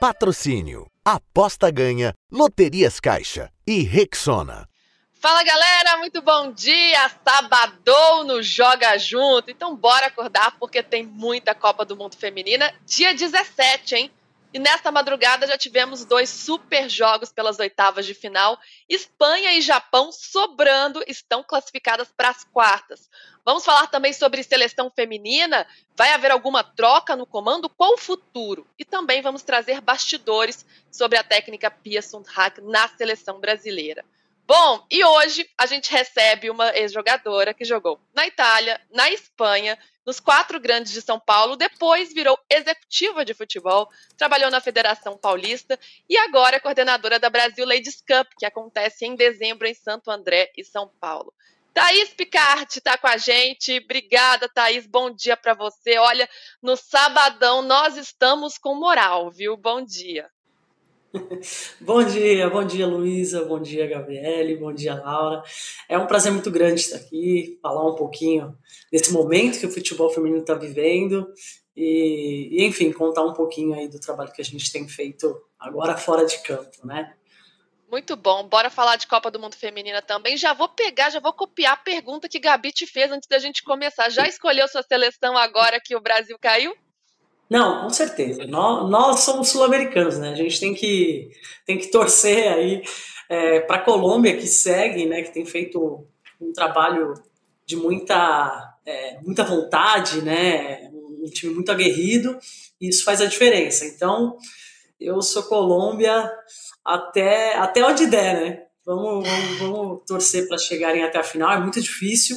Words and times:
Patrocínio. 0.00 0.86
Aposta 1.04 1.72
ganha. 1.72 2.14
Loterias 2.30 3.00
Caixa. 3.00 3.50
E 3.66 3.82
Rexona. 3.82 4.68
Fala 5.20 5.42
galera, 5.42 5.96
muito 5.96 6.22
bom 6.22 6.52
dia! 6.52 7.10
Sabadão 7.26 8.22
no 8.22 8.40
Joga 8.40 8.96
Junto. 8.96 9.50
Então 9.50 9.74
bora 9.74 10.06
acordar 10.06 10.54
porque 10.60 10.84
tem 10.84 11.04
muita 11.04 11.52
Copa 11.52 11.84
do 11.84 11.96
Mundo 11.96 12.16
Feminina. 12.16 12.72
Dia 12.86 13.12
17, 13.12 13.96
hein? 13.96 14.10
E 14.52 14.58
nesta 14.58 14.90
madrugada 14.90 15.46
já 15.46 15.58
tivemos 15.58 16.06
dois 16.06 16.30
super 16.30 16.88
jogos 16.88 17.30
pelas 17.30 17.58
oitavas 17.58 18.06
de 18.06 18.14
final. 18.14 18.58
Espanha 18.88 19.52
e 19.52 19.60
Japão 19.60 20.10
sobrando 20.10 21.04
estão 21.06 21.42
classificadas 21.42 22.10
para 22.16 22.30
as 22.30 22.44
quartas. 22.44 23.10
Vamos 23.44 23.64
falar 23.64 23.86
também 23.88 24.12
sobre 24.12 24.42
seleção 24.42 24.90
feminina. 24.90 25.66
Vai 25.94 26.12
haver 26.12 26.30
alguma 26.30 26.64
troca 26.64 27.14
no 27.14 27.26
comando? 27.26 27.68
Qual 27.68 27.92
o 27.92 27.98
futuro? 27.98 28.66
E 28.78 28.84
também 28.84 29.20
vamos 29.20 29.42
trazer 29.42 29.82
bastidores 29.82 30.64
sobre 30.90 31.18
a 31.18 31.24
técnica 31.24 31.70
Pia 31.70 32.00
Sundhag 32.00 32.62
na 32.62 32.88
seleção 32.88 33.38
brasileira. 33.38 34.04
Bom, 34.46 34.82
e 34.90 35.04
hoje 35.04 35.46
a 35.58 35.66
gente 35.66 35.92
recebe 35.92 36.48
uma 36.48 36.74
ex-jogadora 36.74 37.52
que 37.52 37.66
jogou 37.66 38.00
na 38.14 38.26
Itália, 38.26 38.80
na 38.90 39.10
Espanha, 39.10 39.78
nos 40.08 40.20
quatro 40.20 40.58
grandes 40.58 40.90
de 40.90 41.02
São 41.02 41.20
Paulo, 41.20 41.54
depois 41.54 42.14
virou 42.14 42.38
executiva 42.48 43.26
de 43.26 43.34
futebol, 43.34 43.90
trabalhou 44.16 44.50
na 44.50 44.58
Federação 44.58 45.18
Paulista 45.18 45.78
e 46.08 46.16
agora 46.16 46.56
é 46.56 46.58
coordenadora 46.58 47.18
da 47.18 47.28
Brasil 47.28 47.66
Ladies 47.66 48.00
Cup, 48.00 48.26
que 48.38 48.46
acontece 48.46 49.04
em 49.04 49.14
dezembro 49.14 49.66
em 49.66 49.74
Santo 49.74 50.10
André 50.10 50.50
e 50.56 50.64
São 50.64 50.90
Paulo. 50.98 51.30
Thaís 51.74 52.08
Picard 52.14 52.66
está 52.70 52.96
com 52.96 53.06
a 53.06 53.18
gente. 53.18 53.82
Obrigada, 53.84 54.48
Thaís. 54.48 54.86
Bom 54.86 55.10
dia 55.10 55.36
para 55.36 55.52
você. 55.52 55.98
Olha, 55.98 56.26
no 56.62 56.74
sabadão 56.74 57.60
nós 57.60 57.98
estamos 57.98 58.56
com 58.56 58.74
moral, 58.76 59.30
viu? 59.30 59.58
Bom 59.58 59.84
dia. 59.84 60.30
bom 61.80 62.02
dia, 62.04 62.50
bom 62.50 62.64
dia 62.64 62.86
Luísa, 62.86 63.44
bom 63.44 63.60
dia 63.60 63.86
Gabriele, 63.86 64.56
bom 64.56 64.72
dia 64.72 64.94
Laura. 64.94 65.42
É 65.88 65.96
um 65.98 66.06
prazer 66.06 66.32
muito 66.32 66.50
grande 66.50 66.80
estar 66.80 66.96
aqui, 66.96 67.58
falar 67.62 67.86
um 67.86 67.94
pouquinho 67.94 68.56
desse 68.92 69.12
momento 69.12 69.58
que 69.58 69.66
o 69.66 69.70
futebol 69.70 70.10
feminino 70.10 70.40
está 70.40 70.54
vivendo 70.54 71.26
e, 71.74 72.64
enfim, 72.64 72.92
contar 72.92 73.22
um 73.22 73.32
pouquinho 73.32 73.74
aí 73.74 73.88
do 73.88 74.00
trabalho 74.00 74.32
que 74.32 74.42
a 74.42 74.44
gente 74.44 74.70
tem 74.70 74.86
feito 74.86 75.40
agora 75.58 75.96
fora 75.96 76.26
de 76.26 76.42
campo, 76.42 76.86
né? 76.86 77.14
Muito 77.90 78.14
bom, 78.16 78.46
bora 78.46 78.68
falar 78.68 78.96
de 78.96 79.06
Copa 79.06 79.30
do 79.30 79.40
Mundo 79.40 79.56
Feminina 79.56 80.02
também. 80.02 80.36
Já 80.36 80.52
vou 80.52 80.68
pegar, 80.68 81.08
já 81.08 81.20
vou 81.20 81.32
copiar 81.32 81.72
a 81.72 81.76
pergunta 81.76 82.28
que 82.28 82.38
Gabi 82.38 82.70
te 82.70 82.86
fez 82.86 83.10
antes 83.10 83.26
da 83.26 83.38
gente 83.38 83.62
começar. 83.62 84.10
Já 84.10 84.26
escolheu 84.28 84.68
sua 84.68 84.82
seleção 84.82 85.38
agora 85.38 85.80
que 85.82 85.96
o 85.96 86.00
Brasil 86.00 86.36
caiu? 86.38 86.76
Não, 87.50 87.82
com 87.82 87.90
certeza. 87.90 88.46
Nós, 88.46 88.90
nós 88.90 89.20
somos 89.20 89.48
sul-americanos, 89.48 90.18
né? 90.18 90.32
A 90.32 90.34
gente 90.34 90.60
tem 90.60 90.74
que, 90.74 91.30
tem 91.64 91.78
que 91.78 91.90
torcer 91.90 92.52
aí 92.52 92.82
é, 93.28 93.60
para 93.60 93.76
a 93.76 93.82
Colômbia, 93.82 94.36
que 94.36 94.46
segue, 94.46 95.06
né? 95.06 95.22
Que 95.22 95.32
tem 95.32 95.46
feito 95.46 96.06
um 96.40 96.52
trabalho 96.52 97.14
de 97.64 97.76
muita, 97.76 98.76
é, 98.84 99.18
muita 99.22 99.44
vontade, 99.44 100.22
né? 100.22 100.90
Um 100.92 101.30
time 101.30 101.54
muito 101.54 101.72
aguerrido, 101.72 102.38
e 102.80 102.88
isso 102.88 103.04
faz 103.04 103.20
a 103.20 103.26
diferença. 103.26 103.84
Então, 103.86 104.36
eu 105.00 105.20
sou 105.22 105.42
Colômbia 105.44 106.30
até, 106.84 107.54
até 107.54 107.84
onde 107.84 108.06
der, 108.06 108.34
né? 108.40 108.62
Vamos, 108.84 109.28
vamos, 109.28 109.58
vamos 109.58 110.02
torcer 110.06 110.48
para 110.48 110.56
chegarem 110.56 111.02
até 111.02 111.18
a 111.18 111.24
final. 111.24 111.52
É 111.52 111.60
muito 111.60 111.80
difícil 111.80 112.36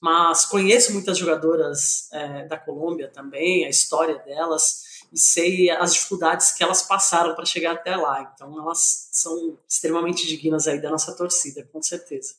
mas 0.00 0.46
conheço 0.46 0.92
muitas 0.92 1.18
jogadoras 1.18 2.08
é, 2.12 2.46
da 2.46 2.56
Colômbia 2.56 3.08
também, 3.08 3.66
a 3.66 3.68
história 3.68 4.18
delas, 4.18 5.02
e 5.12 5.18
sei 5.18 5.70
as 5.70 5.92
dificuldades 5.92 6.52
que 6.52 6.62
elas 6.62 6.82
passaram 6.82 7.34
para 7.34 7.44
chegar 7.44 7.72
até 7.72 7.96
lá. 7.96 8.32
Então, 8.34 8.58
elas 8.60 9.08
são 9.12 9.58
extremamente 9.68 10.26
dignas 10.26 10.66
aí 10.66 10.80
da 10.80 10.90
nossa 10.90 11.14
torcida, 11.14 11.68
com 11.72 11.82
certeza. 11.82 12.34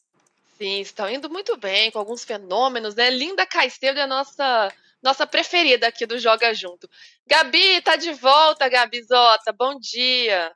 Sim, 0.57 0.79
estão 0.79 1.09
indo 1.09 1.29
muito 1.29 1.57
bem, 1.57 1.91
com 1.91 1.99
alguns 1.99 2.23
fenômenos, 2.23 2.95
né? 2.95 3.09
Linda 3.09 3.45
Caicedo 3.45 3.99
é 3.99 4.03
a 4.03 4.07
nossa, 4.07 4.71
nossa 5.01 5.27
preferida 5.27 5.87
aqui 5.87 6.05
do 6.05 6.17
Joga 6.17 6.53
Junto. 6.53 6.89
Gabi, 7.27 7.81
tá 7.81 7.95
de 7.95 8.13
volta, 8.13 8.69
Gabi 8.69 9.03
Zota, 9.03 9.51
bom 9.51 9.77
dia. 9.79 10.51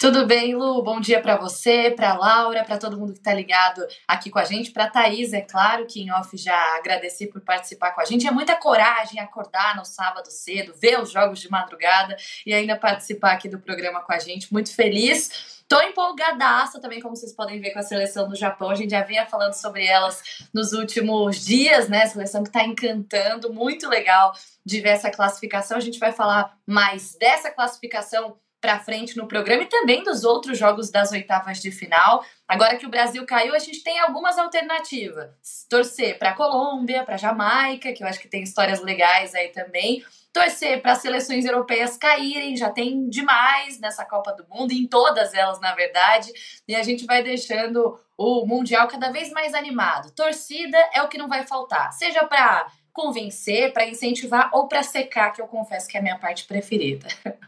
Tudo 0.00 0.26
bem, 0.26 0.54
Lu? 0.54 0.80
Bom 0.80 1.00
dia 1.00 1.20
para 1.20 1.36
você, 1.36 1.90
para 1.90 2.14
Laura, 2.14 2.62
para 2.62 2.78
todo 2.78 2.96
mundo 2.96 3.14
que 3.14 3.18
está 3.18 3.34
ligado 3.34 3.84
aqui 4.06 4.30
com 4.30 4.38
a 4.38 4.44
gente, 4.44 4.70
para 4.70 4.88
Thaís, 4.88 5.32
é 5.32 5.40
claro, 5.40 5.86
que 5.86 6.00
em 6.00 6.12
off 6.12 6.36
já 6.36 6.56
agradeci 6.76 7.26
por 7.26 7.40
participar 7.40 7.90
com 7.90 8.00
a 8.00 8.04
gente. 8.04 8.24
É 8.24 8.30
muita 8.30 8.54
coragem 8.54 9.18
acordar 9.18 9.74
no 9.74 9.84
sábado 9.84 10.30
cedo, 10.30 10.72
ver 10.80 11.00
os 11.00 11.10
jogos 11.10 11.40
de 11.40 11.50
madrugada 11.50 12.16
e 12.46 12.54
ainda 12.54 12.76
participar 12.76 13.32
aqui 13.32 13.48
do 13.48 13.58
programa 13.58 14.00
com 14.00 14.12
a 14.12 14.20
gente. 14.20 14.52
Muito 14.52 14.72
feliz. 14.72 15.58
Tô 15.66 15.82
empolgadaça 15.82 16.80
também, 16.80 17.00
como 17.00 17.16
vocês 17.16 17.32
podem 17.32 17.60
ver, 17.60 17.72
com 17.72 17.80
a 17.80 17.82
seleção 17.82 18.28
do 18.28 18.36
Japão. 18.36 18.70
A 18.70 18.76
gente 18.76 18.90
já 18.90 19.02
vinha 19.02 19.26
falando 19.26 19.54
sobre 19.54 19.84
elas 19.84 20.46
nos 20.54 20.72
últimos 20.72 21.44
dias, 21.44 21.88
né? 21.88 22.04
A 22.04 22.06
seleção 22.06 22.44
que 22.44 22.52
tá 22.52 22.62
encantando, 22.62 23.52
muito 23.52 23.88
legal 23.88 24.32
de 24.64 24.80
ver 24.80 24.90
essa 24.90 25.10
classificação. 25.10 25.76
A 25.76 25.80
gente 25.80 25.98
vai 25.98 26.12
falar 26.12 26.56
mais 26.64 27.16
dessa 27.16 27.50
classificação 27.50 28.36
para 28.60 28.80
frente 28.80 29.16
no 29.16 29.28
programa 29.28 29.62
e 29.62 29.66
também 29.66 30.02
dos 30.02 30.24
outros 30.24 30.58
jogos 30.58 30.90
das 30.90 31.12
oitavas 31.12 31.60
de 31.60 31.70
final. 31.70 32.24
Agora 32.46 32.76
que 32.76 32.86
o 32.86 32.90
Brasil 32.90 33.24
caiu, 33.24 33.54
a 33.54 33.58
gente 33.58 33.82
tem 33.82 33.98
algumas 34.00 34.38
alternativas. 34.38 35.66
Torcer 35.68 36.18
para 36.18 36.34
Colômbia, 36.34 37.04
para 37.04 37.16
Jamaica, 37.16 37.92
que 37.92 38.02
eu 38.02 38.08
acho 38.08 38.18
que 38.18 38.28
tem 38.28 38.42
histórias 38.42 38.80
legais 38.80 39.34
aí 39.34 39.48
também. 39.48 40.02
Torcer 40.32 40.82
para 40.82 40.92
as 40.92 40.98
seleções 40.98 41.44
europeias 41.44 41.96
caírem, 41.96 42.56
já 42.56 42.70
tem 42.70 43.08
demais 43.08 43.78
nessa 43.80 44.04
Copa 44.04 44.32
do 44.32 44.46
Mundo, 44.48 44.72
em 44.72 44.86
todas 44.86 45.34
elas, 45.34 45.60
na 45.60 45.74
verdade. 45.74 46.32
E 46.66 46.74
a 46.74 46.82
gente 46.82 47.06
vai 47.06 47.22
deixando 47.22 47.98
o 48.16 48.44
Mundial 48.44 48.88
cada 48.88 49.10
vez 49.10 49.30
mais 49.30 49.54
animado. 49.54 50.10
Torcida 50.12 50.78
é 50.92 51.02
o 51.02 51.08
que 51.08 51.18
não 51.18 51.28
vai 51.28 51.46
faltar, 51.46 51.92
seja 51.92 52.24
para 52.24 52.66
convencer, 52.92 53.72
para 53.72 53.86
incentivar 53.86 54.50
ou 54.52 54.66
para 54.66 54.82
secar, 54.82 55.32
que 55.32 55.40
eu 55.40 55.46
confesso 55.46 55.86
que 55.86 55.96
é 55.96 56.00
a 56.00 56.02
minha 56.02 56.18
parte 56.18 56.44
preferida. 56.44 57.06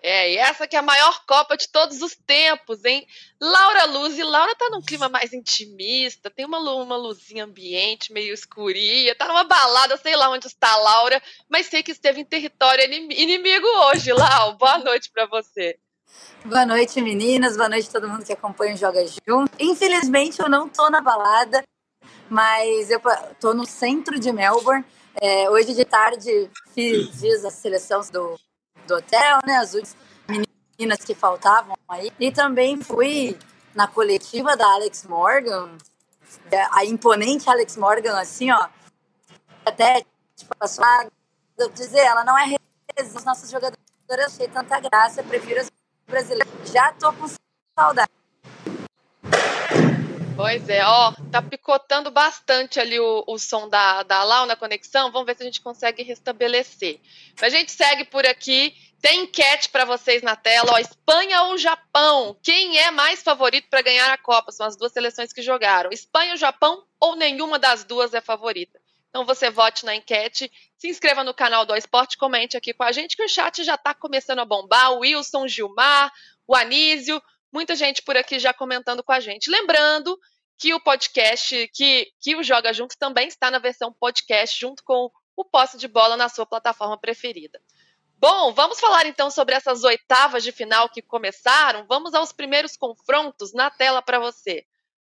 É, 0.00 0.32
e 0.32 0.36
essa 0.36 0.66
que 0.66 0.76
é 0.76 0.78
a 0.78 0.82
maior 0.82 1.24
Copa 1.26 1.56
de 1.56 1.68
todos 1.68 2.00
os 2.02 2.14
tempos, 2.14 2.84
hein? 2.84 3.06
Laura 3.40 3.84
Luz, 3.86 4.16
e 4.16 4.22
Laura 4.22 4.54
tá 4.54 4.68
num 4.70 4.80
clima 4.80 5.08
mais 5.08 5.32
intimista, 5.32 6.30
tem 6.30 6.44
uma, 6.44 6.58
uma 6.58 6.96
luzinha 6.96 7.44
ambiente, 7.44 8.12
meio 8.12 8.32
escurinha, 8.32 9.14
tá 9.14 9.26
numa 9.26 9.44
balada, 9.44 9.96
sei 9.96 10.16
lá 10.16 10.30
onde 10.30 10.46
está 10.46 10.72
a 10.72 10.76
Laura, 10.76 11.20
mas 11.48 11.66
sei 11.66 11.82
que 11.82 11.90
esteve 11.90 12.20
em 12.20 12.24
território 12.24 12.84
inimigo 12.84 13.66
hoje, 13.86 14.12
Lau. 14.12 14.56
Boa 14.56 14.78
noite 14.78 15.10
para 15.10 15.26
você. 15.26 15.78
Boa 16.44 16.64
noite, 16.64 17.00
meninas. 17.00 17.56
Boa 17.56 17.68
noite 17.68 17.88
a 17.88 17.92
todo 17.92 18.08
mundo 18.08 18.24
que 18.24 18.32
acompanha 18.32 18.74
o 18.74 18.78
Joga 18.78 19.04
Junto. 19.06 19.50
Infelizmente, 19.58 20.40
eu 20.40 20.48
não 20.48 20.68
tô 20.68 20.88
na 20.88 21.00
balada, 21.00 21.62
mas 22.30 22.90
eu 22.90 23.00
tô 23.40 23.52
no 23.52 23.66
centro 23.66 24.18
de 24.18 24.32
Melbourne. 24.32 24.84
É, 25.20 25.50
hoje 25.50 25.74
de 25.74 25.84
tarde 25.84 26.48
fiz, 26.72 27.20
fiz 27.20 27.44
a 27.44 27.50
seleção 27.50 28.00
do 28.12 28.38
do 28.88 28.96
hotel, 28.96 29.38
né? 29.46 29.58
As 29.58 29.96
meninas 30.26 31.04
que 31.04 31.14
faltavam 31.14 31.76
aí. 31.88 32.10
E 32.18 32.32
também 32.32 32.80
fui 32.80 33.38
na 33.74 33.86
coletiva 33.86 34.56
da 34.56 34.66
Alex 34.66 35.04
Morgan, 35.04 35.70
a 36.72 36.84
imponente 36.84 37.48
Alex 37.48 37.76
Morgan, 37.76 38.18
assim, 38.18 38.50
ó. 38.50 38.68
Até, 39.64 40.04
tipo, 40.34 40.56
passada, 40.58 41.10
dizer, 41.74 42.00
ela 42.00 42.24
não 42.24 42.36
é 42.36 42.56
as 42.98 43.24
nossas 43.24 43.50
jogadoras 43.50 43.78
achei 44.26 44.48
tanta 44.48 44.80
graça, 44.80 45.22
prefiro 45.22 45.60
as 45.60 45.70
brasileiras. 46.06 46.48
Já 46.72 46.92
tô 46.94 47.12
com 47.12 47.26
saudade. 47.78 48.10
Pois 50.34 50.68
é, 50.68 50.84
ó, 50.84 51.12
tá 51.32 51.42
picotando 51.42 52.12
bastante 52.12 52.78
ali 52.78 52.98
o, 53.00 53.24
o 53.26 53.38
som 53.38 53.68
da, 53.68 54.04
da 54.04 54.22
Lau 54.22 54.46
na 54.46 54.54
conexão. 54.54 55.10
Vamos 55.10 55.26
ver 55.26 55.36
se 55.36 55.42
a 55.42 55.46
gente 55.46 55.60
consegue 55.60 56.02
restabelecer. 56.04 57.00
A 57.42 57.48
gente 57.48 57.72
segue 57.72 58.04
por 58.04 58.24
aqui. 58.24 58.72
Tem 59.00 59.22
enquete 59.22 59.68
para 59.68 59.84
vocês 59.84 60.22
na 60.22 60.34
tela, 60.34 60.72
ó, 60.72 60.78
Espanha 60.78 61.44
ou 61.44 61.56
Japão? 61.56 62.36
Quem 62.42 62.78
é 62.78 62.90
mais 62.90 63.22
favorito 63.22 63.68
para 63.70 63.82
ganhar 63.82 64.12
a 64.12 64.18
Copa? 64.18 64.50
São 64.50 64.66
as 64.66 64.76
duas 64.76 64.92
seleções 64.92 65.32
que 65.32 65.40
jogaram. 65.40 65.90
Espanha 65.92 66.32
ou 66.32 66.36
Japão 66.36 66.84
ou 66.98 67.14
nenhuma 67.14 67.58
das 67.58 67.84
duas 67.84 68.12
é 68.12 68.20
favorita? 68.20 68.80
Então 69.08 69.24
você 69.24 69.50
vote 69.50 69.86
na 69.86 69.94
enquete, 69.94 70.50
se 70.76 70.88
inscreva 70.88 71.24
no 71.24 71.32
canal 71.32 71.64
do 71.64 71.74
Esporte, 71.74 72.18
comente 72.18 72.56
aqui 72.56 72.74
com 72.74 72.82
a 72.82 72.92
gente 72.92 73.16
que 73.16 73.22
o 73.22 73.28
chat 73.28 73.64
já 73.64 73.76
está 73.76 73.94
começando 73.94 74.40
a 74.40 74.44
bombar. 74.44 74.92
O 74.92 74.98
Wilson, 74.98 75.46
Gilmar, 75.46 76.12
o 76.46 76.54
Anísio, 76.54 77.22
muita 77.52 77.76
gente 77.76 78.02
por 78.02 78.16
aqui 78.16 78.38
já 78.38 78.52
comentando 78.52 79.02
com 79.02 79.12
a 79.12 79.20
gente. 79.20 79.50
Lembrando 79.50 80.18
que 80.58 80.74
o 80.74 80.80
podcast, 80.80 81.68
que, 81.72 82.10
que 82.20 82.34
o 82.34 82.42
Joga 82.42 82.72
Junto 82.72 82.98
também 82.98 83.28
está 83.28 83.50
na 83.50 83.60
versão 83.60 83.92
podcast, 83.92 84.58
junto 84.58 84.82
com 84.82 85.08
o 85.36 85.44
posse 85.44 85.78
de 85.78 85.86
bola 85.86 86.16
na 86.16 86.28
sua 86.28 86.44
plataforma 86.44 86.98
preferida. 86.98 87.60
Bom, 88.20 88.52
vamos 88.52 88.80
falar 88.80 89.06
então 89.06 89.30
sobre 89.30 89.54
essas 89.54 89.84
oitavas 89.84 90.42
de 90.42 90.50
final 90.50 90.88
que 90.88 91.00
começaram. 91.00 91.86
Vamos 91.86 92.14
aos 92.14 92.32
primeiros 92.32 92.76
confrontos 92.76 93.52
na 93.52 93.70
tela 93.70 94.02
para 94.02 94.18
você. 94.18 94.66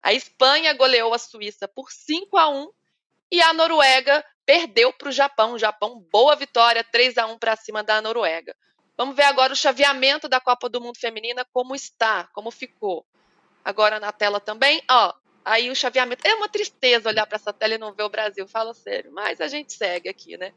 A 0.04 0.14
Espanha 0.14 0.72
goleou 0.74 1.12
a 1.12 1.18
Suíça 1.18 1.68
por 1.68 1.92
5 1.92 2.38
a 2.38 2.48
1 2.48 2.72
e 3.32 3.42
a 3.42 3.54
Noruega 3.54 4.24
perdeu 4.46 4.94
para 4.94 5.10
o 5.10 5.12
Japão. 5.12 5.58
Japão, 5.58 6.00
boa 6.12 6.36
vitória, 6.36 6.84
3 6.84 7.18
a 7.18 7.26
1 7.26 7.40
para 7.40 7.56
cima 7.56 7.82
da 7.82 8.00
Noruega. 8.02 8.56
Vamos 8.96 9.16
ver 9.16 9.24
agora 9.24 9.54
o 9.54 9.56
chaveamento 9.56 10.30
da 10.30 10.40
Copa 10.40 10.70
do 10.70 10.80
Mundo 10.80 11.00
Feminina, 11.00 11.44
como 11.52 11.74
está, 11.74 12.30
como 12.34 12.52
ficou. 12.52 13.04
Agora 13.66 14.00
na 14.00 14.12
tela 14.12 14.40
também, 14.40 14.80
ó, 14.88 15.12
aí 15.44 15.72
o 15.72 15.76
chaveamento. 15.76 16.28
É 16.28 16.36
uma 16.36 16.48
tristeza 16.48 17.10
olhar 17.10 17.26
para 17.26 17.38
essa 17.38 17.52
tela 17.52 17.74
e 17.74 17.80
não 17.80 17.94
ver 17.94 18.04
o 18.04 18.10
Brasil, 18.10 18.48
fala 18.48 18.76
sério, 18.76 19.12
mas 19.12 19.42
a 19.42 19.48
gente 19.48 19.74
segue 19.74 20.08
aqui, 20.08 20.38
né? 20.38 20.54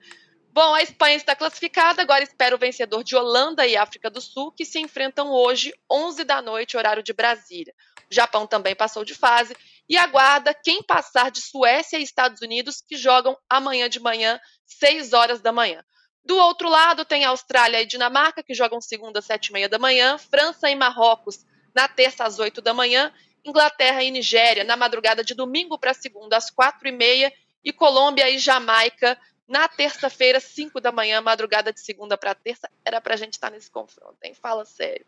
Bom, 0.54 0.72
a 0.72 0.82
Espanha 0.84 1.16
está 1.16 1.34
classificada, 1.34 2.00
agora 2.00 2.22
espera 2.22 2.54
o 2.54 2.58
vencedor 2.58 3.02
de 3.02 3.16
Holanda 3.16 3.66
e 3.66 3.76
África 3.76 4.08
do 4.08 4.20
Sul, 4.20 4.52
que 4.52 4.64
se 4.64 4.78
enfrentam 4.78 5.32
hoje, 5.32 5.74
11 5.90 6.22
da 6.22 6.40
noite, 6.40 6.76
horário 6.76 7.02
de 7.02 7.12
Brasília. 7.12 7.74
O 8.08 8.14
Japão 8.14 8.46
também 8.46 8.72
passou 8.72 9.04
de 9.04 9.16
fase 9.16 9.56
e 9.88 9.96
aguarda 9.96 10.54
quem 10.54 10.80
passar 10.80 11.32
de 11.32 11.40
Suécia 11.40 11.98
e 11.98 12.04
Estados 12.04 12.40
Unidos, 12.40 12.80
que 12.80 12.96
jogam 12.96 13.36
amanhã 13.50 13.88
de 13.88 13.98
manhã, 13.98 14.38
6 14.64 15.12
horas 15.12 15.40
da 15.40 15.50
manhã. 15.50 15.84
Do 16.24 16.36
outro 16.36 16.68
lado, 16.68 17.04
tem 17.04 17.24
Austrália 17.24 17.82
e 17.82 17.86
Dinamarca, 17.86 18.40
que 18.40 18.54
jogam 18.54 18.80
segunda 18.80 19.18
às 19.18 19.24
7 19.24 19.48
e 19.48 19.52
meia 19.54 19.68
da 19.68 19.80
manhã, 19.80 20.18
França 20.18 20.70
e 20.70 20.76
Marrocos 20.76 21.44
na 21.74 21.88
terça 21.88 22.22
às 22.22 22.38
8 22.38 22.62
da 22.62 22.72
manhã, 22.72 23.12
Inglaterra 23.44 24.04
e 24.04 24.10
Nigéria 24.12 24.62
na 24.62 24.76
madrugada 24.76 25.24
de 25.24 25.34
domingo 25.34 25.76
para 25.76 25.92
segunda 25.92 26.36
às 26.36 26.48
4 26.48 26.86
e 26.86 26.92
meia, 26.92 27.32
e 27.64 27.72
Colômbia 27.72 28.30
e 28.30 28.38
Jamaica 28.38 29.18
na 29.46 29.68
terça-feira, 29.68 30.40
5 30.40 30.80
da 30.80 30.90
manhã, 30.90 31.20
madrugada 31.20 31.72
de 31.72 31.80
segunda 31.80 32.16
para 32.16 32.34
terça, 32.34 32.68
era 32.84 33.00
para 33.00 33.14
a 33.14 33.16
gente 33.16 33.34
estar 33.34 33.50
tá 33.50 33.54
nesse 33.54 33.70
confronto, 33.70 34.16
hein? 34.22 34.34
Fala 34.34 34.64
sério. 34.64 35.04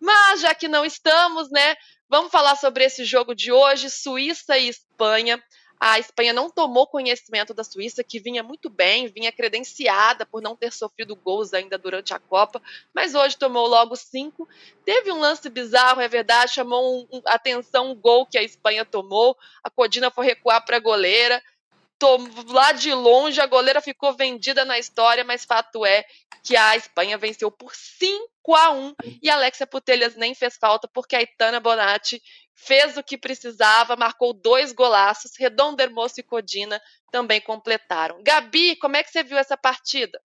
Mas 0.00 0.40
já 0.40 0.54
que 0.54 0.66
não 0.66 0.84
estamos, 0.84 1.50
né? 1.50 1.76
Vamos 2.08 2.32
falar 2.32 2.56
sobre 2.56 2.84
esse 2.84 3.04
jogo 3.04 3.34
de 3.34 3.52
hoje, 3.52 3.88
Suíça 3.88 4.58
e 4.58 4.68
Espanha. 4.68 5.42
A 5.78 5.98
Espanha 5.98 6.32
não 6.32 6.50
tomou 6.50 6.86
conhecimento 6.86 7.52
da 7.52 7.62
Suíça, 7.62 8.02
que 8.02 8.18
vinha 8.18 8.42
muito 8.42 8.70
bem, 8.70 9.08
vinha 9.08 9.30
credenciada 9.30 10.24
por 10.24 10.40
não 10.40 10.56
ter 10.56 10.72
sofrido 10.72 11.14
gols 11.14 11.52
ainda 11.52 11.76
durante 11.76 12.14
a 12.14 12.18
Copa, 12.18 12.62
mas 12.94 13.14
hoje 13.14 13.36
tomou 13.36 13.66
logo 13.66 13.94
cinco. 13.94 14.48
Teve 14.84 15.12
um 15.12 15.20
lance 15.20 15.48
bizarro, 15.50 16.00
é 16.00 16.08
verdade, 16.08 16.54
chamou 16.54 17.00
um, 17.00 17.18
um, 17.18 17.22
atenção 17.26 17.90
um 17.90 17.94
gol 17.94 18.26
que 18.26 18.38
a 18.38 18.42
Espanha 18.42 18.86
tomou. 18.86 19.36
A 19.62 19.68
Codina 19.68 20.10
foi 20.10 20.24
recuar 20.24 20.64
para 20.64 20.78
a 20.78 20.80
goleira 20.80 21.42
lá 22.48 22.72
de 22.72 22.92
longe, 22.92 23.40
a 23.40 23.46
goleira 23.46 23.80
ficou 23.80 24.14
vendida 24.14 24.64
na 24.64 24.78
história, 24.78 25.24
mas 25.24 25.44
fato 25.44 25.84
é 25.84 26.04
que 26.42 26.56
a 26.56 26.76
Espanha 26.76 27.18
venceu 27.18 27.50
por 27.50 27.74
5 27.74 28.54
a 28.54 28.70
1 28.70 28.94
e 29.22 29.28
a 29.28 29.34
Alexia 29.34 29.66
Putelhas 29.66 30.14
nem 30.14 30.34
fez 30.34 30.56
falta 30.56 30.86
porque 30.86 31.16
a 31.16 31.22
Itana 31.22 31.58
Bonatti 31.58 32.22
fez 32.54 32.96
o 32.96 33.02
que 33.02 33.18
precisava, 33.18 33.96
marcou 33.96 34.32
dois 34.32 34.72
golaços, 34.72 35.32
Redondo 35.38 35.80
Hermoso 35.80 36.14
e 36.18 36.22
Codina 36.22 36.80
também 37.10 37.40
completaram. 37.40 38.22
Gabi, 38.22 38.76
como 38.76 38.96
é 38.96 39.02
que 39.02 39.10
você 39.10 39.22
viu 39.22 39.36
essa 39.36 39.56
partida? 39.56 40.20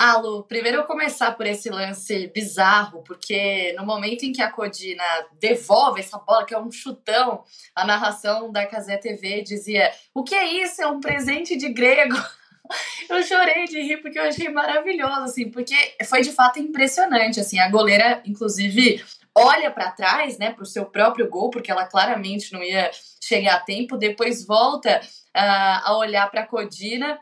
Ah, 0.00 0.16
Lu, 0.16 0.44
primeiro 0.44 0.78
eu 0.78 0.84
começar 0.84 1.32
por 1.32 1.44
esse 1.44 1.68
lance 1.68 2.28
bizarro, 2.28 3.02
porque 3.02 3.74
no 3.76 3.84
momento 3.84 4.22
em 4.22 4.30
que 4.30 4.40
a 4.40 4.48
Codina 4.48 5.02
devolve 5.40 5.98
essa 5.98 6.16
bola, 6.16 6.46
que 6.46 6.54
é 6.54 6.60
um 6.60 6.70
chutão, 6.70 7.42
a 7.74 7.84
narração 7.84 8.52
da 8.52 8.64
Casé 8.64 8.96
TV 8.96 9.42
dizia: 9.42 9.90
O 10.14 10.22
que 10.22 10.36
é 10.36 10.62
isso? 10.62 10.80
É 10.80 10.86
um 10.86 11.00
presente 11.00 11.56
de 11.56 11.68
grego. 11.70 12.14
Eu 13.10 13.24
chorei 13.24 13.64
de 13.64 13.80
rir 13.80 13.96
porque 13.96 14.18
eu 14.18 14.24
achei 14.24 14.50
maravilhoso, 14.50 15.22
assim, 15.22 15.50
porque 15.50 15.74
foi 16.04 16.20
de 16.20 16.30
fato 16.30 16.58
impressionante, 16.58 17.40
assim, 17.40 17.58
a 17.58 17.70
goleira, 17.70 18.22
inclusive, 18.26 19.02
olha 19.34 19.70
para 19.70 19.90
trás, 19.90 20.36
né, 20.36 20.52
para 20.52 20.64
o 20.64 20.66
seu 20.66 20.84
próprio 20.84 21.30
gol, 21.30 21.48
porque 21.48 21.70
ela 21.70 21.86
claramente 21.86 22.52
não 22.52 22.62
ia 22.62 22.90
chegar 23.22 23.54
a 23.54 23.60
tempo, 23.60 23.96
depois 23.96 24.46
volta 24.46 25.00
uh, 25.34 25.80
a 25.82 25.96
olhar 25.96 26.30
para 26.30 26.42
a 26.42 26.46
Codina 26.46 27.18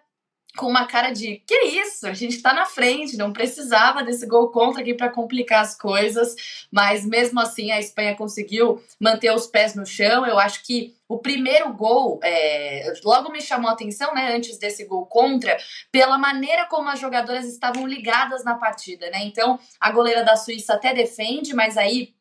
com 0.56 0.67
uma 0.67 0.87
cara 0.87 1.11
de 1.11 1.43
que 1.47 1.55
isso, 1.55 2.06
a 2.06 2.14
gente 2.14 2.43
tá 2.43 2.53
na 2.53 2.67
frente, 2.67 3.17
não 3.17 3.32
precisava 3.32 4.03
desse 4.03 4.26
gol 4.26 4.50
contra 4.50 4.81
aqui 4.81 4.94
para 4.94 5.11
complicar 5.11 5.61
as 5.61 5.76
coisas, 5.76 6.35
mas 6.73 7.05
mesmo 7.06 7.38
assim 7.38 7.70
a 7.70 7.79
Espanha 7.79 8.17
conseguiu 8.17 8.82
manter 8.99 9.31
os 9.32 9.47
pés 9.47 9.75
no 9.75 9.87
chão. 9.87 10.26
Eu 10.26 10.38
acho 10.38 10.64
que 10.64 10.97
o 11.08 11.19
primeiro 11.19 11.73
gol 11.73 12.19
é, 12.25 12.93
logo 13.05 13.31
me 13.31 13.41
chamou 13.41 13.70
a 13.70 13.75
atenção, 13.75 14.12
né, 14.14 14.35
antes 14.35 14.58
desse 14.58 14.85
gol 14.85 15.06
contra, 15.06 15.56
pela 15.93 16.19
maneira 16.19 16.67
como 16.67 16.88
as 16.88 16.99
jogadoras 16.99 17.47
estavam 17.47 17.87
ligadas 17.87 18.43
na 18.43 18.55
partida, 18.55 19.09
né? 19.11 19.25
Então 19.25 19.59
a 19.79 19.93
goleira 19.93 20.25
da 20.25 20.35
Suíça 20.35 20.75
até 20.75 20.93
defende, 20.93 21.55
mas 21.55 21.76
aí 21.76 22.17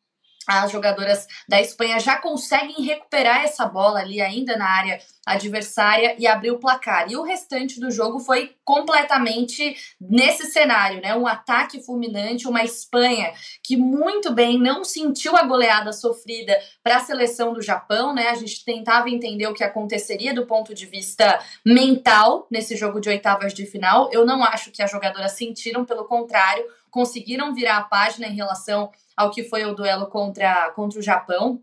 as 0.46 0.70
jogadoras 0.70 1.26
da 1.48 1.60
Espanha 1.60 1.98
já 1.98 2.16
conseguem 2.16 2.84
recuperar 2.84 3.44
essa 3.44 3.66
bola 3.66 3.98
ali 3.98 4.20
ainda 4.20 4.56
na 4.56 4.68
área 4.68 5.00
adversária 5.26 6.14
e 6.18 6.26
abrir 6.26 6.52
o 6.52 6.58
placar. 6.60 7.10
E 7.10 7.16
o 7.16 7.24
restante 7.24 7.80
do 7.80 7.90
jogo 7.90 8.20
foi 8.20 8.54
completamente 8.64 9.76
nesse 10.00 10.46
cenário, 10.46 11.02
né? 11.02 11.16
Um 11.16 11.26
ataque 11.26 11.82
fulminante, 11.82 12.46
uma 12.46 12.62
Espanha 12.62 13.32
que 13.60 13.76
muito 13.76 14.32
bem 14.32 14.56
não 14.56 14.84
sentiu 14.84 15.36
a 15.36 15.42
goleada 15.42 15.92
sofrida 15.92 16.56
para 16.82 16.98
a 16.98 17.00
seleção 17.00 17.52
do 17.52 17.60
Japão, 17.60 18.14
né? 18.14 18.28
A 18.28 18.34
gente 18.36 18.64
tentava 18.64 19.10
entender 19.10 19.48
o 19.48 19.54
que 19.54 19.64
aconteceria 19.64 20.32
do 20.32 20.46
ponto 20.46 20.72
de 20.72 20.86
vista 20.86 21.40
mental 21.64 22.46
nesse 22.48 22.76
jogo 22.76 23.00
de 23.00 23.08
oitavas 23.08 23.52
de 23.52 23.66
final. 23.66 24.08
Eu 24.12 24.24
não 24.24 24.44
acho 24.44 24.70
que 24.70 24.80
as 24.80 24.90
jogadoras 24.90 25.32
sentiram, 25.32 25.84
pelo 25.84 26.04
contrário, 26.04 26.64
conseguiram 26.88 27.52
virar 27.52 27.78
a 27.78 27.84
página 27.84 28.28
em 28.28 28.34
relação 28.34 28.92
ao 29.16 29.30
que 29.30 29.42
foi 29.42 29.64
o 29.64 29.74
duelo 29.74 30.06
contra, 30.06 30.70
contra 30.70 31.00
o 31.00 31.02
Japão 31.02 31.60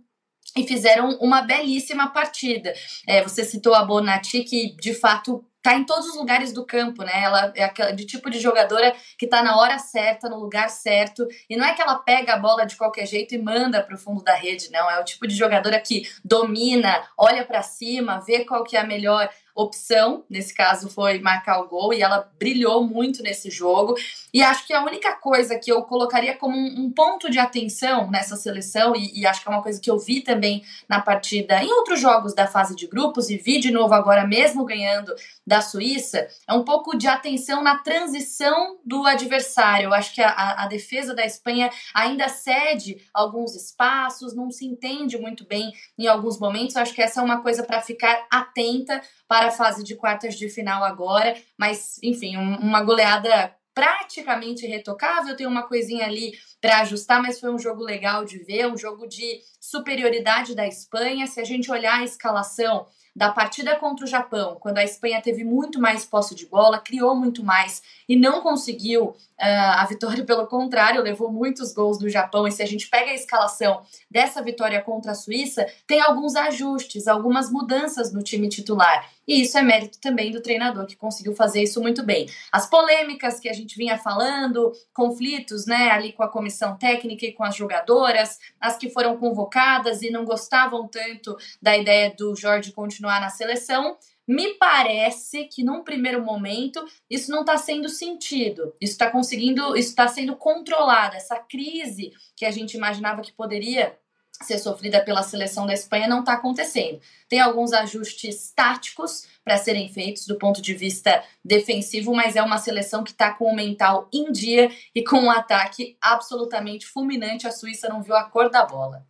e 0.56 0.68
fizeram 0.68 1.18
uma 1.20 1.42
belíssima 1.42 2.12
partida. 2.12 2.74
É, 3.08 3.22
você 3.22 3.44
citou 3.44 3.74
a 3.74 3.84
Bonatti, 3.84 4.44
que 4.44 4.76
de 4.76 4.94
fato 4.94 5.44
tá 5.64 5.76
em 5.76 5.86
todos 5.86 6.10
os 6.10 6.18
lugares 6.18 6.52
do 6.52 6.66
campo, 6.66 7.04
né? 7.04 7.24
Ela 7.24 7.54
é 7.56 7.64
aquela 7.64 7.92
de 7.92 8.06
tipo 8.06 8.30
de 8.30 8.38
jogadora 8.38 8.94
que 9.18 9.26
tá 9.26 9.42
na 9.42 9.58
hora 9.58 9.80
certa, 9.80 10.28
no 10.28 10.38
lugar 10.38 10.70
certo, 10.70 11.26
e 11.50 11.56
não 11.56 11.66
é 11.66 11.74
que 11.74 11.82
ela 11.82 11.96
pega 11.96 12.34
a 12.34 12.38
bola 12.38 12.66
de 12.66 12.76
qualquer 12.76 13.08
jeito 13.08 13.34
e 13.34 13.42
manda 13.42 13.82
para 13.82 13.96
o 13.96 13.98
fundo 13.98 14.22
da 14.22 14.36
rede, 14.36 14.70
não, 14.72 14.92
é 14.92 15.00
o 15.00 15.06
tipo 15.06 15.26
de 15.26 15.34
jogadora 15.34 15.80
que 15.80 16.04
domina, 16.24 17.02
olha 17.18 17.46
para 17.46 17.62
cima, 17.62 18.20
vê 18.20 18.44
qual 18.44 18.66
que 18.66 18.76
é 18.76 18.82
a 18.82 18.86
melhor 18.86 19.30
opção, 19.56 20.24
nesse 20.30 20.54
caso 20.54 20.90
foi 20.90 21.20
marcar 21.20 21.60
o 21.60 21.68
gol, 21.68 21.94
e 21.94 22.02
ela 22.02 22.30
brilhou 22.40 22.84
muito 22.84 23.22
nesse 23.22 23.52
jogo. 23.52 23.96
E 24.34 24.42
acho 24.42 24.66
que 24.66 24.74
a 24.74 24.84
única 24.84 25.14
coisa 25.16 25.60
que 25.60 25.72
eu 25.72 25.84
colocaria 25.84 26.36
como 26.36 26.58
um, 26.58 26.86
um 26.86 26.92
ponto 26.92 27.30
de 27.30 27.38
atenção 27.38 28.10
nessa 28.10 28.36
seleção, 28.36 28.96
e, 28.96 29.20
e, 29.20 29.26
acho 29.26 29.42
que 29.42 29.48
é 29.48 29.52
uma 29.52 29.62
coisa 29.62 29.80
que 29.80 29.92
eu 29.92 30.00
vi 30.00 30.22
também 30.22 30.64
na 30.90 31.00
partida 31.00 31.64
em 31.64 31.72
outros 31.72 32.00
jogos 32.00 32.34
da 32.34 32.48
fase 32.48 32.76
de 32.76 32.88
grupos, 32.88 33.30
e 33.30 33.38
vi 33.38 33.60
de 33.60 33.70
novo 33.70 33.94
agora 33.94 34.26
mesmo 34.26 34.66
ganhando 34.66 35.14
da 35.46 35.62
Suíça, 35.62 36.28
é 36.48 36.54
um 36.54 36.64
pouco 36.64 36.98
de 36.98 37.08
atenção 37.08 37.62
na 37.62 37.78
transição 37.78 38.78
do 38.84 39.06
adversário. 39.06 39.88
Eu 39.88 39.94
acho 39.94 40.14
que 40.16 40.22
a, 40.22 40.64
a, 40.64 40.68
defesa 40.68 41.14
da 41.14 41.26
Espanha 41.26 41.70
ainda 41.94 42.28
cede 42.30 43.06
alguns 43.14 43.56
espaços, 43.56 44.34
não 44.36 44.50
se 44.50 44.66
entende 44.66 45.18
muito 45.18 45.46
bem 45.46 45.72
em 45.98 46.08
alguns 46.08 46.40
momentos. 46.40 46.76
Eu 46.76 46.82
acho 46.82 46.94
que 46.94 47.02
essa 47.02 47.20
é 47.20 47.24
uma 47.24 47.42
coisa 47.42 47.64
para 47.64 47.82
ficar 47.82 48.26
atenta 48.32 49.02
para 49.28 49.43
a 49.44 49.52
fase 49.52 49.84
de 49.84 49.96
quartas 49.96 50.36
de 50.36 50.50
final 50.50 50.84
agora, 50.84 51.36
mas 51.58 52.00
enfim, 52.02 52.38
um, 52.38 52.58
uma 52.58 52.84
goleada 52.84 53.54
praticamente 53.74 54.68
retocável, 54.68 55.36
tem 55.36 55.48
uma 55.48 55.64
coisinha 55.64 56.06
ali 56.06 56.34
para 56.62 56.82
ajustar, 56.82 57.22
mas 57.22 57.40
foi 57.40 57.52
um 57.52 57.60
jogo 57.60 57.84
legal 57.84 58.24
de 58.24 58.38
ver, 58.38 58.68
um 58.68 58.78
jogo 58.78 59.08
de 59.08 59.42
superioridade 59.60 60.56
da 60.56 60.68
Espanha. 60.68 61.26
Se 61.28 61.40
a 61.40 61.44
gente 61.44 61.72
olhar 61.72 62.00
a 62.00 62.04
escalação 62.04 62.86
da 63.16 63.32
partida 63.32 63.76
contra 63.76 64.06
o 64.06 64.08
Japão, 64.08 64.58
quando 64.60 64.80
a 64.80 64.84
Espanha 64.84 65.22
teve 65.22 65.44
muito 65.44 65.80
mais 65.80 66.04
posse 66.04 66.34
de 66.34 66.48
bola, 66.48 66.80
criou 66.80 67.16
muito 67.16 67.44
mais 67.44 67.84
e 68.10 68.16
não 68.16 68.42
conseguiu 68.42 69.10
uh, 69.10 69.16
a 69.38 69.86
vitória, 69.86 70.24
pelo 70.26 70.48
contrário, 70.48 71.02
levou 71.02 71.32
muitos 71.32 71.74
gols 71.74 72.00
do 72.00 72.10
Japão. 72.10 72.48
E 72.48 72.52
se 72.52 72.64
a 72.64 72.66
gente 72.66 72.90
pega 72.90 73.12
a 73.12 73.16
escalação 73.16 73.82
dessa 74.10 74.42
vitória 74.42 74.82
contra 74.82 75.12
a 75.12 75.16
Suíça, 75.16 75.66
tem 75.86 76.02
alguns 76.02 76.36
ajustes, 76.36 77.08
algumas 77.08 77.52
mudanças 77.52 78.12
no 78.12 78.24
time 78.24 78.50
titular. 78.50 79.08
E 79.28 79.42
isso 79.42 79.58
é 79.58 79.62
mérito 79.62 80.00
também 80.00 80.32
do 80.32 80.42
treinador 80.42 80.86
que 80.86 80.96
conseguiu 80.96 81.36
fazer 81.36 81.64
isso 81.64 81.82
muito 81.82 82.04
bem. 82.04 82.28
As 82.52 82.70
polêmicas 82.70 83.40
que 83.40 83.50
a 83.50 83.54
gente 83.54 83.78
vinha 83.78 83.98
falando, 83.98 84.72
conflitos, 84.94 85.66
né, 85.66 85.90
ali 85.90 86.12
com 86.12 86.24
a 86.24 86.30
comissão 86.30 86.78
técnica 86.78 87.26
e 87.26 87.32
com 87.32 87.44
as 87.44 87.56
jogadoras, 87.56 88.40
as 88.60 88.78
que 88.78 88.90
foram 88.90 89.18
convocadas 89.18 90.02
e 90.02 90.10
não 90.10 90.26
gostavam 90.26 90.88
tanto 90.88 91.38
da 91.62 91.78
ideia 91.78 92.14
do 92.18 92.36
Jorge 92.36 92.72
continuar 92.72 93.22
na 93.22 93.30
seleção, 93.30 93.98
me 94.28 94.54
parece 94.54 95.46
que 95.46 95.64
num 95.64 95.84
primeiro 95.84 96.24
momento 96.24 96.84
isso 97.10 97.30
não 97.30 97.42
está 97.42 97.58
sendo 97.58 97.90
sentido, 97.90 98.74
isso 98.80 98.94
está 98.94 99.10
conseguindo, 99.10 99.76
isso 99.76 99.90
está 99.90 100.08
sendo 100.08 100.36
controlado. 100.36 101.16
Essa 101.16 101.38
crise 101.40 102.12
que 102.36 102.46
a 102.46 102.52
gente 102.52 102.76
imaginava 102.76 103.22
que 103.22 103.34
poderia 103.34 103.98
ser 104.44 104.58
sofrida 104.58 105.04
pela 105.04 105.24
seleção 105.24 105.66
da 105.66 105.74
Espanha 105.74 106.08
não 106.08 106.20
está 106.20 106.34
acontecendo. 106.34 107.00
Tem 107.28 107.40
alguns 107.40 107.74
ajustes 107.74 108.52
táticos 108.56 109.26
para 109.44 109.58
serem 109.58 109.90
feitos 109.90 110.26
do 110.26 110.38
ponto 110.38 110.62
de 110.62 110.74
vista 110.74 111.24
defensivo, 111.44 112.14
mas 112.14 112.36
é 112.36 112.42
uma 112.42 112.58
seleção 112.58 113.04
que 113.04 113.12
está 113.12 113.34
com 113.34 113.46
o 113.46 113.56
mental 113.56 114.08
em 114.14 114.32
dia 114.32 114.72
e 114.96 115.04
com 115.04 115.18
um 115.18 115.32
ataque 115.32 115.98
absolutamente 116.02 116.86
fulminante. 116.86 117.48
A 117.48 117.52
Suíça 117.52 117.90
não 117.90 118.02
viu 118.02 118.16
a 118.16 118.24
cor 118.24 118.50
da 118.50 118.66
bola. 118.66 119.06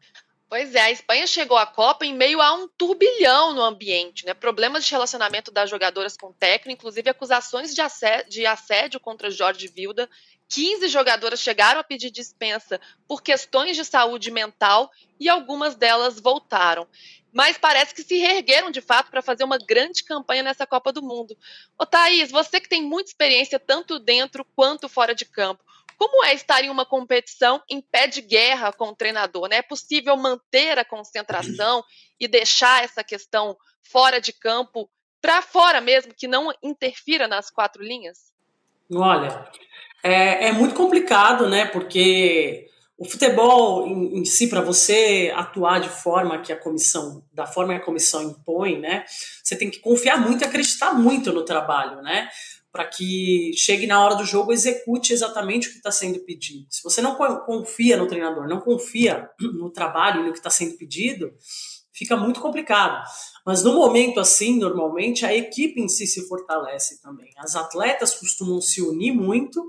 Pois 0.54 0.76
é, 0.76 0.82
a 0.82 0.92
Espanha 0.92 1.26
chegou 1.26 1.58
à 1.58 1.66
Copa 1.66 2.06
em 2.06 2.14
meio 2.14 2.40
a 2.40 2.54
um 2.54 2.68
turbilhão 2.68 3.56
no 3.56 3.64
ambiente, 3.64 4.24
né? 4.24 4.36
Problemas 4.36 4.86
de 4.86 4.92
relacionamento 4.92 5.50
das 5.50 5.68
jogadoras 5.68 6.16
com 6.16 6.28
o 6.28 6.34
técnico, 6.34 6.80
inclusive 6.80 7.10
acusações 7.10 7.74
de 7.74 7.82
assédio, 7.82 8.30
de 8.30 8.46
assédio 8.46 9.00
contra 9.00 9.32
Jorge 9.32 9.68
Vilda. 9.68 10.08
15 10.48 10.90
jogadoras 10.90 11.40
chegaram 11.40 11.80
a 11.80 11.84
pedir 11.84 12.12
dispensa 12.12 12.80
por 13.08 13.24
questões 13.24 13.76
de 13.76 13.84
saúde 13.84 14.30
mental 14.30 14.92
e 15.20 15.28
algumas 15.28 15.74
delas 15.74 16.20
voltaram. 16.20 16.88
Mas 17.32 17.58
parece 17.58 17.96
que 17.96 18.04
se 18.04 18.20
reergueram 18.20 18.70
de 18.70 18.80
fato 18.80 19.10
para 19.10 19.24
fazer 19.24 19.44
uma 19.44 19.58
grande 19.58 20.04
campanha 20.04 20.44
nessa 20.44 20.68
Copa 20.68 20.94
do 20.94 21.02
Mundo. 21.02 21.36
Ô 21.80 21.84
Thaís, 21.84 22.30
você 22.30 22.62
que 22.62 22.70
tem 22.70 22.84
muita 22.84 23.10
experiência 23.10 23.58
tanto 23.58 23.98
dentro 23.98 24.46
quanto 24.56 24.88
fora 24.88 25.16
de 25.16 25.26
campo, 25.26 25.64
como 26.04 26.26
é 26.26 26.34
estar 26.34 26.62
em 26.62 26.70
uma 26.70 26.86
competição 26.86 27.62
em 27.70 27.80
pé 27.80 28.08
de 28.08 28.22
guerra 28.22 28.74
com 28.74 28.90
o 28.90 28.96
treinador? 28.96 29.48
Né? 29.48 29.58
É 29.58 29.62
possível 29.62 30.18
manter 30.18 30.78
a 30.78 30.84
concentração 30.84 31.82
e 32.20 32.28
deixar 32.28 32.84
essa 32.84 33.02
questão 33.06 33.56
fora 33.82 34.20
de 34.20 34.34
campo 34.34 34.90
para 35.22 35.42
fora 35.42 35.80
mesmo, 35.80 36.14
que 36.14 36.28
não 36.28 36.52
interfira 36.62 37.26
nas 37.26 37.50
quatro 37.50 37.82
linhas? 37.82 38.34
Olha, 38.94 39.50
é, 40.04 40.50
é 40.50 40.52
muito 40.52 40.76
complicado, 40.76 41.48
né? 41.48 41.68
Porque 41.68 42.68
o 42.98 43.06
futebol 43.06 43.88
em, 43.88 44.20
em 44.20 44.26
si, 44.26 44.50
para 44.50 44.60
você 44.60 45.32
atuar 45.34 45.80
de 45.80 45.88
forma 45.88 46.42
que 46.42 46.52
a 46.52 46.60
comissão, 46.60 47.24
da 47.32 47.46
forma 47.46 47.74
que 47.76 47.82
a 47.82 47.86
comissão 47.86 48.24
impõe, 48.24 48.78
né? 48.78 49.06
Você 49.42 49.56
tem 49.56 49.72
que 49.72 49.80
confiar 49.80 50.20
muito 50.20 50.42
e 50.42 50.46
acreditar 50.46 50.94
muito 50.94 51.32
no 51.32 51.46
trabalho, 51.46 52.02
né? 52.02 52.28
Para 52.74 52.86
que 52.86 53.52
chegue 53.56 53.86
na 53.86 54.04
hora 54.04 54.16
do 54.16 54.26
jogo 54.26 54.52
execute 54.52 55.14
exatamente 55.14 55.68
o 55.68 55.72
que 55.72 55.78
está 55.78 55.92
sendo 55.92 56.20
pedido. 56.22 56.66
Se 56.72 56.82
você 56.84 57.04
não 57.04 57.16
confia 57.46 57.96
no 57.96 58.08
treinador, 58.08 58.48
não 58.48 58.60
confia 58.60 59.30
no 59.40 59.70
trabalho 59.70 60.24
no 60.24 60.32
que 60.32 60.40
está 60.40 60.50
sendo 60.50 60.76
pedido, 60.76 61.32
fica 61.94 62.18
muito 62.18 62.42
complicado. 62.42 63.08
Mas 63.46 63.64
no 63.64 63.74
momento 63.74 64.20
assim, 64.20 64.58
normalmente, 64.58 65.24
a 65.24 65.32
equipe 65.36 65.80
em 65.80 65.88
si 65.88 66.08
se 66.08 66.28
fortalece 66.28 67.00
também. 67.00 67.30
As 67.38 67.56
atletas 67.56 68.16
costumam 68.16 68.60
se 68.60 68.82
unir 68.82 69.12
muito, 69.12 69.64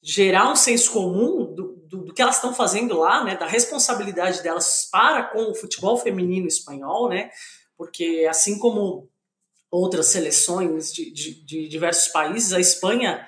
gerar 0.00 0.52
um 0.52 0.56
senso 0.56 0.92
comum 0.92 1.52
do, 1.52 1.84
do, 1.88 2.04
do 2.04 2.14
que 2.14 2.22
elas 2.22 2.36
estão 2.36 2.54
fazendo 2.54 2.96
lá, 2.96 3.24
né, 3.24 3.36
da 3.36 3.46
responsabilidade 3.46 4.40
delas 4.40 4.88
para 4.88 5.24
com 5.24 5.50
o 5.50 5.54
futebol 5.54 5.98
feminino 5.98 6.46
espanhol, 6.46 7.08
né, 7.08 7.28
porque 7.76 8.24
assim 8.30 8.56
como 8.56 9.10
outras 9.70 10.06
seleções 10.06 10.92
de, 10.92 11.10
de, 11.10 11.34
de 11.44 11.68
diversos 11.68 12.08
países. 12.08 12.52
A 12.52 12.60
Espanha 12.60 13.26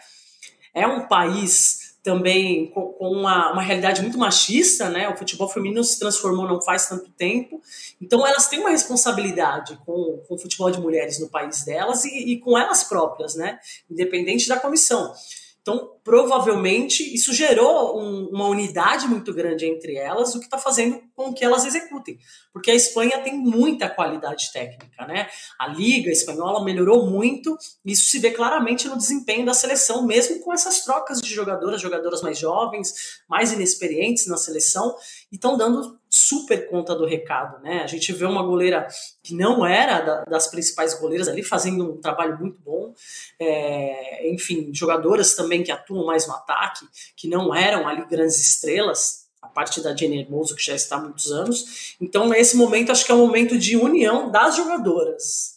é 0.75 0.87
um 0.87 1.07
país 1.07 1.93
também 2.03 2.67
com, 2.71 2.97
uma, 2.99 3.53
uma, 3.53 3.63
realidade 3.63 4.03
muito 4.03 4.19
machista, 4.19 4.89
né? 4.89 5.09
O 5.09 5.17
futebol 5.17 5.49
feminino 5.49 5.85
se 5.85 5.99
transformou 5.99 6.49
não 6.49 6.61
faz 6.61 6.89
tanto 6.89 7.09
tempo. 7.11 7.61
Então 8.01 8.27
elas 8.27 8.49
têm 8.49 8.59
uma 8.59 8.71
responsabilidade 8.71 9.79
com, 9.87 10.21
com 10.27 10.35
o 10.35 10.39
futebol 10.39 10.71
de 10.71 10.81
mulheres 10.81 11.21
no 11.21 11.29
país 11.29 11.65
delas 11.65 12.05
e, 12.05 12.33
e 12.33 12.41
com 12.41 12.59
elas 12.59 12.83
próprias, 12.83 13.37
né? 13.37 13.61
Independente 13.89 14.49
da 14.49 14.59
comissão. 14.59 15.15
Então, 15.63 15.97
provavelmente, 16.03 17.15
isso 17.15 17.33
gerou 17.33 17.97
um, 17.97 18.31
uma 18.33 18.49
unidade 18.49 19.07
muito 19.07 19.33
grande 19.33 19.65
entre 19.65 19.95
elas, 19.95 20.35
o 20.35 20.41
que 20.41 20.47
está 20.47 20.59
fazendo 20.59 21.01
com 21.15 21.33
que 21.33 21.45
elas 21.45 21.65
executem. 21.65 22.19
Porque 22.53 22.69
a 22.69 22.75
Espanha 22.75 23.23
tem 23.23 23.39
muita 23.39 23.89
qualidade 23.89 24.53
técnica, 24.53 25.07
né? 25.07 25.29
A 25.61 25.69
Liga 25.69 26.11
Espanhola 26.11 26.65
melhorou 26.65 27.09
muito, 27.09 27.57
isso 27.85 28.11
se 28.11 28.19
vê 28.19 28.33
claramente 28.33 28.89
no 28.89 28.97
desempenho 28.97 29.47
da 29.47 29.55
seleção, 29.55 30.05
mesmo 30.05 30.41
com 30.41 30.53
essas 30.53 30.85
trocas 30.85 31.21
de 31.23 31.33
jogadoras, 31.33 31.81
jogadoras 31.81 32.23
mais 32.23 32.37
jovens, 32.37 32.93
mais 33.29 33.53
inexperientes 33.53 34.27
na 34.27 34.37
seleção, 34.37 34.97
e 35.33 35.37
estão 35.37 35.57
dando 35.57 35.99
super 36.11 36.69
conta 36.69 36.95
do 36.95 37.07
recado, 37.07 37.63
né? 37.63 37.83
A 37.83 37.87
gente 37.87 38.13
vê 38.13 38.27
uma 38.27 38.43
goleira 38.43 38.87
que 39.23 39.35
não 39.35 39.65
era 39.65 40.01
da, 40.03 40.25
das 40.25 40.47
principais 40.47 40.93
goleiras 40.93 41.27
ali 41.27 41.43
fazendo 41.43 41.95
um 41.95 42.01
trabalho 42.03 42.39
muito 42.39 42.59
bom, 42.61 42.95
é, 43.41 44.31
enfim, 44.31 44.71
jogadoras 44.75 45.35
também 45.35 45.63
que 45.63 45.73
atuam 45.73 46.05
mais 46.05 46.27
no 46.27 46.35
ataque, 46.35 46.87
que 47.17 47.27
não 47.27 47.55
eram 47.55 47.89
ali 47.89 48.05
grandes 48.07 48.39
estrelas, 48.39 49.27
a 49.41 49.49
parte 49.49 49.81
da 49.81 49.97
Jenny 49.97 50.21
Hermoso 50.21 50.55
que 50.55 50.63
já 50.63 50.75
está 50.75 50.97
há 50.97 51.01
muitos 51.01 51.33
anos. 51.33 51.97
Então, 51.99 52.29
nesse 52.29 52.57
momento, 52.57 52.93
acho 52.93 53.07
que 53.07 53.11
é 53.11 53.15
um 53.15 53.27
momento 53.27 53.59
de 53.59 53.77
união 53.77 54.31
das 54.31 54.55
jogadoras. 54.57 55.52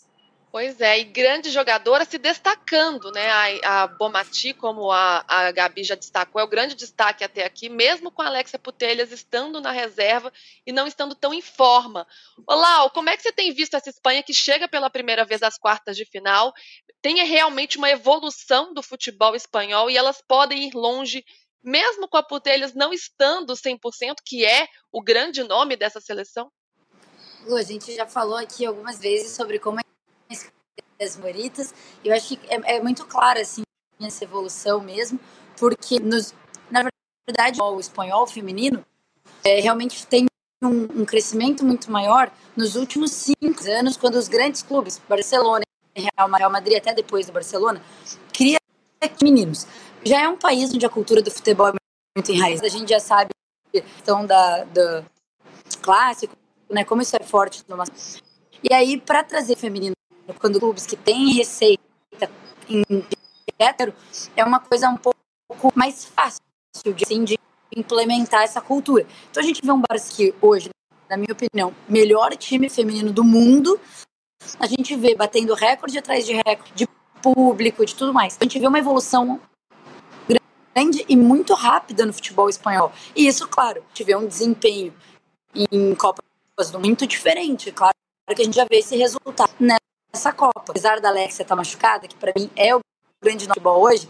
Pois 0.55 0.79
é, 0.79 0.97
e 1.01 1.03
grande 1.03 1.51
jogadora 1.51 2.05
se 2.05 2.17
destacando, 2.17 3.11
né? 3.11 3.59
A, 3.61 3.83
a 3.83 3.87
Bomati, 3.87 4.53
como 4.53 4.89
a, 4.89 5.21
a 5.27 5.51
Gabi 5.51 5.83
já 5.83 5.95
destacou, 5.95 6.39
é 6.39 6.45
o 6.45 6.47
grande 6.47 6.75
destaque 6.75 7.25
até 7.25 7.43
aqui, 7.43 7.67
mesmo 7.67 8.09
com 8.09 8.21
a 8.21 8.27
Alexia 8.27 8.57
Putelhas 8.57 9.11
estando 9.11 9.59
na 9.59 9.71
reserva 9.71 10.31
e 10.65 10.71
não 10.71 10.87
estando 10.87 11.13
tão 11.13 11.33
em 11.33 11.41
forma. 11.41 12.07
Olá, 12.47 12.89
como 12.91 13.09
é 13.09 13.17
que 13.17 13.23
você 13.23 13.33
tem 13.33 13.53
visto 13.53 13.73
essa 13.73 13.89
Espanha 13.89 14.23
que 14.23 14.33
chega 14.33 14.65
pela 14.65 14.89
primeira 14.89 15.25
vez 15.25 15.43
às 15.43 15.57
quartas 15.57 15.97
de 15.97 16.05
final? 16.05 16.53
Tem 17.01 17.21
realmente 17.25 17.77
uma 17.77 17.89
evolução 17.89 18.73
do 18.73 18.81
futebol 18.81 19.35
espanhol 19.35 19.91
e 19.91 19.97
elas 19.97 20.23
podem 20.25 20.69
ir 20.69 20.73
longe, 20.73 21.25
mesmo 21.61 22.07
com 22.07 22.15
a 22.15 22.23
Putelhas 22.23 22.73
não 22.73 22.93
estando 22.93 23.51
100%, 23.51 24.15
que 24.25 24.45
é 24.45 24.69
o 24.89 25.03
grande 25.03 25.43
nome 25.43 25.75
dessa 25.75 25.99
seleção? 25.99 26.49
Lu, 27.45 27.57
a 27.57 27.61
gente 27.61 27.93
já 27.93 28.07
falou 28.07 28.37
aqui 28.37 28.65
algumas 28.65 28.97
vezes 28.99 29.35
sobre 29.35 29.59
como 29.59 29.81
é 29.81 29.85
as 31.01 31.15
favoritas. 31.15 31.73
Eu 32.03 32.13
acho 32.13 32.37
que 32.37 32.47
é, 32.47 32.77
é, 32.77 32.81
muito 32.81 33.05
clara 33.05 33.41
assim 33.41 33.63
essa 33.99 34.23
evolução 34.23 34.81
mesmo, 34.81 35.19
porque 35.57 35.99
nos, 35.99 36.33
na 36.69 36.83
verdade 37.27 37.61
o 37.61 37.79
espanhol 37.79 38.27
feminino 38.27 38.85
é, 39.43 39.61
realmente 39.61 40.05
tem 40.05 40.25
um, 40.61 41.01
um, 41.01 41.05
crescimento 41.05 41.63
muito 41.63 41.89
maior 41.89 42.31
nos 42.57 42.75
últimos 42.75 43.11
cinco 43.11 43.69
anos, 43.69 43.95
quando 43.95 44.15
os 44.15 44.27
grandes 44.27 44.61
clubes, 44.61 45.01
Barcelona, 45.07 45.63
Real 45.95 46.49
Madrid, 46.49 46.77
até 46.77 46.93
depois 46.93 47.25
do 47.25 47.31
Barcelona, 47.31 47.81
cria 48.33 48.57
meninos. 49.21 49.67
Já 50.03 50.21
é 50.21 50.29
um 50.29 50.37
país 50.37 50.73
onde 50.73 50.85
a 50.85 50.89
cultura 50.89 51.21
do 51.21 51.31
futebol 51.31 51.69
é 51.69 51.73
muito 52.15 52.31
enraizada. 52.31 52.67
A 52.67 52.69
gente 52.69 52.89
já 52.89 52.99
sabe 52.99 53.29
a 53.67 53.81
questão 53.81 54.25
da, 54.25 54.63
do 54.65 55.05
clássico, 55.81 56.35
né, 56.69 56.83
como 56.83 57.01
isso 57.01 57.15
é 57.15 57.23
forte. 57.23 57.63
E 58.63 58.73
aí, 58.73 58.99
para 58.99 59.23
trazer 59.23 59.55
feminino 59.55 59.95
quando 60.33 60.59
clubes 60.59 60.85
que 60.85 60.95
têm 60.95 61.33
receita 61.33 61.81
em 62.69 62.83
hétero, 63.59 63.93
é 64.35 64.43
uma 64.43 64.59
coisa 64.59 64.89
um 64.89 64.97
pouco 64.97 65.71
mais 65.75 66.05
fácil 66.05 66.41
de, 66.95 67.03
assim, 67.03 67.23
de 67.23 67.39
implementar 67.75 68.43
essa 68.43 68.61
cultura. 68.61 69.05
Então 69.29 69.41
a 69.41 69.45
gente 69.45 69.61
vê 69.63 69.71
um 69.71 69.81
que 70.15 70.33
hoje, 70.41 70.69
na 71.09 71.17
minha 71.17 71.31
opinião, 71.31 71.73
melhor 71.87 72.35
time 72.35 72.69
feminino 72.69 73.11
do 73.11 73.23
mundo. 73.23 73.79
A 74.59 74.67
gente 74.67 74.95
vê 74.95 75.15
batendo 75.15 75.53
recorde 75.53 75.97
atrás 75.97 76.25
de 76.25 76.33
recorde 76.33 76.71
de 76.73 76.87
público, 77.21 77.85
de 77.85 77.95
tudo 77.95 78.13
mais. 78.13 78.37
A 78.39 78.43
gente 78.43 78.59
vê 78.59 78.67
uma 78.67 78.79
evolução 78.79 79.39
grande 80.75 81.05
e 81.07 81.15
muito 81.15 81.53
rápida 81.53 82.05
no 82.05 82.13
futebol 82.13 82.49
espanhol. 82.49 82.91
E 83.15 83.27
isso, 83.27 83.47
claro, 83.47 83.83
vê 84.03 84.15
um 84.15 84.27
desempenho 84.27 84.93
em 85.55 85.95
Copas 85.95 86.69
do 86.71 86.79
muito 86.79 87.07
diferente. 87.07 87.71
Claro 87.71 87.95
que 88.35 88.41
a 88.41 88.45
gente 88.45 88.55
já 88.55 88.65
vê 88.65 88.77
esse 88.77 88.95
resultado 88.95 89.53
né? 89.59 89.77
Essa 90.15 90.33
Copa. 90.33 90.63
Apesar 90.69 90.99
da 90.99 91.09
Alexia 91.09 91.43
estar 91.43 91.45
tá 91.45 91.55
machucada, 91.55 92.07
que 92.07 92.15
para 92.15 92.33
mim 92.35 92.49
é 92.55 92.75
o 92.75 92.79
grande 93.23 93.45
futebol 93.45 93.81
hoje, 93.81 94.09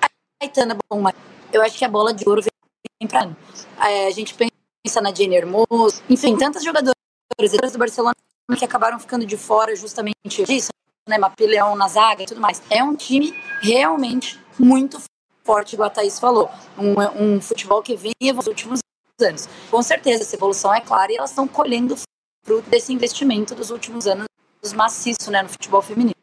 a 0.00 0.08
Aitana 0.42 0.76
bom, 0.90 1.04
eu 1.52 1.62
acho 1.62 1.78
que 1.78 1.84
a 1.84 1.88
bola 1.88 2.12
de 2.12 2.28
ouro 2.28 2.42
vem 2.42 3.08
para. 3.08 3.30
É, 3.88 4.06
a 4.06 4.10
gente 4.10 4.34
pensa 4.34 5.00
na 5.00 5.14
Jenny 5.14 5.36
Hermoso, 5.36 6.02
enfim, 6.08 6.36
tantas 6.36 6.64
jogadoras 6.64 6.94
do 7.72 7.78
Barcelona 7.78 8.14
que 8.58 8.64
acabaram 8.64 8.98
ficando 8.98 9.24
de 9.24 9.36
fora 9.36 9.74
justamente 9.74 10.44
disso, 10.44 10.70
né? 11.08 11.16
Mapileão 11.16 11.74
na 11.74 11.88
zaga 11.88 12.22
e 12.22 12.26
tudo 12.26 12.40
mais. 12.40 12.62
É 12.68 12.82
um 12.82 12.94
time 12.94 13.32
realmente 13.60 14.38
muito 14.58 15.00
forte, 15.42 15.74
igual 15.74 15.88
a 15.88 15.90
Thaís 15.90 16.18
falou. 16.18 16.50
Um, 16.78 17.34
um 17.36 17.40
futebol 17.40 17.82
que 17.82 17.96
vem 17.96 18.12
nos 18.34 18.46
últimos 18.46 18.80
anos. 19.20 19.48
Com 19.70 19.82
certeza, 19.82 20.22
essa 20.22 20.36
evolução 20.36 20.74
é 20.74 20.80
clara 20.80 21.12
e 21.12 21.16
elas 21.16 21.30
estão 21.30 21.48
colhendo 21.48 21.96
fruto 22.44 22.68
desse 22.68 22.92
investimento 22.92 23.54
dos 23.54 23.70
últimos 23.70 24.06
anos 24.06 24.26
maciço 24.70 25.30
né, 25.32 25.42
no 25.42 25.48
futebol 25.48 25.82
feminino. 25.82 26.14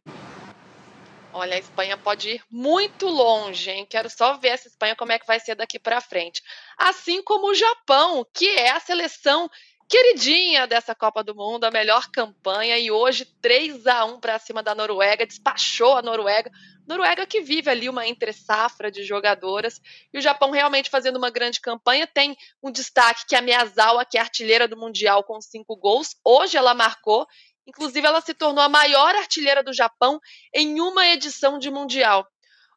Olha, 1.33 1.55
a 1.55 1.59
Espanha 1.59 1.97
pode 1.97 2.29
ir 2.29 2.43
muito 2.49 3.07
longe, 3.07 3.69
hein? 3.69 3.85
Quero 3.89 4.09
só 4.09 4.37
ver 4.37 4.49
essa 4.49 4.67
Espanha 4.67 4.95
como 4.95 5.11
é 5.11 5.19
que 5.19 5.27
vai 5.27 5.39
ser 5.39 5.55
daqui 5.55 5.77
para 5.77 6.01
frente. 6.01 6.41
Assim 6.77 7.21
como 7.21 7.47
o 7.47 7.55
Japão, 7.55 8.25
que 8.33 8.47
é 8.47 8.71
a 8.71 8.79
seleção 8.79 9.49
queridinha 9.87 10.67
dessa 10.67 10.93
Copa 10.93 11.23
do 11.23 11.35
Mundo, 11.35 11.63
a 11.63 11.71
melhor 11.71 12.09
campanha 12.11 12.77
e 12.77 12.91
hoje 12.91 13.25
3 13.41 13.87
a 13.87 14.05
1 14.05 14.19
para 14.19 14.37
cima 14.37 14.61
da 14.61 14.75
Noruega, 14.75 15.25
despachou 15.25 15.97
a 15.97 16.01
Noruega. 16.01 16.51
Noruega 16.87 17.25
que 17.25 17.41
vive 17.41 17.69
ali 17.69 17.87
uma 17.87 18.07
entre 18.07 18.33
safra 18.33 18.91
de 18.91 19.03
jogadoras 19.03 19.79
e 20.13 20.17
o 20.17 20.21
Japão 20.21 20.51
realmente 20.51 20.89
fazendo 20.89 21.17
uma 21.17 21.29
grande 21.29 21.61
campanha. 21.61 22.07
Tem 22.07 22.35
um 22.61 22.71
destaque 22.71 23.25
que 23.27 23.35
é 23.35 23.37
a 23.39 23.41
Miyazawa, 23.41 24.05
que 24.05 24.17
é 24.17 24.21
artilheira 24.21 24.67
do 24.67 24.75
Mundial 24.75 25.23
com 25.23 25.39
cinco 25.39 25.75
gols. 25.75 26.15
Hoje 26.23 26.57
ela 26.57 26.73
marcou 26.73 27.27
Inclusive, 27.69 28.05
ela 28.05 28.19
se 28.19 28.33
tornou 28.33 28.63
a 28.63 28.69
maior 28.69 29.15
artilheira 29.15 29.63
do 29.63 29.71
Japão 29.71 30.19
em 30.53 30.81
uma 30.81 31.07
edição 31.07 31.57
de 31.57 31.71
Mundial. 31.71 32.27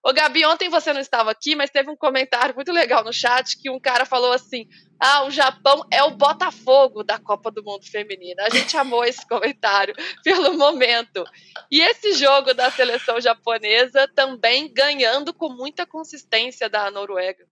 Ô, 0.04 0.12
Gabi, 0.12 0.44
ontem 0.44 0.68
você 0.68 0.92
não 0.92 1.00
estava 1.00 1.30
aqui, 1.30 1.54
mas 1.54 1.70
teve 1.70 1.88
um 1.88 1.96
comentário 1.96 2.54
muito 2.56 2.72
legal 2.72 3.04
no 3.04 3.12
chat 3.12 3.56
que 3.56 3.70
um 3.70 3.78
cara 3.78 4.04
falou 4.04 4.32
assim: 4.32 4.66
ah, 4.98 5.24
o 5.24 5.30
Japão 5.30 5.84
é 5.92 6.02
o 6.02 6.10
Botafogo 6.10 7.04
da 7.04 7.20
Copa 7.20 7.52
do 7.52 7.62
Mundo 7.62 7.86
Feminina. 7.86 8.42
A 8.42 8.50
gente 8.50 8.76
amou 8.76 9.04
esse 9.04 9.26
comentário 9.26 9.94
pelo 10.24 10.58
momento. 10.58 11.24
E 11.70 11.80
esse 11.80 12.14
jogo 12.14 12.52
da 12.52 12.68
seleção 12.70 13.20
japonesa 13.20 14.08
também 14.12 14.72
ganhando 14.74 15.32
com 15.32 15.48
muita 15.48 15.86
consistência 15.86 16.68
da 16.68 16.90
Noruega. 16.90 17.46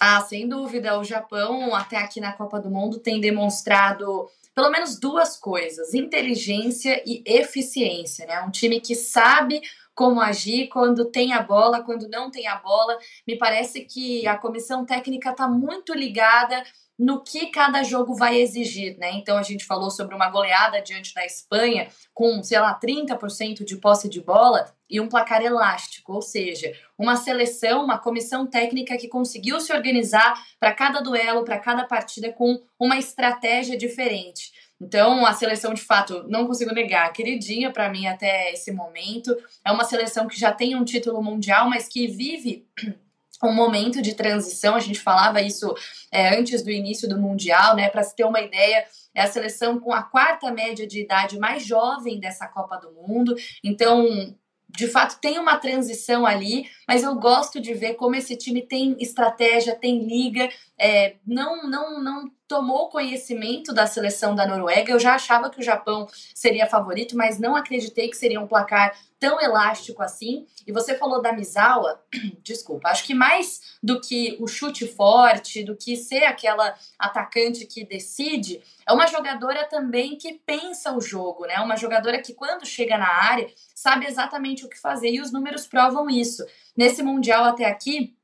Ah, 0.00 0.22
sem 0.22 0.48
dúvida. 0.48 0.98
O 0.98 1.04
Japão, 1.04 1.74
até 1.74 1.98
aqui 1.98 2.20
na 2.20 2.32
Copa 2.32 2.58
do 2.58 2.70
Mundo, 2.70 2.98
tem 2.98 3.20
demonstrado 3.20 4.30
pelo 4.54 4.70
menos 4.70 4.98
duas 4.98 5.36
coisas: 5.36 5.94
inteligência 5.94 7.02
e 7.06 7.22
eficiência. 7.26 8.26
Né? 8.26 8.40
Um 8.42 8.50
time 8.50 8.80
que 8.80 8.94
sabe 8.94 9.60
como 9.94 10.20
agir 10.20 10.68
quando 10.68 11.04
tem 11.06 11.32
a 11.32 11.42
bola, 11.42 11.82
quando 11.82 12.08
não 12.08 12.30
tem 12.30 12.46
a 12.46 12.56
bola. 12.56 12.98
Me 13.26 13.36
parece 13.36 13.82
que 13.82 14.26
a 14.26 14.36
comissão 14.36 14.84
técnica 14.84 15.30
está 15.30 15.48
muito 15.48 15.94
ligada 15.94 16.62
no 16.98 17.22
que 17.22 17.46
cada 17.46 17.82
jogo 17.82 18.14
vai 18.14 18.40
exigir, 18.40 18.96
né? 18.98 19.12
Então 19.14 19.36
a 19.36 19.42
gente 19.42 19.64
falou 19.64 19.90
sobre 19.90 20.14
uma 20.14 20.30
goleada 20.30 20.80
diante 20.80 21.12
da 21.14 21.24
Espanha 21.24 21.88
com, 22.14 22.42
sei 22.42 22.60
lá, 22.60 22.78
30% 22.78 23.64
de 23.64 23.76
posse 23.76 24.08
de 24.08 24.20
bola 24.20 24.72
e 24.88 25.00
um 25.00 25.08
placar 25.08 25.42
elástico, 25.42 26.12
ou 26.12 26.22
seja, 26.22 26.72
uma 26.98 27.16
seleção, 27.16 27.84
uma 27.84 27.98
comissão 27.98 28.46
técnica 28.46 28.96
que 28.98 29.08
conseguiu 29.08 29.58
se 29.58 29.72
organizar 29.72 30.34
para 30.60 30.72
cada 30.72 31.00
duelo, 31.00 31.44
para 31.44 31.58
cada 31.58 31.84
partida 31.84 32.30
com 32.30 32.62
uma 32.78 32.98
estratégia 32.98 33.76
diferente. 33.76 34.52
Então, 34.82 35.24
a 35.24 35.32
seleção, 35.32 35.72
de 35.72 35.80
fato, 35.80 36.24
não 36.28 36.44
consigo 36.44 36.74
negar, 36.74 37.12
queridinha 37.12 37.70
para 37.70 37.88
mim 37.88 38.08
até 38.08 38.52
esse 38.52 38.72
momento. 38.72 39.36
É 39.64 39.70
uma 39.70 39.84
seleção 39.84 40.26
que 40.26 40.38
já 40.38 40.50
tem 40.50 40.74
um 40.74 40.82
título 40.82 41.22
mundial, 41.22 41.70
mas 41.70 41.86
que 41.86 42.08
vive 42.08 42.66
um 43.44 43.52
momento 43.52 44.02
de 44.02 44.12
transição. 44.12 44.74
A 44.74 44.80
gente 44.80 44.98
falava 44.98 45.40
isso 45.40 45.72
é, 46.10 46.36
antes 46.36 46.62
do 46.62 46.70
início 46.70 47.08
do 47.08 47.16
Mundial, 47.16 47.76
né? 47.76 47.88
Para 47.88 48.02
se 48.02 48.16
ter 48.16 48.24
uma 48.24 48.40
ideia, 48.40 48.84
é 49.14 49.22
a 49.22 49.26
seleção 49.28 49.78
com 49.78 49.92
a 49.92 50.02
quarta 50.02 50.50
média 50.50 50.84
de 50.84 51.00
idade 51.00 51.38
mais 51.38 51.64
jovem 51.64 52.18
dessa 52.18 52.48
Copa 52.48 52.76
do 52.76 52.90
Mundo. 52.92 53.36
Então, 53.62 54.34
de 54.68 54.88
fato 54.88 55.20
tem 55.20 55.38
uma 55.38 55.58
transição 55.58 56.26
ali, 56.26 56.66
mas 56.88 57.02
eu 57.02 57.14
gosto 57.14 57.60
de 57.60 57.74
ver 57.74 57.94
como 57.94 58.16
esse 58.16 58.36
time 58.36 58.62
tem 58.62 58.96
estratégia, 58.98 59.76
tem 59.76 60.04
liga, 60.06 60.48
é, 60.78 61.16
não, 61.26 61.68
não, 61.68 62.02
não 62.02 62.30
tomou 62.52 62.90
conhecimento 62.90 63.72
da 63.72 63.86
seleção 63.86 64.34
da 64.34 64.46
Noruega. 64.46 64.92
Eu 64.92 65.00
já 65.00 65.14
achava 65.14 65.48
que 65.48 65.58
o 65.58 65.62
Japão 65.62 66.06
seria 66.34 66.66
favorito, 66.66 67.16
mas 67.16 67.38
não 67.38 67.56
acreditei 67.56 68.10
que 68.10 68.16
seria 68.16 68.38
um 68.38 68.46
placar 68.46 68.94
tão 69.18 69.40
elástico 69.40 70.02
assim. 70.02 70.46
E 70.66 70.70
você 70.70 70.94
falou 70.98 71.22
da 71.22 71.32
Misawa, 71.32 72.02
desculpa, 72.44 72.90
acho 72.90 73.04
que 73.04 73.14
mais 73.14 73.78
do 73.82 73.98
que 74.02 74.36
o 74.38 74.46
chute 74.46 74.86
forte, 74.86 75.64
do 75.64 75.74
que 75.74 75.96
ser 75.96 76.24
aquela 76.24 76.74
atacante 76.98 77.64
que 77.64 77.86
decide, 77.86 78.60
é 78.86 78.92
uma 78.92 79.06
jogadora 79.06 79.64
também 79.64 80.18
que 80.18 80.34
pensa 80.34 80.94
o 80.94 81.00
jogo, 81.00 81.46
né? 81.46 81.58
Uma 81.60 81.76
jogadora 81.78 82.20
que 82.20 82.34
quando 82.34 82.66
chega 82.66 82.98
na 82.98 83.08
área 83.08 83.50
sabe 83.74 84.04
exatamente 84.04 84.66
o 84.66 84.68
que 84.68 84.78
fazer 84.78 85.08
e 85.08 85.22
os 85.22 85.32
números 85.32 85.66
provam 85.66 86.10
isso. 86.10 86.44
Nesse 86.76 87.02
mundial 87.02 87.44
até 87.44 87.64
aqui, 87.64 88.14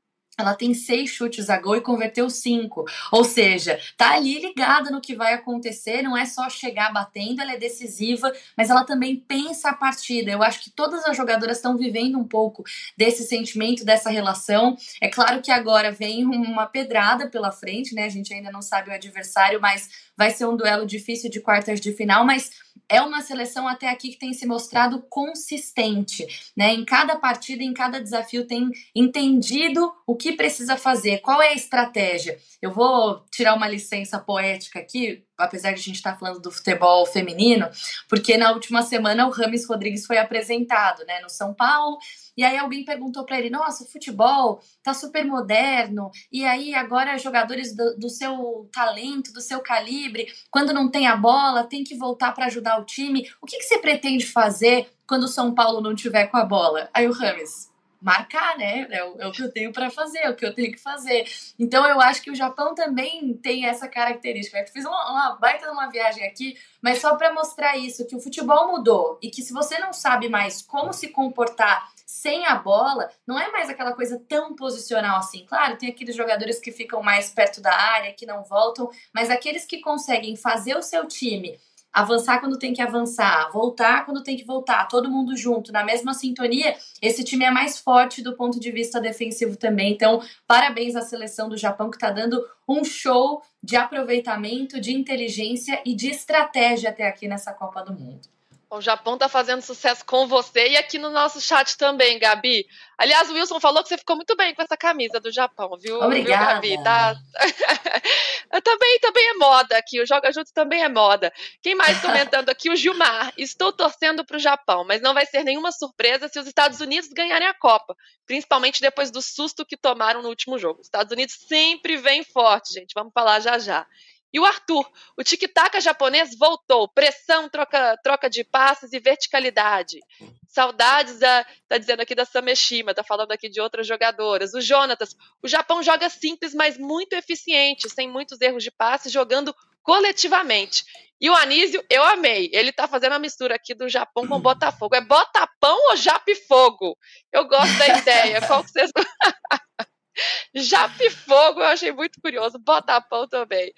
ela 0.41 0.53
tem 0.53 0.73
seis 0.73 1.09
chutes 1.09 1.49
a 1.49 1.57
gol 1.59 1.75
e 1.75 1.81
converteu 1.81 2.29
cinco. 2.29 2.85
Ou 3.11 3.23
seja, 3.23 3.79
tá 3.97 4.13
ali 4.13 4.39
ligada 4.39 4.89
no 4.89 5.01
que 5.01 5.15
vai 5.15 5.33
acontecer, 5.33 6.01
não 6.01 6.17
é 6.17 6.25
só 6.25 6.49
chegar 6.49 6.91
batendo, 6.91 7.41
ela 7.41 7.53
é 7.53 7.57
decisiva, 7.57 8.31
mas 8.55 8.69
ela 8.69 8.83
também 8.83 9.15
pensa 9.15 9.69
a 9.69 9.73
partida. 9.73 10.31
Eu 10.31 10.43
acho 10.43 10.61
que 10.61 10.69
todas 10.69 11.05
as 11.05 11.15
jogadoras 11.15 11.57
estão 11.57 11.77
vivendo 11.77 12.17
um 12.17 12.23
pouco 12.23 12.63
desse 12.97 13.23
sentimento, 13.23 13.85
dessa 13.85 14.09
relação. 14.09 14.75
É 15.01 15.07
claro 15.09 15.41
que 15.41 15.51
agora 15.51 15.91
vem 15.91 16.25
uma 16.25 16.65
pedrada 16.65 17.27
pela 17.27 17.51
frente, 17.51 17.93
né? 17.93 18.05
A 18.05 18.09
gente 18.09 18.33
ainda 18.33 18.51
não 18.51 18.61
sabe 18.61 18.89
o 18.89 18.93
adversário, 18.93 19.59
mas 19.61 19.89
vai 20.17 20.31
ser 20.31 20.45
um 20.45 20.55
duelo 20.55 20.85
difícil 20.85 21.29
de 21.29 21.39
quartas 21.39 21.79
de 21.79 21.93
final, 21.93 22.25
mas 22.25 22.51
é 22.87 23.01
uma 23.01 23.21
seleção 23.21 23.67
até 23.67 23.89
aqui 23.89 24.09
que 24.09 24.19
tem 24.19 24.33
se 24.33 24.45
mostrado 24.45 25.01
consistente, 25.09 26.51
né? 26.55 26.73
Em 26.73 26.85
cada 26.85 27.15
partida, 27.15 27.63
em 27.63 27.73
cada 27.73 28.01
desafio, 28.01 28.47
tem 28.47 28.69
entendido 28.95 29.91
o 30.05 30.15
que 30.15 30.33
precisa 30.33 30.77
fazer, 30.77 31.19
qual 31.19 31.41
é 31.41 31.49
a 31.49 31.53
estratégia. 31.53 32.37
Eu 32.61 32.71
vou 32.71 33.23
tirar 33.31 33.55
uma 33.55 33.67
licença 33.67 34.19
poética 34.19 34.79
aqui, 34.79 35.23
apesar 35.37 35.69
de 35.69 35.79
a 35.79 35.83
gente 35.83 35.95
estar 35.95 36.13
tá 36.13 36.19
falando 36.19 36.41
do 36.41 36.51
futebol 36.51 37.05
feminino, 37.05 37.69
porque 38.07 38.37
na 38.37 38.51
última 38.51 38.81
semana 38.81 39.27
o 39.27 39.31
Rames 39.31 39.67
Rodrigues 39.67 40.05
foi 40.05 40.17
apresentado, 40.17 41.05
né, 41.05 41.19
no 41.21 41.29
São 41.29 41.53
Paulo. 41.53 41.97
E 42.39 42.43
aí 42.45 42.57
alguém 42.57 42.85
perguntou 42.85 43.25
para 43.25 43.37
ele: 43.37 43.49
Nossa, 43.49 43.83
futebol 43.83 44.61
tá 44.81 44.93
super 44.93 45.25
moderno. 45.25 46.09
E 46.31 46.45
aí 46.45 46.73
agora 46.73 47.17
jogadores 47.17 47.75
do, 47.75 47.97
do, 47.97 48.09
seu 48.09 48.69
talento, 48.71 49.33
do 49.33 49.41
seu 49.41 49.59
calibre, 49.59 50.25
quando 50.49 50.71
não 50.71 50.89
tem 50.89 51.05
a 51.05 51.17
bola, 51.17 51.65
tem 51.65 51.83
que 51.83 51.97
voltar 51.97 52.31
para 52.31 52.45
ajudar 52.45 52.79
o 52.79 52.85
time. 52.85 53.29
O 53.41 53.45
que, 53.45 53.57
que 53.57 53.63
você 53.63 53.77
pretende 53.77 54.25
fazer 54.25 54.89
quando 55.05 55.23
o 55.23 55.27
São 55.27 55.53
Paulo 55.53 55.81
não 55.81 55.93
tiver 55.93 56.27
com 56.27 56.37
a 56.37 56.45
bola? 56.45 56.89
Aí 56.93 57.09
o 57.09 57.11
Rames, 57.11 57.68
marcar, 58.01 58.57
né? 58.57 58.87
É 58.89 59.03
o, 59.03 59.21
é 59.21 59.27
o 59.27 59.31
que 59.31 59.43
eu 59.43 59.51
tenho 59.51 59.71
para 59.73 59.89
fazer, 59.89 60.19
é 60.19 60.29
o 60.29 60.35
que 60.35 60.45
eu 60.45 60.53
tenho 60.53 60.71
que 60.71 60.79
fazer. 60.79 61.27
Então 61.57 61.85
eu 61.85 61.99
acho 61.99 62.21
que 62.21 62.31
o 62.31 62.35
Japão 62.35 62.73
também 62.73 63.33
tem 63.33 63.65
essa 63.65 63.87
característica. 63.87 64.57
Eu 64.57 64.67
fiz 64.67 64.85
uma, 64.85 65.11
uma 65.11 65.35
baita 65.35 65.65
de 65.65 65.71
uma 65.71 65.89
viagem 65.89 66.25
aqui, 66.25 66.57
mas 66.81 66.99
só 66.99 67.15
para 67.15 67.33
mostrar 67.33 67.77
isso, 67.77 68.07
que 68.07 68.15
o 68.15 68.19
futebol 68.19 68.71
mudou 68.71 69.19
e 69.21 69.29
que 69.29 69.41
se 69.41 69.53
você 69.53 69.77
não 69.79 69.91
sabe 69.91 70.29
mais 70.29 70.61
como 70.61 70.93
se 70.93 71.09
comportar 71.09 71.89
sem 72.05 72.45
a 72.47 72.55
bola, 72.55 73.09
não 73.25 73.39
é 73.39 73.51
mais 73.51 73.69
aquela 73.69 73.93
coisa 73.93 74.19
tão 74.27 74.55
posicional 74.55 75.19
assim. 75.19 75.45
Claro, 75.45 75.77
tem 75.77 75.89
aqueles 75.89 76.15
jogadores 76.15 76.59
que 76.59 76.71
ficam 76.71 77.03
mais 77.03 77.29
perto 77.29 77.61
da 77.61 77.71
área, 77.71 78.13
que 78.13 78.25
não 78.25 78.43
voltam, 78.43 78.89
mas 79.13 79.29
aqueles 79.29 79.65
que 79.65 79.79
conseguem 79.79 80.35
fazer 80.35 80.75
o 80.75 80.81
seu 80.81 81.07
time 81.07 81.59
avançar 81.91 82.39
quando 82.39 82.57
tem 82.57 82.73
que 82.73 82.81
avançar, 82.81 83.49
voltar 83.51 84.05
quando 84.05 84.23
tem 84.23 84.37
que 84.37 84.45
voltar, 84.45 84.87
todo 84.87 85.09
mundo 85.09 85.35
junto, 85.35 85.71
na 85.71 85.83
mesma 85.83 86.13
sintonia, 86.13 86.75
esse 87.01 87.23
time 87.23 87.45
é 87.45 87.51
mais 87.51 87.79
forte 87.79 88.21
do 88.21 88.35
ponto 88.35 88.59
de 88.59 88.71
vista 88.71 89.01
defensivo 89.01 89.55
também. 89.55 89.93
Então, 89.93 90.21
parabéns 90.47 90.95
à 90.95 91.01
seleção 91.01 91.49
do 91.49 91.57
Japão 91.57 91.89
que 91.89 91.97
está 91.97 92.11
dando 92.11 92.43
um 92.67 92.83
show 92.83 93.41
de 93.61 93.75
aproveitamento, 93.75 94.79
de 94.79 94.93
inteligência 94.93 95.81
e 95.85 95.95
de 95.95 96.09
estratégia 96.09 96.89
até 96.89 97.07
aqui 97.07 97.27
nessa 97.27 97.53
Copa 97.53 97.83
do 97.83 97.93
Mundo. 97.93 98.38
O 98.71 98.81
Japão 98.81 99.17
tá 99.17 99.27
fazendo 99.27 99.63
sucesso 99.63 100.05
com 100.05 100.27
você 100.27 100.69
e 100.69 100.77
aqui 100.77 100.99
no 100.99 101.09
nosso 101.09 101.41
chat 101.41 101.75
também, 101.75 102.19
Gabi. 102.19 102.67
Aliás, 102.99 103.27
o 103.27 103.33
Wilson 103.33 103.59
falou 103.59 103.81
que 103.81 103.89
você 103.89 103.97
ficou 103.97 104.15
muito 104.15 104.35
bem 104.35 104.53
com 104.53 104.61
essa 104.61 104.77
camisa 104.77 105.19
do 105.19 105.31
Japão, 105.31 105.71
viu? 105.81 105.99
Obrigada. 105.99 106.61
Viu, 106.61 106.77
Gabi? 106.77 106.83
Tá... 106.83 107.15
também, 108.63 108.99
também 108.99 109.27
é 109.27 109.33
moda 109.33 109.75
aqui, 109.75 109.99
o 109.99 110.05
Joga 110.05 110.31
Junto 110.31 110.53
também 110.53 110.83
é 110.83 110.89
moda. 110.89 111.33
Quem 111.63 111.73
mais 111.73 111.97
comentando 112.01 112.49
aqui? 112.49 112.69
O 112.69 112.75
Gilmar. 112.75 113.33
Estou 113.35 113.73
torcendo 113.73 114.23
para 114.23 114.37
o 114.37 114.39
Japão, 114.39 114.85
mas 114.85 115.01
não 115.01 115.15
vai 115.15 115.25
ser 115.25 115.43
nenhuma 115.43 115.71
surpresa 115.71 116.27
se 116.27 116.39
os 116.39 116.45
Estados 116.45 116.79
Unidos 116.79 117.09
ganharem 117.09 117.47
a 117.47 117.55
Copa, 117.55 117.95
principalmente 118.27 118.81
depois 118.81 119.09
do 119.09 119.21
susto 119.21 119.65
que 119.65 119.77
tomaram 119.77 120.21
no 120.21 120.29
último 120.29 120.59
jogo. 120.59 120.81
Os 120.81 120.85
Estados 120.85 121.11
Unidos 121.11 121.33
sempre 121.47 121.97
vem 121.97 122.23
forte, 122.23 122.71
gente. 122.71 122.93
Vamos 122.93 123.13
falar 123.13 123.39
já 123.39 123.57
já. 123.57 123.87
E 124.31 124.39
o 124.39 124.45
Arthur, 124.45 124.87
o 125.17 125.23
tic-tac 125.23 125.79
japonês 125.81 126.37
voltou. 126.37 126.87
Pressão, 126.87 127.49
troca, 127.49 127.97
troca 128.03 128.29
de 128.29 128.43
passes 128.43 128.93
e 128.93 128.99
verticalidade. 128.99 129.99
Saudades 130.47 131.19
da, 131.19 131.45
tá 131.67 131.77
dizendo 131.77 132.01
aqui 132.01 132.13
da 132.13 132.25
Sameshima, 132.25 132.93
tá 132.93 133.03
falando 133.03 133.31
aqui 133.31 133.49
de 133.49 133.59
outras 133.59 133.87
jogadoras. 133.87 134.53
O 134.53 134.61
Jonatas, 134.61 135.15
o 135.41 135.47
Japão 135.47 135.81
joga 135.81 136.09
simples, 136.09 136.53
mas 136.53 136.77
muito 136.77 137.13
eficiente, 137.13 137.89
sem 137.89 138.07
muitos 138.07 138.39
erros 138.39 138.63
de 138.63 138.71
passe, 138.71 139.09
jogando 139.09 139.55
coletivamente. 139.81 140.83
E 141.21 141.29
o 141.29 141.35
Anísio, 141.35 141.83
eu 141.89 142.03
amei. 142.03 142.49
Ele 142.53 142.71
tá 142.71 142.87
fazendo 142.87 143.13
a 143.13 143.19
mistura 143.19 143.55
aqui 143.55 143.73
do 143.73 143.89
Japão 143.89 144.25
com 144.25 144.39
Botafogo. 144.39 144.95
É 144.95 145.01
Botapão 145.01 145.77
ou 145.89 145.97
Japifogo? 145.97 146.97
Eu 147.31 147.45
gosto 147.45 147.77
da 147.77 147.97
ideia. 147.97 148.39
Qual 148.47 148.63
que 148.63 148.71
vocês. 148.71 148.91
Japifogo, 150.55 151.59
eu 151.59 151.67
achei 151.67 151.91
muito 151.91 152.21
curioso. 152.21 152.57
Botapão 152.57 153.27
também. 153.27 153.73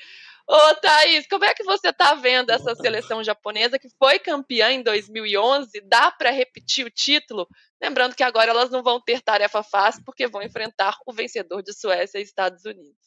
Ô, 0.48 0.76
Thaís, 0.82 1.28
como 1.28 1.46
é 1.46 1.54
que 1.54 1.64
você 1.64 1.90
está 1.90 2.16
vendo 2.16 2.50
essa 2.50 2.76
seleção 2.76 3.24
japonesa 3.24 3.80
que 3.80 3.90
foi 3.98 4.20
campeã 4.20 4.72
em 4.72 4.84
2011? 4.84 5.82
Dá 5.86 6.12
para 6.12 6.32
repetir 6.32 6.86
o 6.86 6.92
título? 6.92 7.48
Lembrando 7.82 8.16
que 8.16 8.24
agora 8.24 8.52
elas 8.52 8.70
não 8.70 8.84
vão 8.84 9.00
ter 9.00 9.22
tarefa 9.22 9.64
fácil 9.64 10.04
porque 10.06 10.28
vão 10.28 10.42
enfrentar 10.42 10.98
o 11.06 11.14
vencedor 11.14 11.62
de 11.62 11.74
Suécia 11.74 12.20
e 12.20 12.24
Estados 12.24 12.66
Unidos. 12.66 13.00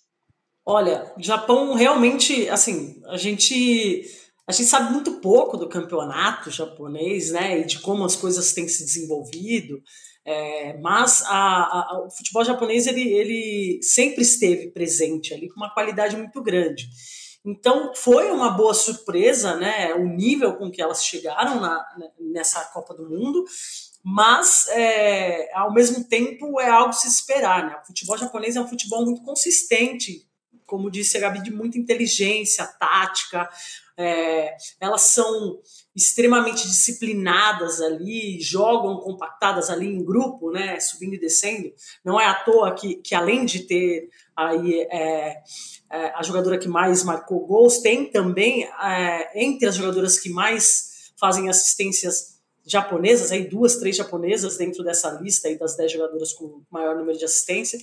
Olha, 0.67 1.13
Japão 1.19 1.75
realmente, 1.75 2.49
assim, 2.49 3.03
a 3.07 3.17
gente 3.17 4.05
a 4.47 4.53
gente 4.53 4.69
sabe 4.69 4.93
muito 4.93 5.21
pouco 5.21 5.57
do 5.57 5.69
campeonato 5.69 6.51
japonês, 6.51 7.31
né, 7.31 7.61
e 7.61 7.65
de 7.65 7.81
como 7.81 8.05
as 8.05 8.15
coisas 8.15 8.53
têm 8.53 8.69
se 8.69 8.85
desenvolvido. 8.85 9.83
É, 10.27 10.79
mas 10.79 11.23
a, 11.27 11.37
a, 11.37 12.05
o 12.07 12.11
futebol 12.11 12.45
japonês 12.45 12.87
ele, 12.87 13.03
ele 13.13 13.79
sempre 13.83 14.23
esteve 14.23 14.71
presente 14.71 15.35
ali 15.35 15.49
com 15.49 15.57
uma 15.57 15.73
qualidade 15.73 16.17
muito 16.17 16.43
grande. 16.43 16.89
Então 17.45 17.93
foi 17.95 18.31
uma 18.31 18.51
boa 18.51 18.73
surpresa, 18.73 19.55
né? 19.57 19.95
O 19.95 20.07
nível 20.07 20.57
com 20.57 20.71
que 20.71 20.81
elas 20.81 21.05
chegaram 21.05 21.61
na, 21.61 21.85
nessa 22.19 22.65
Copa 22.67 22.95
do 22.95 23.09
Mundo. 23.09 23.45
mas 24.03 24.67
é, 24.69 25.51
ao 25.55 25.73
mesmo 25.73 26.05
tempo 26.05 26.61
é 26.61 26.69
algo 26.69 26.93
se 26.93 27.09
esperar. 27.09 27.67
Né? 27.67 27.77
O 27.83 27.87
futebol 27.87 28.17
japonês 28.17 28.57
é 28.57 28.61
um 28.61 28.69
futebol 28.69 29.05
muito 29.05 29.23
consistente, 29.23 30.27
como 30.67 30.91
disse 30.91 31.17
a 31.17 31.21
Gabi, 31.21 31.43
de 31.43 31.51
muita 31.51 31.79
inteligência, 31.79 32.67
tática. 32.67 33.49
É, 33.97 34.57
elas 34.81 35.03
são 35.03 35.61
extremamente 35.95 36.67
disciplinadas 36.67 37.81
ali, 37.81 38.41
jogam 38.41 38.97
compactadas 38.99 39.71
ali 39.71 39.87
em 39.87 40.05
grupo, 40.05 40.51
né, 40.51 40.81
subindo 40.81 41.15
e 41.15 41.21
descendo. 41.21 41.73
Não 42.05 42.21
é 42.21 42.27
à 42.27 42.35
toa 42.35 42.75
que, 42.75 42.97
que 42.97 43.15
além 43.15 43.45
de 43.45 43.61
ter 43.61 44.09
aí 44.37 44.81
é, 44.91 45.43
é, 45.93 46.13
a 46.17 46.23
jogadora 46.23 46.59
que 46.59 46.67
mais 46.67 47.05
marcou 47.05 47.47
gols, 47.47 47.79
tem 47.79 48.11
também 48.11 48.65
é, 48.65 49.45
entre 49.45 49.69
as 49.69 49.77
jogadoras 49.77 50.19
que 50.19 50.29
mais 50.29 51.13
fazem 51.17 51.49
assistências 51.49 52.35
japonesas, 52.67 53.31
aí 53.31 53.47
duas, 53.47 53.77
três 53.77 53.95
japonesas 53.95 54.57
dentro 54.57 54.83
dessa 54.83 55.11
lista 55.21 55.49
aí 55.49 55.59
das 55.59 55.77
dez 55.77 55.93
jogadoras 55.93 56.33
com 56.33 56.63
maior 56.71 56.97
número 56.97 57.17
de 57.17 57.25
assistência 57.25 57.79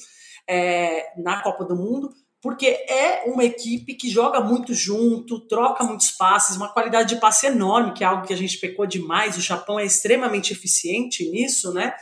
é, 0.47 1.13
na 1.17 1.41
Copa 1.41 1.63
do 1.63 1.75
Mundo 1.75 2.11
porque 2.41 2.65
é 2.65 3.23
uma 3.27 3.43
equipe 3.43 3.93
que 3.93 4.09
joga 4.09 4.41
muito 4.41 4.73
junto, 4.73 5.39
troca 5.41 5.83
muitos 5.83 6.09
passes, 6.11 6.57
uma 6.57 6.69
qualidade 6.69 7.13
de 7.13 7.21
passe 7.21 7.45
enorme, 7.45 7.93
que 7.93 8.03
é 8.03 8.07
algo 8.07 8.25
que 8.25 8.33
a 8.33 8.37
gente 8.37 8.57
pecou 8.57 8.87
demais. 8.87 9.37
O 9.37 9.41
Japão 9.41 9.79
é 9.79 9.85
extremamente 9.85 10.51
eficiente 10.51 11.29
nisso, 11.29 11.71
né? 11.71 11.93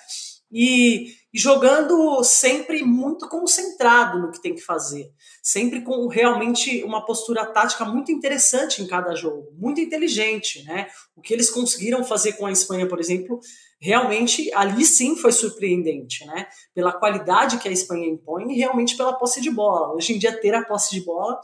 E, 0.52 1.14
e 1.32 1.40
jogando 1.40 2.24
sempre 2.24 2.84
muito 2.84 3.30
concentrado 3.30 4.20
no 4.20 4.32
que 4.32 4.42
tem 4.42 4.56
que 4.56 4.62
fazer, 4.62 5.12
sempre 5.44 5.82
com 5.82 6.08
realmente 6.08 6.84
uma 6.84 7.06
postura 7.06 7.46
tática 7.46 7.86
muito 7.86 8.12
interessante 8.12 8.82
em 8.82 8.88
cada 8.88 9.14
jogo, 9.16 9.48
muito 9.54 9.80
inteligente, 9.80 10.64
né? 10.64 10.88
O 11.16 11.22
que 11.22 11.34
eles 11.34 11.52
conseguiram 11.52 12.04
fazer 12.04 12.34
com 12.34 12.48
a 12.48 12.52
Espanha, 12.52 12.88
por 12.88 13.00
exemplo, 13.00 13.40
realmente 13.80 14.52
ali 14.54 14.84
sim 14.84 15.16
foi 15.16 15.32
surpreendente, 15.32 16.26
né? 16.26 16.48
Pela 16.74 16.94
qualidade 16.94 17.60
que 17.60 17.68
a 17.68 17.72
Espanha 17.72 18.08
impõe 18.08 18.52
e 18.52 18.58
realmente 18.58 18.98
pela 18.98 19.14
posse 19.14 19.40
de 19.40 19.52
bola. 19.52 19.94
Hoje 19.94 20.14
em 20.14 20.18
dia, 20.18 20.40
ter 20.40 20.56
a 20.56 20.66
posse 20.66 20.96
de 20.96 21.06
bola 21.06 21.40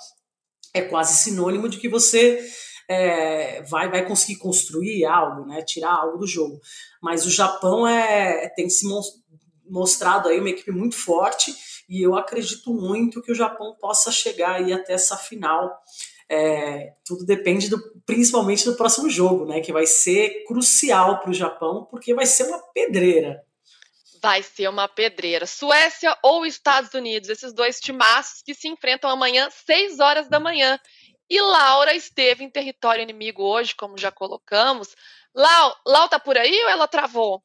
é 0.74 0.82
quase 0.82 1.24
sinônimo 1.24 1.70
de 1.70 1.78
que 1.78 1.88
você 1.88 2.44
é, 2.90 3.62
vai, 3.64 3.90
vai 3.90 4.06
conseguir 4.06 4.38
construir 4.38 5.06
algo, 5.06 5.46
né? 5.46 5.62
Tirar 5.64 5.94
algo 5.94 6.18
do 6.18 6.28
jogo. 6.28 6.60
Mas 7.02 7.26
o 7.26 7.32
Japão 7.32 7.88
é, 7.88 8.50
tem 8.56 8.70
se 8.70 8.86
mostrado 9.68 10.30
aí 10.30 10.40
uma 10.40 10.50
equipe 10.50 10.72
muito 10.72 10.96
forte 10.96 11.54
e 11.90 12.02
eu 12.02 12.16
acredito 12.16 12.74
muito 12.74 13.22
que 13.22 13.32
o 13.32 13.36
Japão 13.36 13.76
possa 13.80 14.12
chegar 14.12 14.56
aí 14.56 14.74
até 14.74 14.94
essa 14.94 15.18
final 15.18 15.72
é, 16.30 16.94
tudo 17.06 17.26
depende 17.26 17.70
do, 17.70 17.78
principalmente 18.06 18.66
do 18.66 18.76
próximo 18.76 19.10
jogo, 19.10 19.46
né? 19.46 19.62
Que 19.62 19.72
vai 19.72 19.86
ser 19.86 20.44
crucial 20.46 21.20
para 21.20 21.30
o 21.30 21.34
Japão, 21.34 21.88
porque 21.90 22.14
vai 22.14 22.26
ser 22.26 22.44
uma 22.44 22.60
pedreira. 22.74 23.44
Vai 24.22 24.42
ser 24.42 24.68
uma 24.68 24.88
pedreira. 24.88 25.46
Suécia 25.46 26.18
ou 26.24 26.46
Estados 26.46 26.94
Unidos, 26.94 27.30
esses 27.30 27.54
dois 27.54 27.80
timaços 27.80 28.42
que 28.42 28.56
se 28.56 28.68
enfrentam 28.68 29.10
amanhã, 29.10 29.50
6 29.52 30.00
horas 30.00 30.28
da 30.28 30.40
manhã. 30.40 30.80
E 31.30 31.42
Laura 31.42 31.94
esteve 31.94 32.44
em 32.44 32.50
território 32.50 33.02
inimigo 33.02 33.44
hoje, 33.44 33.76
como 33.76 33.98
já 33.98 34.12
colocamos. 34.12 34.96
Lau, 35.34 35.76
Lau 35.86 36.08
tá 36.08 36.20
por 36.20 36.38
aí 36.38 36.64
ou 36.64 36.70
ela 36.70 36.88
travou? 36.88 37.44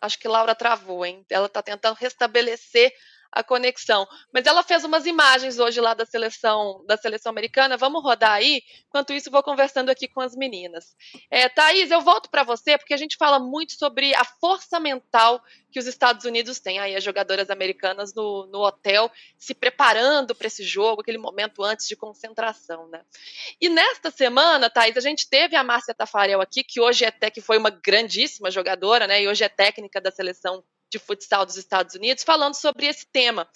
Acho 0.00 0.18
que 0.18 0.26
Laura 0.26 0.54
travou, 0.54 1.04
hein? 1.04 1.24
Ela 1.30 1.48
tá 1.48 1.62
tentando 1.62 1.94
restabelecer 1.94 2.92
a 3.32 3.42
conexão. 3.42 4.06
Mas 4.32 4.46
ela 4.46 4.62
fez 4.62 4.84
umas 4.84 5.06
imagens 5.06 5.58
hoje 5.58 5.80
lá 5.80 5.94
da 5.94 6.04
seleção 6.04 6.84
da 6.86 6.96
seleção 6.96 7.30
americana. 7.30 7.76
Vamos 7.76 8.02
rodar 8.02 8.32
aí? 8.32 8.62
Enquanto 8.86 9.12
isso, 9.12 9.30
vou 9.30 9.42
conversando 9.42 9.88
aqui 9.88 10.06
com 10.06 10.20
as 10.20 10.36
meninas. 10.36 10.94
É, 11.30 11.48
Thaís, 11.48 11.90
eu 11.90 12.02
volto 12.02 12.30
para 12.30 12.42
você, 12.42 12.76
porque 12.76 12.92
a 12.92 12.98
gente 12.98 13.16
fala 13.16 13.38
muito 13.38 13.72
sobre 13.72 14.14
a 14.14 14.24
força 14.24 14.78
mental 14.78 15.42
que 15.70 15.78
os 15.78 15.86
Estados 15.86 16.26
Unidos 16.26 16.60
têm. 16.60 16.78
Aí 16.78 16.94
as 16.94 17.02
jogadoras 17.02 17.48
americanas 17.48 18.12
no, 18.14 18.46
no 18.46 18.58
hotel 18.60 19.10
se 19.38 19.54
preparando 19.54 20.34
para 20.34 20.46
esse 20.46 20.62
jogo, 20.62 21.00
aquele 21.00 21.18
momento 21.18 21.64
antes 21.64 21.88
de 21.88 21.96
concentração, 21.96 22.86
né? 22.88 23.02
E 23.60 23.68
nesta 23.68 24.10
semana, 24.10 24.68
Thaís, 24.68 24.96
a 24.96 25.00
gente 25.00 25.28
teve 25.28 25.56
a 25.56 25.64
Márcia 25.64 25.94
Tafarel 25.94 26.40
aqui, 26.42 26.62
que 26.62 26.80
hoje 26.80 27.04
até 27.06 27.30
que 27.30 27.40
foi 27.40 27.56
uma 27.56 27.70
grandíssima 27.70 28.50
jogadora, 28.50 29.06
né? 29.06 29.22
E 29.22 29.28
hoje 29.28 29.42
é 29.44 29.48
técnica 29.48 30.00
da 30.00 30.10
seleção 30.10 30.62
de 30.92 30.98
futsal 30.98 31.44
dos 31.44 31.56
Estados 31.56 31.94
Unidos, 31.94 32.22
falando 32.22 32.54
sobre 32.54 32.86
esse 32.86 33.06
tema. 33.06 33.48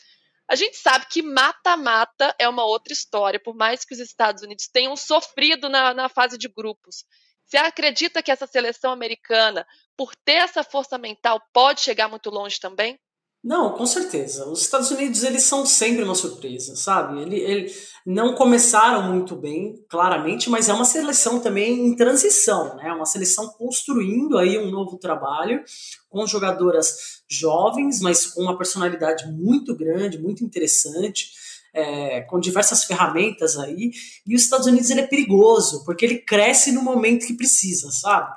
A 0.49 0.57
gente 0.57 0.77
sabe 0.77 1.07
que 1.11 1.23
mata-mata 1.23 2.35
é 2.39 2.49
uma 2.49 2.65
outra 2.65 2.93
história, 2.93 3.39
por 3.39 3.55
mais 3.55 3.85
que 3.85 3.95
os 3.95 4.01
Estados 4.01 4.43
Unidos 4.43 4.69
tenham 4.69 4.97
sofrido 4.97 5.69
na, 5.69 5.93
na 5.93 6.09
fase 6.09 6.39
de 6.39 6.49
grupos. 6.49 7.05
Você 7.45 7.59
acredita 7.59 8.23
que 8.23 8.31
essa 8.31 8.47
seleção 8.47 8.93
americana, 8.93 9.67
por 9.97 10.15
ter 10.17 10.37
essa 10.37 10.65
força 10.65 10.99
mental, 10.99 11.41
pode 11.53 11.81
chegar 11.81 12.09
muito 12.09 12.31
longe 12.31 12.59
também? 12.59 12.99
Não, 13.47 13.75
com 13.75 13.87
certeza. 13.87 14.45
Os 14.49 14.63
Estados 14.63 14.91
Unidos 14.91 15.23
eles 15.23 15.45
são 15.45 15.65
sempre 15.65 16.03
uma 16.03 16.17
surpresa, 16.17 16.75
sabe? 16.75 17.23
Ele, 17.23 17.37
ele 17.37 17.73
não 18.05 18.35
começaram 18.35 19.05
muito 19.05 19.37
bem, 19.37 19.85
claramente, 19.89 20.51
mas 20.51 20.69
é 20.69 20.73
uma 20.73 20.85
seleção 20.85 21.39
também 21.39 21.87
em 21.87 21.95
transição, 21.95 22.75
né? 22.75 22.93
Uma 22.93 23.07
seleção 23.07 23.47
construindo 23.51 24.37
aí 24.37 24.59
um 24.59 24.69
novo 24.69 24.99
trabalho 24.99 25.63
com 26.09 26.27
jogadoras 26.27 27.23
jovens, 27.31 28.01
mas 28.01 28.27
com 28.27 28.43
uma 28.43 28.59
personalidade 28.59 29.31
muito 29.31 29.77
grande, 29.77 30.19
muito 30.19 30.43
interessante. 30.43 31.31
É, 31.73 32.23
com 32.23 32.41
diversas 32.41 32.85
ferramentas 32.85 33.59
aí, 33.59 33.91
e 34.27 34.35
os 34.35 34.41
Estados 34.41 34.67
Unidos 34.67 34.89
ele 34.89 35.03
é 35.03 35.07
perigoso, 35.07 35.85
porque 35.85 36.07
ele 36.07 36.19
cresce 36.21 36.73
no 36.73 36.83
momento 36.83 37.27
que 37.27 37.35
precisa, 37.35 37.91
sabe? 37.91 38.35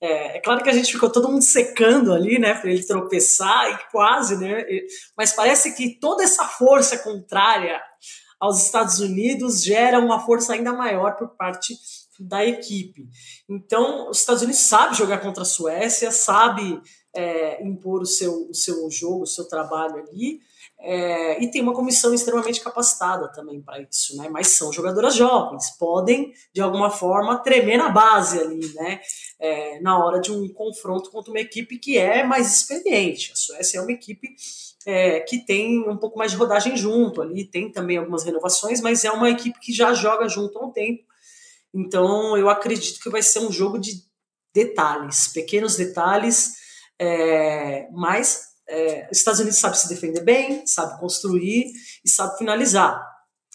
É, 0.00 0.36
é, 0.36 0.40
claro 0.40 0.62
que 0.62 0.70
a 0.70 0.72
gente 0.72 0.92
ficou 0.92 1.10
todo 1.10 1.28
mundo 1.28 1.42
secando 1.42 2.12
ali, 2.12 2.38
né, 2.38 2.54
para 2.54 2.70
ele 2.70 2.82
tropeçar 2.82 3.70
e 3.70 3.90
quase, 3.90 4.36
né, 4.38 4.64
mas 5.16 5.34
parece 5.34 5.76
que 5.76 5.98
toda 6.00 6.24
essa 6.24 6.44
força 6.44 6.96
contrária 6.98 7.80
aos 8.40 8.64
Estados 8.64 8.98
Unidos 9.00 9.62
gera 9.62 10.00
uma 10.00 10.24
força 10.24 10.54
ainda 10.54 10.72
maior 10.72 11.16
por 11.16 11.36
parte 11.36 11.74
da 12.18 12.44
equipe. 12.44 13.08
Então, 13.48 14.08
os 14.08 14.20
Estados 14.20 14.42
Unidos 14.42 14.62
sabe 14.62 14.96
jogar 14.96 15.18
contra 15.18 15.42
a 15.42 15.46
Suécia, 15.46 16.10
sabe 16.10 16.80
é, 17.14 17.62
impor 17.62 18.02
o 18.02 18.06
seu, 18.06 18.48
o 18.48 18.54
seu 18.54 18.90
jogo, 18.90 19.22
o 19.22 19.26
seu 19.26 19.46
trabalho 19.46 19.96
ali, 19.96 20.40
é, 20.82 21.42
e 21.42 21.50
tem 21.50 21.60
uma 21.60 21.74
comissão 21.74 22.14
extremamente 22.14 22.60
capacitada 22.60 23.28
também 23.28 23.60
para 23.60 23.82
isso, 23.82 24.16
né? 24.16 24.30
Mas 24.30 24.48
são 24.48 24.72
jogadoras 24.72 25.14
jovens, 25.14 25.70
podem 25.78 26.32
de 26.54 26.62
alguma 26.62 26.88
forma 26.88 27.38
tremer 27.38 27.76
na 27.76 27.90
base 27.90 28.38
ali, 28.38 28.66
né? 28.74 29.00
É, 29.38 29.78
na 29.80 30.02
hora 30.02 30.20
de 30.20 30.32
um 30.32 30.48
confronto 30.48 31.10
contra 31.10 31.30
uma 31.30 31.40
equipe 31.40 31.78
que 31.78 31.98
é 31.98 32.24
mais 32.24 32.54
experiente. 32.54 33.30
A 33.32 33.36
Suécia 33.36 33.78
é 33.78 33.82
uma 33.82 33.92
equipe 33.92 34.28
é, 34.86 35.20
que 35.20 35.44
tem 35.44 35.86
um 35.86 35.98
pouco 35.98 36.18
mais 36.18 36.30
de 36.30 36.38
rodagem 36.38 36.74
junto 36.76 37.20
ali, 37.20 37.44
tem 37.44 37.70
também 37.70 37.98
algumas 37.98 38.24
renovações, 38.24 38.80
mas 38.80 39.04
é 39.04 39.10
uma 39.10 39.28
equipe 39.28 39.60
que 39.60 39.74
já 39.74 39.92
joga 39.92 40.28
junto 40.28 40.58
há 40.58 40.64
um 40.64 40.72
tempo. 40.72 41.04
Então 41.74 42.38
eu 42.38 42.48
acredito 42.48 43.00
que 43.00 43.10
vai 43.10 43.22
ser 43.22 43.40
um 43.40 43.52
jogo 43.52 43.78
de 43.78 44.02
detalhes, 44.54 45.28
pequenos 45.28 45.76
detalhes, 45.76 46.54
é, 46.98 47.86
mas 47.92 48.49
é, 48.70 49.08
os 49.10 49.18
Estados 49.18 49.40
Unidos 49.40 49.58
sabe 49.58 49.78
se 49.78 49.88
defender 49.88 50.22
bem, 50.22 50.66
sabe 50.66 50.98
construir 50.98 51.66
e 52.04 52.08
sabe 52.08 52.38
finalizar. 52.38 53.10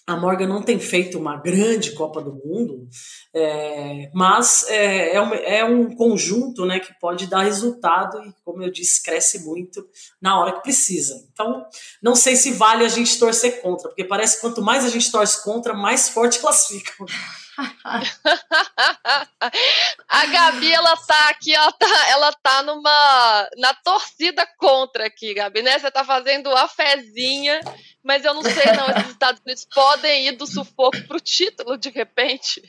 A 0.07 0.15
Morgan 0.15 0.45
não 0.45 0.61
tem 0.61 0.79
feito 0.79 1.17
uma 1.17 1.37
grande 1.37 1.93
Copa 1.93 2.21
do 2.21 2.31
Mundo, 2.31 2.87
é, 3.33 4.11
mas 4.13 4.63
é, 4.69 5.15
é, 5.15 5.21
um, 5.21 5.33
é, 5.33 5.65
um, 5.65 5.95
conjunto 5.95 6.63
né, 6.63 6.79
que 6.79 6.93
pode 6.99 7.25
dar 7.25 7.41
resultado 7.41 8.23
e, 8.23 8.31
como 8.43 8.61
eu 8.61 8.71
disse, 8.71 9.01
cresce 9.01 9.43
muito 9.43 9.83
na 10.21 10.39
hora 10.39 10.53
que 10.53 10.61
precisa. 10.61 11.27
Então, 11.33 11.65
não 12.03 12.15
sei 12.15 12.35
se 12.35 12.51
vale 12.51 12.85
a 12.85 12.87
gente 12.87 13.17
torcer 13.17 13.63
contra, 13.63 13.89
porque 13.89 14.03
parece 14.03 14.35
que 14.35 14.41
quanto 14.41 14.61
mais 14.61 14.85
a 14.85 14.89
gente 14.89 15.11
torce 15.11 15.43
contra, 15.43 15.73
mais 15.73 16.07
forte 16.09 16.37
classifica. 16.39 16.93
A 20.07 20.25
Gabi, 20.25 20.73
ela 20.73 20.95
tá 20.97 21.29
aqui, 21.29 21.53
ela 21.53 21.71
tá, 21.71 22.09
ela 22.09 22.33
tá 22.33 22.63
numa 22.63 23.49
na 23.57 23.73
torcida 23.73 24.45
contra 24.57 25.05
aqui, 25.05 25.33
Gabi, 25.33 25.61
né? 25.61 25.79
Você 25.79 25.89
tá 25.89 26.03
fazendo 26.03 26.55
a 26.55 26.67
fezinha, 26.67 27.59
mas 28.03 28.25
eu 28.25 28.33
não 28.33 28.43
sei 28.43 28.71
não, 28.73 28.89
esses 28.89 29.11
Estados 29.11 29.41
Unidos 29.45 29.65
podem 29.73 30.27
ir 30.27 30.33
do 30.33 30.45
sufoco 30.45 31.01
pro 31.07 31.19
título 31.19 31.77
de 31.77 31.89
repente. 31.89 32.61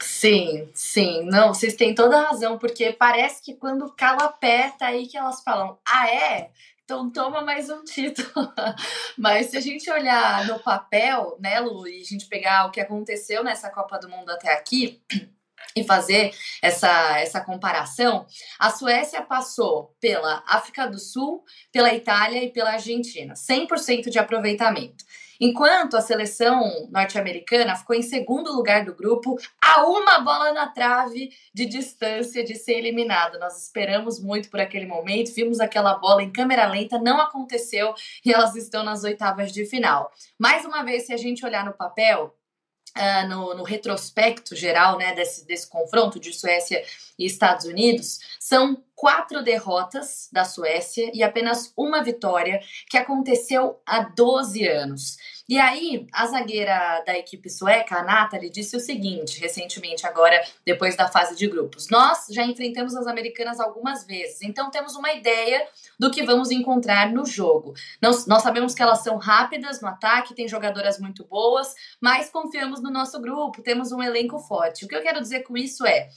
Sim, 0.00 0.70
sim, 0.74 1.22
não, 1.26 1.54
vocês 1.54 1.74
têm 1.74 1.94
toda 1.94 2.18
a 2.18 2.28
razão, 2.28 2.58
porque 2.58 2.92
parece 2.92 3.42
que 3.42 3.54
quando 3.54 3.94
cala 3.94 4.32
pé, 4.32 4.74
tá 4.78 4.86
aí 4.86 5.06
que 5.06 5.16
elas 5.16 5.42
falam, 5.42 5.78
ah 5.86 6.08
é? 6.08 6.50
Então 6.84 7.10
toma 7.10 7.42
mais 7.42 7.70
um 7.70 7.84
título. 7.84 8.52
Mas 9.16 9.46
se 9.46 9.56
a 9.56 9.60
gente 9.60 9.90
olhar 9.90 10.46
no 10.46 10.58
papel, 10.58 11.36
né, 11.40 11.60
Lu, 11.60 11.86
e 11.86 12.00
a 12.00 12.04
gente 12.04 12.26
pegar 12.26 12.66
o 12.66 12.70
que 12.70 12.80
aconteceu 12.80 13.44
nessa 13.44 13.70
Copa 13.70 13.98
do 13.98 14.08
Mundo 14.08 14.30
até 14.30 14.52
aqui, 14.52 15.00
e 15.76 15.84
fazer 15.84 16.34
essa, 16.60 17.18
essa 17.18 17.40
comparação, 17.40 18.26
a 18.58 18.70
Suécia 18.70 19.22
passou 19.22 19.96
pela 20.00 20.42
África 20.46 20.86
do 20.86 20.98
Sul, 20.98 21.44
pela 21.70 21.94
Itália 21.94 22.42
e 22.42 22.52
pela 22.52 22.72
Argentina, 22.72 23.34
100% 23.34 24.10
de 24.10 24.18
aproveitamento. 24.18 25.04
Enquanto 25.44 25.96
a 25.96 26.00
seleção 26.00 26.88
norte-americana 26.88 27.74
ficou 27.74 27.96
em 27.96 28.02
segundo 28.02 28.52
lugar 28.52 28.84
do 28.84 28.94
grupo, 28.94 29.36
a 29.60 29.84
uma 29.84 30.20
bola 30.20 30.52
na 30.52 30.68
trave 30.68 31.30
de 31.52 31.66
distância 31.66 32.44
de 32.44 32.54
ser 32.54 32.74
eliminado. 32.74 33.40
Nós 33.40 33.60
esperamos 33.60 34.20
muito 34.20 34.48
por 34.48 34.60
aquele 34.60 34.86
momento, 34.86 35.34
vimos 35.34 35.58
aquela 35.58 35.94
bola 35.94 36.22
em 36.22 36.30
câmera 36.30 36.68
lenta, 36.68 36.96
não 36.96 37.20
aconteceu 37.20 37.92
e 38.24 38.32
elas 38.32 38.54
estão 38.54 38.84
nas 38.84 39.02
oitavas 39.02 39.50
de 39.50 39.64
final. 39.64 40.12
Mais 40.38 40.64
uma 40.64 40.84
vez, 40.84 41.06
se 41.06 41.12
a 41.12 41.16
gente 41.16 41.44
olhar 41.44 41.64
no 41.64 41.72
papel, 41.72 42.32
Uh, 42.94 43.26
no, 43.26 43.54
no, 43.54 43.62
retrospecto 43.62 44.54
geral 44.54 44.98
né, 44.98 45.14
desse, 45.14 45.46
desse 45.46 45.66
confronto 45.66 46.20
de 46.20 46.30
Suécia 46.30 46.84
e 47.22 47.26
Estados 47.26 47.66
Unidos, 47.66 48.18
são 48.38 48.82
quatro 49.02 49.42
derrotas 49.42 50.28
da 50.32 50.44
Suécia 50.44 51.10
e 51.12 51.24
apenas 51.24 51.72
uma 51.76 52.04
vitória, 52.04 52.60
que 52.88 52.96
aconteceu 52.96 53.80
há 53.84 54.00
12 54.00 54.64
anos. 54.64 55.16
E 55.48 55.58
aí, 55.58 56.06
a 56.12 56.24
zagueira 56.24 57.02
da 57.04 57.18
equipe 57.18 57.50
sueca, 57.50 57.96
a 57.96 58.04
Nathalie, 58.04 58.48
disse 58.48 58.76
o 58.76 58.80
seguinte, 58.80 59.40
recentemente, 59.40 60.06
agora, 60.06 60.40
depois 60.64 60.94
da 60.94 61.08
fase 61.08 61.34
de 61.36 61.48
grupos: 61.48 61.88
Nós 61.90 62.26
já 62.30 62.44
enfrentamos 62.44 62.94
as 62.94 63.08
americanas 63.08 63.58
algumas 63.58 64.06
vezes, 64.06 64.40
então 64.42 64.70
temos 64.70 64.94
uma 64.94 65.12
ideia 65.12 65.66
do 65.98 66.08
que 66.08 66.22
vamos 66.22 66.52
encontrar 66.52 67.10
no 67.10 67.26
jogo. 67.26 67.74
Nós, 68.00 68.24
nós 68.26 68.42
sabemos 68.42 68.72
que 68.72 68.82
elas 68.82 69.02
são 69.02 69.16
rápidas 69.16 69.80
no 69.80 69.88
ataque, 69.88 70.32
tem 70.32 70.46
jogadoras 70.46 71.00
muito 71.00 71.24
boas, 71.24 71.74
mas 72.00 72.30
confiamos 72.30 72.80
no 72.80 72.90
nosso 72.90 73.20
grupo, 73.20 73.62
temos 73.62 73.90
um 73.90 74.00
elenco 74.00 74.38
forte. 74.38 74.84
O 74.84 74.88
que 74.88 74.94
eu 74.94 75.02
quero 75.02 75.20
dizer 75.20 75.40
com 75.40 75.56
isso 75.56 75.84
é 75.84 76.08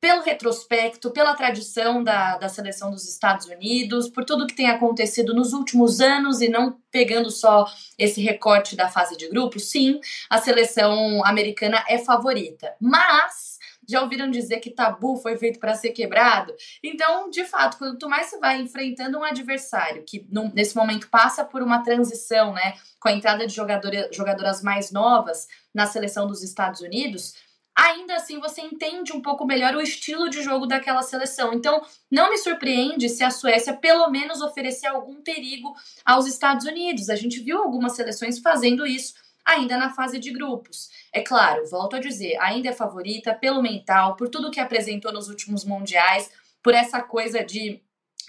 pelo 0.00 0.22
retrospecto, 0.22 1.10
pela 1.10 1.34
tradição 1.34 2.02
da, 2.02 2.38
da 2.38 2.48
seleção 2.48 2.90
dos 2.90 3.06
Estados 3.06 3.46
Unidos, 3.46 4.08
por 4.08 4.24
tudo 4.24 4.46
que 4.46 4.54
tem 4.54 4.70
acontecido 4.70 5.34
nos 5.34 5.52
últimos 5.52 6.00
anos 6.00 6.40
e 6.40 6.48
não 6.48 6.80
pegando 6.90 7.30
só 7.30 7.66
esse 7.98 8.22
recorte 8.22 8.74
da 8.74 8.88
fase 8.88 9.16
de 9.16 9.28
grupos, 9.28 9.70
sim, 9.70 10.00
a 10.30 10.38
seleção 10.38 11.24
americana 11.24 11.84
é 11.86 11.98
favorita. 11.98 12.74
Mas 12.80 13.58
já 13.90 14.00
ouviram 14.00 14.30
dizer 14.30 14.60
que 14.60 14.70
tabu 14.70 15.16
foi 15.16 15.36
feito 15.36 15.58
para 15.58 15.74
ser 15.74 15.90
quebrado? 15.90 16.54
Então, 16.82 17.28
de 17.28 17.44
fato, 17.44 17.76
quanto 17.76 18.08
mais 18.08 18.28
você 18.28 18.38
vai 18.38 18.60
enfrentando 18.60 19.18
um 19.18 19.24
adversário 19.24 20.04
que 20.06 20.26
nesse 20.54 20.76
momento 20.76 21.08
passa 21.10 21.44
por 21.44 21.60
uma 21.60 21.82
transição, 21.82 22.52
né, 22.52 22.74
com 23.00 23.08
a 23.08 23.12
entrada 23.12 23.46
de 23.46 23.54
jogadora, 23.54 24.08
jogadoras 24.12 24.62
mais 24.62 24.92
novas 24.92 25.48
na 25.74 25.86
seleção 25.86 26.26
dos 26.26 26.42
Estados 26.42 26.80
Unidos, 26.80 27.34
ainda 27.76 28.16
assim 28.16 28.38
você 28.38 28.60
entende 28.60 29.12
um 29.12 29.20
pouco 29.20 29.46
melhor 29.46 29.74
o 29.74 29.80
estilo 29.80 30.28
de 30.28 30.42
jogo 30.42 30.66
daquela 30.66 31.02
seleção. 31.02 31.52
Então, 31.52 31.82
não 32.10 32.30
me 32.30 32.38
surpreende 32.38 33.08
se 33.08 33.24
a 33.24 33.30
Suécia 33.30 33.74
pelo 33.76 34.08
menos 34.10 34.40
oferecer 34.40 34.86
algum 34.86 35.22
perigo 35.22 35.74
aos 36.04 36.26
Estados 36.26 36.66
Unidos. 36.66 37.08
A 37.08 37.16
gente 37.16 37.40
viu 37.40 37.58
algumas 37.58 37.94
seleções 37.94 38.38
fazendo 38.38 38.86
isso 38.86 39.14
ainda 39.44 39.76
na 39.76 39.90
fase 39.90 40.18
de 40.18 40.30
grupos. 40.30 40.90
É 41.12 41.22
claro, 41.22 41.68
volto 41.68 41.96
a 41.96 42.00
dizer, 42.00 42.36
ainda 42.40 42.68
é 42.68 42.72
favorita 42.72 43.34
pelo 43.34 43.62
mental, 43.62 44.16
por 44.16 44.28
tudo 44.28 44.50
que 44.50 44.60
apresentou 44.60 45.12
nos 45.12 45.28
últimos 45.28 45.64
mundiais, 45.64 46.30
por 46.62 46.74
essa 46.74 47.00
coisa 47.00 47.42
de 47.42 47.80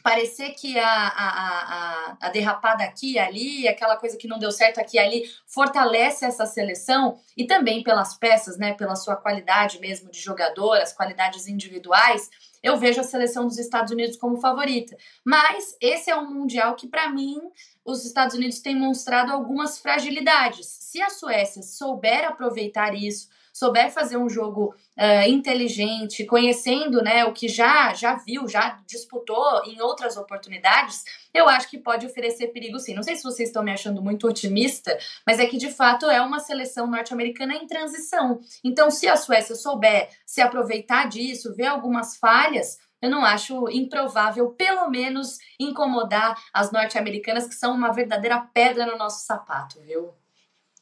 parecer 0.04 0.52
que 0.52 0.78
a, 0.78 0.88
a, 0.88 1.30
a, 1.30 2.18
a, 2.22 2.30
derrapada 2.30 2.84
aqui 2.84 3.14
e 3.14 3.20
ali, 3.20 3.68
aquela 3.68 3.96
coisa 3.98 4.18
que 4.18 4.28
não 4.28 4.40
deu 4.40 4.52
certo 4.52 4.80
aqui 4.80 4.98
e 4.98 5.00
ali, 5.00 5.24
fortalece 5.46 6.26
essa 6.26 6.46
seleção 6.46 7.20
e 7.36 7.46
também 7.46 7.84
pelas 7.84 8.16
peças, 8.16 8.58
né, 8.58 8.74
pela 8.74 8.96
sua 8.96 9.16
qualidade 9.16 9.80
mesmo 9.80 10.10
de 10.10 10.20
jogador, 10.20 10.76
as 10.76 10.94
qualidades 10.94 11.48
individuais, 11.48 12.30
eu 12.62 12.78
vejo 12.78 13.02
a 13.02 13.04
seleção 13.04 13.48
dos 13.48 13.58
Estados 13.58 13.92
Unidos 13.92 14.18
como 14.18 14.38
favorita. 14.38 14.96
Mas 15.26 15.76
esse 15.82 16.12
é 16.12 16.16
um 16.16 16.32
mundial 16.32 16.76
que, 16.76 16.88
para 16.88 17.10
mim, 17.10 17.40
os 17.84 18.06
Estados 18.06 18.36
Unidos 18.36 18.60
têm 18.60 18.76
mostrado 18.76 19.32
algumas 19.32 19.80
fragilidades. 19.80 20.68
Se 20.68 21.02
a 21.02 21.10
Suécia 21.10 21.64
souber 21.64 22.28
aproveitar 22.28 22.94
isso, 22.94 23.30
souber 23.62 23.92
fazer 23.92 24.18
um 24.18 24.28
jogo 24.28 24.74
uh, 24.98 25.30
inteligente, 25.30 26.26
conhecendo 26.26 27.00
né, 27.04 27.24
o 27.26 27.32
que 27.32 27.48
já, 27.48 27.94
já 27.94 28.16
viu, 28.16 28.48
já 28.48 28.80
disputou 28.88 29.64
em 29.66 29.80
outras 29.80 30.18
oportunidades, 30.18 31.04
eu 31.32 31.48
acho 31.48 31.70
que 31.70 31.78
pode 31.78 32.08
oferecer 32.08 32.48
perigo 32.48 32.80
sim. 32.80 32.96
Não 32.96 33.04
sei 33.04 33.16
se 33.16 33.22
vocês 33.22 33.50
estão 33.50 33.62
me 33.62 33.72
achando 33.72 34.02
muito 34.02 34.28
otimista, 34.28 34.98
mas 35.28 35.38
é 35.38 35.46
que 35.46 35.58
de 35.58 35.70
fato 35.70 36.10
é 36.10 36.20
uma 36.20 36.40
seleção 36.40 36.88
norte-americana 36.88 37.54
em 37.54 37.68
transição. 37.68 38.40
Então, 38.64 38.90
se 38.90 39.08
a 39.08 39.16
Suécia 39.16 39.54
souber 39.54 40.10
se 40.26 40.42
aproveitar 40.42 41.08
disso, 41.08 41.54
ver 41.54 41.68
algumas 41.68 42.18
falhas, 42.18 42.80
eu 43.00 43.12
não 43.12 43.24
acho 43.24 43.70
improvável, 43.70 44.50
pelo 44.54 44.90
menos, 44.90 45.38
incomodar 45.60 46.36
as 46.52 46.72
norte-americanas, 46.72 47.48
que 47.48 47.54
são 47.54 47.76
uma 47.76 47.94
verdadeira 47.94 48.40
pedra 48.52 48.88
no 48.88 48.98
nosso 48.98 49.24
sapato, 49.24 49.80
viu? 49.82 50.16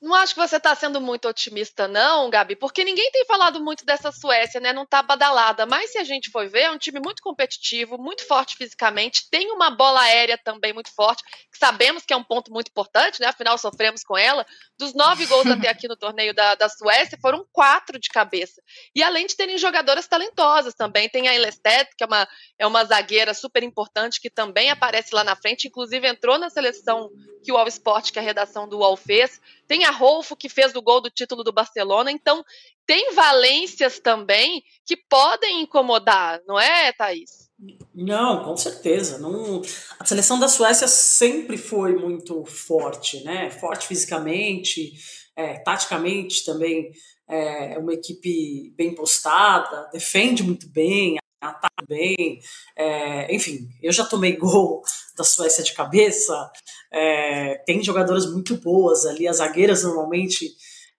Não 0.02 0.16
acho 0.16 0.34
que 0.34 0.40
você 0.40 0.56
está 0.56 0.74
sendo 0.74 1.02
muito 1.02 1.28
otimista, 1.28 1.86
não, 1.86 2.30
Gabi, 2.30 2.56
porque 2.56 2.86
ninguém 2.86 3.12
tem 3.12 3.26
falado 3.26 3.62
muito 3.62 3.86
dessa 3.86 4.14
Suécia, 4.14 4.58
né? 4.62 4.72
Não 4.72 4.84
está 4.84 5.02
badalada. 5.02 5.66
Mas 5.66 5.92
se 5.92 5.98
a 5.98 6.06
gente 6.06 6.32
for 6.32 6.48
ver, 6.48 6.62
é 6.62 6.72
um 6.72 6.78
time 6.78 7.02
muito 7.04 7.22
competitivo, 7.22 7.98
muito 7.98 8.26
forte 8.26 8.56
fisicamente, 8.56 9.30
tem 9.30 9.52
uma 9.52 9.70
bola 9.70 10.00
aérea 10.00 10.38
também 10.38 10.72
muito 10.72 10.90
forte, 10.96 11.22
que 11.52 11.58
sabemos 11.58 12.06
que 12.06 12.14
é 12.14 12.18
um 12.18 12.24
ponto 12.24 12.50
muito 12.50 12.70
importante, 12.70 13.20
né? 13.20 13.28
Afinal, 13.28 13.58
sofremos 13.58 14.02
com 14.02 14.18
ela. 14.18 14.46
Dos 14.78 14.94
nove 14.94 15.26
gols 15.26 15.48
até 15.52 15.68
aqui 15.68 15.86
no 15.86 15.98
torneio 15.98 16.34
da, 16.34 16.56
da 16.56 16.70
Suécia, 16.70 17.18
foram 17.22 17.46
quatro 17.52 18.00
de 18.00 18.08
cabeça. 18.08 18.62
E 18.96 19.04
além 19.04 19.28
de 19.28 19.36
terem 19.36 19.58
jogadoras 19.58 20.08
talentosas 20.08 20.74
também, 20.74 21.10
tem 21.10 21.28
a 21.28 21.36
Elestet, 21.36 21.90
que 21.98 22.06
é 22.06 22.08
uma, 22.08 22.28
é 22.58 22.66
uma 22.66 22.86
zagueira 22.86 23.34
super 23.34 23.64
importante, 23.64 24.22
que 24.22 24.30
também 24.30 24.70
aparece 24.70 25.14
lá 25.14 25.26
na 25.26 25.36
frente, 25.36 25.68
inclusive 25.68 26.08
entrou 26.08 26.38
na 26.38 26.50
seleção 26.50 27.12
que 27.44 27.52
o 27.52 27.58
All 27.58 27.68
Sport, 27.68 28.12
que 28.12 28.20
a 28.20 28.22
redação 28.22 28.68
do 28.68 28.80
UOL 28.80 28.96
fez. 28.96 29.42
Tem 29.70 29.86
a 29.86 29.92
Rolfo, 29.92 30.36
que 30.36 30.50
fez 30.50 30.74
o 30.76 30.82
gol 30.82 31.00
do 31.00 31.12
título 31.12 31.44
do 31.44 31.54
Barcelona. 31.54 32.12
Então, 32.12 32.44
tem 32.88 33.14
valências 33.14 34.00
também 34.00 34.64
que 34.84 34.98
podem 34.98 35.62
incomodar, 35.62 36.42
não 36.48 36.60
é, 36.60 36.92
Thaís? 36.92 37.48
Não, 37.94 38.44
com 38.44 38.58
certeza. 38.58 39.20
Não... 39.20 39.62
A 40.00 40.06
seleção 40.06 40.40
da 40.40 40.48
Suécia 40.48 40.88
sempre 40.88 41.56
foi 41.56 41.94
muito 41.94 42.44
forte, 42.46 43.24
né? 43.24 43.52
Forte 43.52 43.86
fisicamente, 43.86 44.94
é, 45.36 45.60
taticamente 45.60 46.44
também 46.44 46.92
é 47.28 47.78
uma 47.78 47.94
equipe 47.94 48.74
bem 48.76 48.96
postada, 48.96 49.88
defende 49.94 50.42
muito 50.42 50.68
bem, 50.68 51.20
ataca 51.42 51.86
bem. 51.88 52.42
É, 52.76 53.34
enfim, 53.34 53.70
eu 53.82 53.92
já 53.92 54.06
tomei 54.06 54.36
gol 54.38 54.82
da 55.18 55.24
Suécia 55.24 55.64
de 55.64 55.74
cabeça. 55.74 56.52
É, 56.92 57.56
tem 57.66 57.84
jogadoras 57.84 58.26
muito 58.32 58.58
boas 58.58 59.06
ali, 59.06 59.28
as 59.28 59.38
zagueiras 59.38 59.84
normalmente 59.84 60.52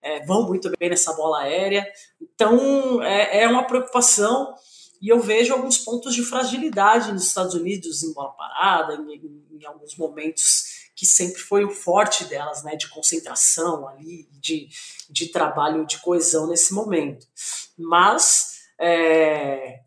é, 0.03 0.25
vão 0.25 0.47
muito 0.47 0.71
bem 0.79 0.91
nessa 0.91 1.13
bola 1.13 1.41
aérea. 1.41 1.87
Então 2.21 3.03
é, 3.03 3.43
é, 3.43 3.49
uma 3.49 3.67
preocupação 3.67 4.55
e 5.01 5.09
eu 5.09 5.21
vejo 5.21 5.55
alguns 5.55 5.79
pontos 5.79 6.15
de 6.15 6.23
fragilidade 6.23 7.13
nos 7.13 7.27
Estados 7.27 7.55
Unidos 7.55 8.03
em 8.03 8.13
bola 8.13 8.33
parada, 8.33 8.95
em, 8.95 9.15
em, 9.15 9.59
em 9.61 9.65
alguns 9.65 9.97
momentos 9.97 10.91
que 10.95 11.07
sempre 11.07 11.41
foi 11.41 11.65
o 11.65 11.71
forte 11.71 12.25
delas, 12.25 12.63
né, 12.63 12.77
de 12.77 12.87
concentração 12.89 13.89
ali, 13.89 14.29
de, 14.33 14.69
de 15.09 15.29
trabalho, 15.29 15.87
de 15.87 15.99
coesão 15.99 16.47
nesse 16.47 16.75
momento. 16.75 17.27
Mas 17.79 18.61
é, 18.79 19.81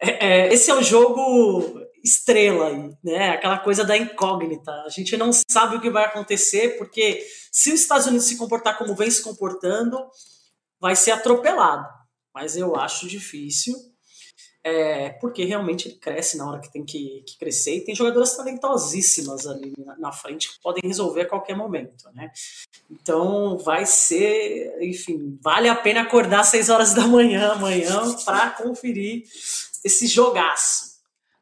é, 0.00 0.52
esse 0.52 0.70
é 0.70 0.74
o 0.74 0.82
jogo 0.82 1.80
estrela 2.04 2.68
aí, 2.68 2.90
né? 3.02 3.30
Aquela 3.30 3.58
coisa 3.58 3.84
da 3.84 3.96
incógnita. 3.96 4.70
A 4.86 4.88
gente 4.88 5.16
não 5.16 5.30
sabe 5.32 5.76
o 5.76 5.80
que 5.80 5.90
vai 5.90 6.04
acontecer, 6.04 6.78
porque 6.78 7.24
se 7.52 7.72
os 7.72 7.80
Estados 7.80 8.06
Unidos 8.06 8.26
se 8.26 8.36
comportar 8.36 8.78
como 8.78 8.94
vem 8.94 9.10
se 9.10 9.22
comportando, 9.22 9.98
vai 10.80 10.94
ser 10.94 11.10
atropelado. 11.10 11.86
Mas 12.34 12.56
eu 12.56 12.76
acho 12.76 13.08
difícil 13.08 13.74
é, 14.64 15.10
porque 15.10 15.44
realmente 15.44 15.88
ele 15.88 15.96
cresce 15.96 16.36
na 16.36 16.48
hora 16.48 16.60
que 16.60 16.70
tem 16.70 16.84
que, 16.84 17.22
que, 17.26 17.38
crescer 17.38 17.76
e 17.76 17.84
tem 17.84 17.94
jogadoras 17.94 18.36
talentosíssimas 18.36 19.46
ali 19.46 19.72
na, 19.78 19.96
na, 19.96 20.12
frente 20.12 20.50
que 20.50 20.60
podem 20.60 20.82
resolver 20.84 21.22
a 21.22 21.28
qualquer 21.28 21.56
momento, 21.56 22.10
né? 22.12 22.30
Então 22.90 23.56
vai 23.58 23.86
ser, 23.86 24.76
enfim, 24.82 25.38
vale 25.40 25.68
a 25.68 25.76
pena 25.76 26.02
acordar 26.02 26.40
às 26.40 26.48
6 26.48 26.68
horas 26.68 26.94
da 26.94 27.06
manhã 27.06 27.52
amanhã 27.52 28.14
para 28.24 28.50
conferir 28.50 29.22
esse 29.84 30.06
jogaço. 30.06 30.98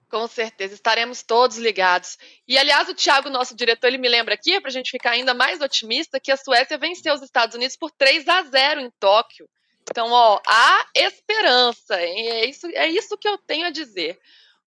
Com 0.08 0.28
certeza, 0.28 0.74
estaremos 0.74 1.22
todos 1.22 1.56
ligados. 1.56 2.16
E, 2.46 2.56
aliás, 2.56 2.88
o 2.88 2.94
Thiago, 2.94 3.28
nosso 3.28 3.56
diretor, 3.56 3.88
ele 3.88 3.98
me 3.98 4.08
lembra 4.08 4.34
aqui, 4.34 4.60
para 4.60 4.70
a 4.70 4.72
gente 4.72 4.90
ficar 4.90 5.10
ainda 5.10 5.34
mais 5.34 5.60
otimista, 5.60 6.20
que 6.20 6.30
a 6.30 6.36
Suécia 6.36 6.78
venceu 6.78 7.12
os 7.12 7.22
Estados 7.22 7.56
Unidos 7.56 7.76
por 7.76 7.90
3 7.90 8.28
a 8.28 8.42
0 8.44 8.80
em 8.80 8.90
Tóquio. 9.00 9.48
Então, 9.90 10.10
ó, 10.10 10.40
há 10.46 10.86
esperança. 10.94 12.02
Hein? 12.02 12.28
É 12.30 12.46
isso, 12.46 12.66
é 12.66 12.88
isso 12.88 13.16
que 13.16 13.28
eu 13.28 13.38
tenho 13.38 13.66
a 13.66 13.70
dizer. 13.70 14.18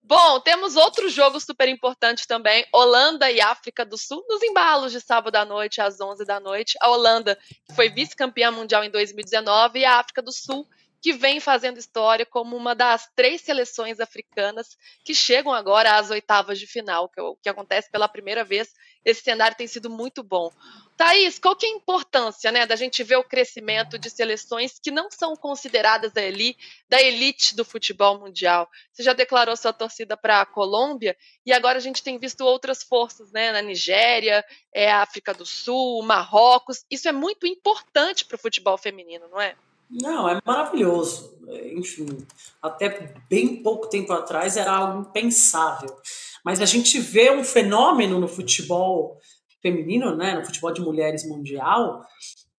Bom, 0.02 0.40
temos 0.40 0.76
outro 0.76 1.08
jogo 1.10 1.40
super 1.40 1.68
importante 1.68 2.26
também, 2.26 2.66
Holanda 2.74 3.30
e 3.30 3.40
África 3.40 3.86
do 3.86 3.96
Sul, 3.96 4.26
nos 4.28 4.42
embalos 4.42 4.92
de 4.92 5.00
sábado 5.00 5.36
à 5.36 5.46
noite, 5.46 5.82
às 5.82 6.02
11 6.02 6.26
da 6.26 6.40
noite. 6.40 6.78
A 6.82 6.90
Holanda, 6.90 7.38
que 7.68 7.76
foi 7.76 7.90
vice-campeã 7.90 8.50
mundial 8.50 8.84
em 8.84 8.90
2019, 8.90 9.80
e 9.80 9.86
a 9.86 10.00
África 10.00 10.22
do 10.22 10.32
Sul, 10.32 10.68
que 11.02 11.14
vem 11.14 11.40
fazendo 11.40 11.78
história 11.78 12.26
como 12.26 12.56
uma 12.56 12.74
das 12.74 13.08
três 13.16 13.42
seleções 13.42 14.00
africanas 14.00 14.78
que 15.04 15.14
chegam 15.14 15.54
agora 15.54 15.96
às 15.96 16.10
oitavas 16.10 16.60
de 16.60 16.66
final, 16.66 17.08
que, 17.10 17.22
que 17.44 17.50
acontece 17.50 17.90
pela 17.92 18.08
primeira 18.08 18.44
vez 18.44 18.74
esse 19.04 19.22
cenário 19.22 19.58
tem 19.58 19.68
sido 19.68 19.90
muito 19.90 20.24
bom. 20.24 20.52
Thaís, 21.00 21.40
qual 21.40 21.56
que 21.56 21.66
é 21.66 21.70
a 21.70 21.76
importância 21.78 22.52
né, 22.52 22.66
da 22.66 22.76
gente 22.76 23.02
ver 23.04 23.16
o 23.16 23.24
crescimento 23.24 23.98
de 23.98 24.10
seleções 24.10 24.78
que 24.84 24.92
não 24.92 25.10
são 25.10 25.34
consideradas 25.34 26.12
da 26.12 26.22
elite, 26.22 26.60
da 26.90 27.02
elite 27.02 27.56
do 27.56 27.64
futebol 27.64 28.20
mundial? 28.20 28.70
Você 28.92 29.02
já 29.02 29.14
declarou 29.14 29.56
sua 29.56 29.72
torcida 29.72 30.18
para 30.18 30.42
a 30.42 30.46
Colômbia 30.46 31.16
e 31.46 31.54
agora 31.54 31.78
a 31.78 31.82
gente 31.82 32.04
tem 32.04 32.20
visto 32.20 32.42
outras 32.42 32.84
forças 32.84 33.32
né, 33.32 33.54
na 33.54 33.62
Nigéria, 33.62 34.44
é, 34.74 34.92
África 34.92 35.34
do 35.34 35.46
Sul, 35.46 36.04
Marrocos. 36.04 36.84
Isso 36.92 37.08
é 37.08 37.14
muito 37.14 37.48
importante 37.48 38.26
para 38.26 38.36
o 38.36 38.40
futebol 38.40 38.78
feminino, 38.78 39.30
não 39.30 39.40
é? 39.40 39.56
Não, 39.90 40.30
é 40.30 40.40
maravilhoso. 40.46 41.34
Enfim, 41.74 42.28
até 42.62 43.16
bem 43.28 43.64
pouco 43.64 43.90
tempo 43.90 44.14
atrás 44.14 44.56
era 44.56 44.72
algo 44.72 45.02
impensável. 45.02 45.96
Mas 46.44 46.62
a 46.62 46.66
gente 46.66 47.00
vê 47.00 47.32
um 47.32 47.44
fenômeno 47.44 48.20
no 48.20 48.28
futebol 48.28 49.18
feminino, 49.62 50.16
né, 50.16 50.36
no 50.36 50.46
futebol 50.46 50.72
de 50.72 50.82
mulheres 50.82 51.28
mundial, 51.28 52.02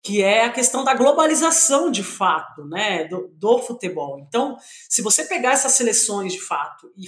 que 0.02 0.22
é 0.22 0.46
a 0.46 0.52
questão 0.52 0.84
da 0.84 0.94
globalização 0.94 1.92
de 1.92 2.04
fato, 2.04 2.66
né, 2.66 3.06
do, 3.08 3.30
do 3.34 3.60
futebol. 3.60 4.20
Então, 4.20 4.58
se 4.88 5.02
você 5.02 5.26
pegar 5.26 5.52
essas 5.52 5.74
seleções 5.74 6.34
de 6.34 6.40
fato 6.40 6.90
e, 6.96 7.08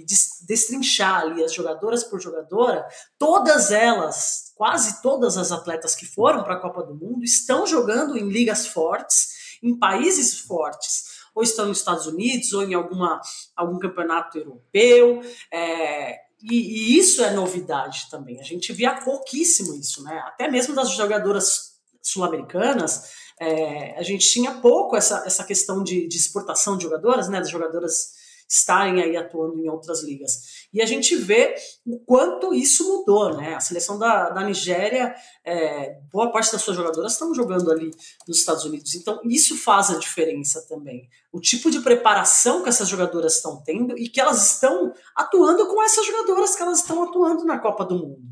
e 0.00 0.04
destrinchar 0.46 1.20
ali 1.20 1.42
as 1.44 1.54
jogadoras 1.54 2.02
por 2.04 2.20
jogadora, 2.20 2.86
todas 3.18 3.70
elas, 3.70 4.52
quase 4.56 5.00
todas 5.00 5.36
as 5.36 5.52
atletas 5.52 5.94
que 5.94 6.04
foram 6.04 6.42
para 6.42 6.54
a 6.54 6.60
Copa 6.60 6.82
do 6.82 6.94
Mundo 6.94 7.24
estão 7.24 7.66
jogando 7.66 8.18
em 8.18 8.28
ligas 8.28 8.66
fortes, 8.66 9.58
em 9.62 9.78
países 9.78 10.40
fortes 10.40 11.11
ou 11.34 11.42
estão 11.42 11.66
nos 11.66 11.78
Estados 11.78 12.06
Unidos, 12.06 12.52
ou 12.52 12.62
em 12.62 12.74
alguma, 12.74 13.20
algum 13.56 13.78
campeonato 13.78 14.38
europeu. 14.38 15.20
É, 15.50 16.20
e, 16.42 16.54
e, 16.54 16.98
isso 16.98 17.22
é 17.22 17.32
novidade 17.32 18.08
também. 18.10 18.40
A 18.40 18.44
gente 18.44 18.72
via 18.72 19.00
pouquíssimo 19.02 19.74
isso, 19.74 20.02
né? 20.02 20.18
Até 20.26 20.50
mesmo 20.50 20.74
das 20.74 20.90
jogadoras 20.90 21.72
sul-americanas, 22.02 23.12
é, 23.40 23.96
a 23.98 24.02
gente 24.02 24.28
tinha 24.28 24.54
pouco 24.54 24.96
essa, 24.96 25.22
essa 25.24 25.44
questão 25.44 25.82
de, 25.82 26.06
de 26.08 26.16
exportação 26.16 26.76
de 26.76 26.84
jogadoras, 26.84 27.28
né? 27.28 27.38
Das 27.38 27.50
jogadoras 27.50 28.21
estarem 28.48 29.02
aí 29.02 29.16
atuando 29.16 29.58
em 29.58 29.68
outras 29.68 30.02
ligas. 30.02 30.66
E 30.72 30.80
a 30.80 30.86
gente 30.86 31.16
vê 31.16 31.54
o 31.86 31.98
quanto 31.98 32.54
isso 32.54 32.98
mudou, 32.98 33.36
né? 33.36 33.54
A 33.54 33.60
seleção 33.60 33.98
da, 33.98 34.30
da 34.30 34.44
Nigéria, 34.44 35.14
é, 35.44 35.98
boa 36.12 36.30
parte 36.30 36.52
das 36.52 36.62
suas 36.62 36.76
jogadoras 36.76 37.12
estão 37.12 37.34
jogando 37.34 37.70
ali 37.70 37.90
nos 38.26 38.38
Estados 38.38 38.64
Unidos. 38.64 38.94
Então, 38.94 39.20
isso 39.24 39.56
faz 39.56 39.90
a 39.90 39.98
diferença 39.98 40.64
também. 40.68 41.08
O 41.32 41.40
tipo 41.40 41.70
de 41.70 41.80
preparação 41.80 42.62
que 42.62 42.68
essas 42.68 42.88
jogadoras 42.88 43.36
estão 43.36 43.62
tendo 43.64 43.98
e 43.98 44.08
que 44.08 44.20
elas 44.20 44.52
estão 44.52 44.92
atuando 45.16 45.66
com 45.66 45.82
essas 45.82 46.06
jogadoras 46.06 46.54
que 46.54 46.62
elas 46.62 46.78
estão 46.78 47.02
atuando 47.02 47.44
na 47.44 47.58
Copa 47.58 47.84
do 47.84 47.96
Mundo. 47.96 48.22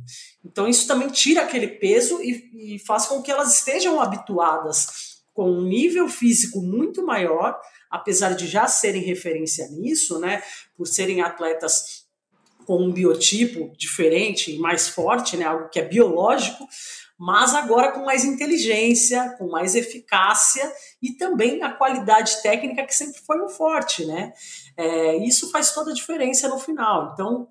Então, 0.44 0.68
isso 0.68 0.86
também 0.86 1.08
tira 1.08 1.42
aquele 1.42 1.68
peso 1.68 2.20
e, 2.22 2.74
e 2.74 2.78
faz 2.78 3.06
com 3.06 3.22
que 3.22 3.30
elas 3.30 3.54
estejam 3.54 4.00
habituadas 4.00 5.09
com 5.40 5.50
um 5.50 5.62
nível 5.62 6.07
físico 6.07 6.61
muito 6.61 7.03
maior 7.03 7.59
apesar 7.90 8.35
de 8.35 8.46
já 8.46 8.66
serem 8.66 9.03
referência 9.03 9.66
nisso, 9.68 10.18
né, 10.20 10.42
por 10.76 10.87
serem 10.87 11.22
atletas 11.22 12.05
com 12.66 12.76
um 12.76 12.92
biotipo 12.92 13.72
diferente 13.74 14.55
e 14.55 14.59
mais 14.59 14.88
forte, 14.88 15.38
né, 15.38 15.46
algo 15.46 15.70
que 15.70 15.81
é 15.81 15.88
biológico, 15.88 16.68
mas 17.18 17.55
agora 17.55 17.90
com 17.92 18.05
mais 18.05 18.22
inteligência, 18.22 19.35
com 19.38 19.48
mais 19.48 19.74
eficácia 19.74 20.70
e 21.03 21.12
também 21.12 21.62
a 21.62 21.72
qualidade 21.72 22.42
técnica 22.42 22.85
que 22.85 22.94
sempre 22.94 23.20
foi 23.22 23.42
um 23.42 23.48
forte, 23.48 24.05
né? 24.07 24.33
É, 24.76 25.16
isso 25.16 25.50
faz 25.50 25.72
toda 25.72 25.90
a 25.90 25.94
diferença 25.94 26.48
no 26.48 26.59
final. 26.59 27.11
Então, 27.12 27.48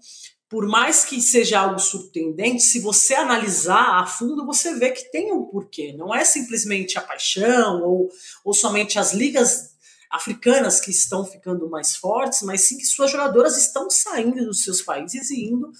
por 0.49 0.67
mais 0.67 1.05
que 1.05 1.21
seja 1.21 1.59
algo 1.59 1.77
surpreendente, 1.77 2.63
se 2.63 2.79
você 2.79 3.13
analisar 3.13 4.01
a 4.01 4.05
fundo, 4.07 4.45
você 4.47 4.73
vê 4.73 4.89
que 4.89 5.12
tem 5.12 5.31
um 5.31 5.45
porquê. 5.45 5.93
Não 5.93 6.13
é 6.13 6.25
simplesmente 6.25 6.97
a 6.97 7.01
paixão 7.01 7.83
ou, 7.83 8.09
ou 8.43 8.53
somente 8.53 8.97
as 8.97 9.13
ligas 9.13 9.75
africanas 10.09 10.79
que 10.79 10.89
estão 10.89 11.23
ficando 11.23 11.69
mais 11.69 11.95
fortes, 11.95 12.41
mas 12.41 12.62
sim 12.62 12.77
que 12.77 12.85
suas 12.85 13.12
jogadoras 13.12 13.57
estão 13.57 13.88
saindo 13.91 14.43
dos 14.43 14.63
seus 14.63 14.81
países 14.81 15.29
e 15.29 15.45
indo 15.45 15.71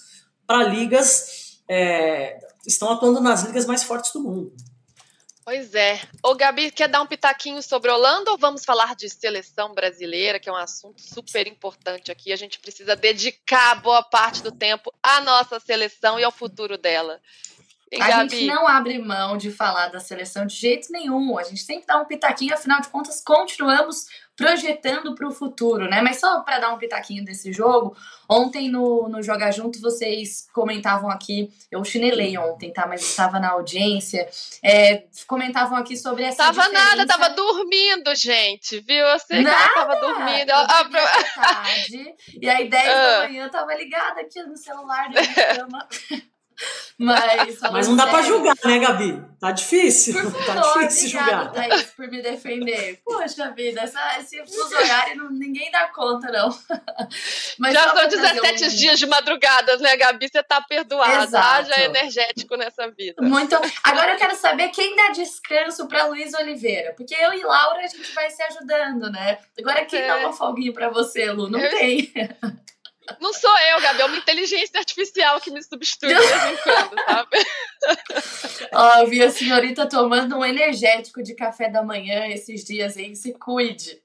para 0.46 0.62
ligas, 0.62 1.58
é, 1.68 2.38
estão 2.64 2.92
atuando 2.92 3.20
nas 3.20 3.42
ligas 3.42 3.66
mais 3.66 3.82
fortes 3.82 4.12
do 4.12 4.22
mundo. 4.22 4.52
Pois 5.50 5.74
é. 5.74 6.00
Ô, 6.22 6.32
Gabi, 6.36 6.70
quer 6.70 6.86
dar 6.86 7.02
um 7.02 7.06
pitaquinho 7.08 7.60
sobre 7.60 7.90
Holanda 7.90 8.30
ou 8.30 8.38
vamos 8.38 8.64
falar 8.64 8.94
de 8.94 9.10
seleção 9.10 9.74
brasileira, 9.74 10.38
que 10.38 10.48
é 10.48 10.52
um 10.52 10.56
assunto 10.56 11.02
super 11.02 11.44
importante 11.48 12.12
aqui? 12.12 12.32
A 12.32 12.36
gente 12.36 12.60
precisa 12.60 12.94
dedicar 12.94 13.82
boa 13.82 14.00
parte 14.00 14.44
do 14.44 14.52
tempo 14.52 14.94
à 15.02 15.20
nossa 15.22 15.58
seleção 15.58 16.20
e 16.20 16.22
ao 16.22 16.30
futuro 16.30 16.78
dela. 16.78 17.20
E, 17.90 18.00
a 18.00 18.06
Gabi? 18.06 18.30
gente 18.30 18.46
não 18.46 18.68
abre 18.68 18.96
mão 19.00 19.36
de 19.36 19.50
falar 19.50 19.88
da 19.88 19.98
seleção 19.98 20.46
de 20.46 20.54
jeito 20.54 20.92
nenhum. 20.92 21.36
A 21.36 21.42
gente 21.42 21.62
sempre 21.62 21.84
dá 21.84 22.00
um 22.00 22.04
pitaquinho, 22.04 22.54
afinal 22.54 22.80
de 22.80 22.86
contas, 22.86 23.20
continuamos 23.20 24.06
projetando 24.40 25.14
para 25.14 25.28
o 25.28 25.30
futuro, 25.30 25.86
né? 25.86 26.00
Mas 26.00 26.18
só 26.18 26.40
para 26.40 26.58
dar 26.58 26.72
um 26.72 26.78
pitaquinho 26.78 27.22
desse 27.22 27.52
jogo, 27.52 27.94
ontem 28.26 28.70
no, 28.70 29.06
no 29.06 29.22
Joga 29.22 29.52
Junto 29.52 29.78
vocês 29.82 30.48
comentavam 30.54 31.10
aqui, 31.10 31.52
eu 31.70 31.84
chinelei 31.84 32.38
ontem, 32.38 32.72
tá? 32.72 32.86
Mas 32.86 33.02
estava 33.02 33.38
na 33.38 33.50
audiência, 33.50 34.26
é, 34.64 35.04
comentavam 35.26 35.76
aqui 35.76 35.94
sobre 35.94 36.24
essa 36.24 36.44
Tava 36.44 36.62
diferença... 36.62 36.96
nada, 36.96 37.06
tava 37.06 37.28
dormindo, 37.28 38.14
gente, 38.14 38.80
viu? 38.80 39.04
Eu 39.04 39.18
sei 39.18 39.42
nada, 39.42 39.68
que 39.68 39.74
tava 39.74 39.96
dormindo. 39.96 40.50
Eu... 40.50 40.66
Tarde, 41.34 42.14
e 42.40 42.48
aí 42.48 42.66
10 42.66 42.88
ah. 42.88 42.94
da 42.94 43.28
manhã 43.28 43.44
eu 43.44 43.50
tava 43.50 43.74
ligada 43.74 44.22
aqui 44.22 44.42
no 44.42 44.56
celular 44.56 45.10
da 45.10 45.20
minha 45.20 45.54
cama. 45.56 45.88
Mas, 46.98 47.58
Mas 47.72 47.88
não 47.88 47.96
dá 47.96 48.06
para 48.08 48.22
julgar, 48.22 48.54
né, 48.62 48.78
Gabi? 48.78 49.22
Tá 49.40 49.52
difícil. 49.52 50.12
Por 50.12 50.30
tá 50.44 50.52
favor, 50.54 50.74
tá 50.74 50.80
difícil 50.82 51.08
julgar. 51.08 51.50
Thaís, 51.50 51.84
por 51.84 52.06
me 52.08 52.20
defender. 52.20 53.00
Poxa 53.02 53.50
vida, 53.52 53.80
essa, 53.80 54.18
esse 54.18 54.38
fuso 54.44 54.76
horário 54.76 55.16
não, 55.16 55.30
ninguém 55.30 55.70
dá 55.70 55.88
conta, 55.88 56.30
não. 56.30 56.50
Mas 57.58 57.72
Já 57.72 57.94
são 57.94 58.06
17 58.06 58.64
um... 58.64 58.68
dias 58.68 58.98
de 58.98 59.06
madrugadas, 59.06 59.80
né, 59.80 59.96
Gabi? 59.96 60.28
Você 60.28 60.42
tá 60.42 60.60
perdoada. 60.60 61.64
Já 61.64 61.76
é 61.76 61.84
energético 61.86 62.54
nessa 62.56 62.90
vida. 62.90 63.22
Muito. 63.22 63.56
Agora 63.82 64.12
eu 64.12 64.18
quero 64.18 64.36
saber 64.36 64.68
quem 64.68 64.94
dá 64.94 65.08
descanso 65.08 65.88
para 65.88 66.04
Luiz 66.04 66.34
Oliveira. 66.34 66.92
Porque 66.94 67.14
eu 67.14 67.32
e 67.32 67.42
Laura 67.42 67.78
a 67.78 67.86
gente 67.86 68.12
vai 68.12 68.28
se 68.28 68.42
ajudando, 68.42 69.10
né? 69.10 69.38
Agora 69.58 69.86
quem 69.86 70.00
é. 70.00 70.06
dá 70.06 70.16
uma 70.18 70.34
folguinha 70.34 70.72
para 70.74 70.90
você, 70.90 71.32
Lu? 71.32 71.48
Não 71.48 71.58
eu... 71.58 71.70
tem. 71.70 72.12
Não 73.20 73.32
sou 73.32 73.56
eu, 73.58 73.80
Gabi, 73.80 74.00
é 74.00 74.04
uma 74.04 74.16
inteligência 74.16 74.78
artificial 74.78 75.40
que 75.40 75.50
me 75.50 75.62
substitui 75.62 76.08
de 76.08 76.14
vez 76.14 76.44
em 76.52 76.56
quando, 76.62 76.96
sabe? 77.04 77.46
Ó, 78.72 79.00
eu 79.00 79.06
vi 79.06 79.22
a 79.22 79.30
senhorita 79.30 79.88
tomando 79.88 80.36
um 80.36 80.44
energético 80.44 81.22
de 81.22 81.34
café 81.34 81.68
da 81.68 81.82
manhã 81.82 82.26
esses 82.28 82.64
dias, 82.64 82.96
hein? 82.96 83.14
Se 83.14 83.32
cuide. 83.34 84.00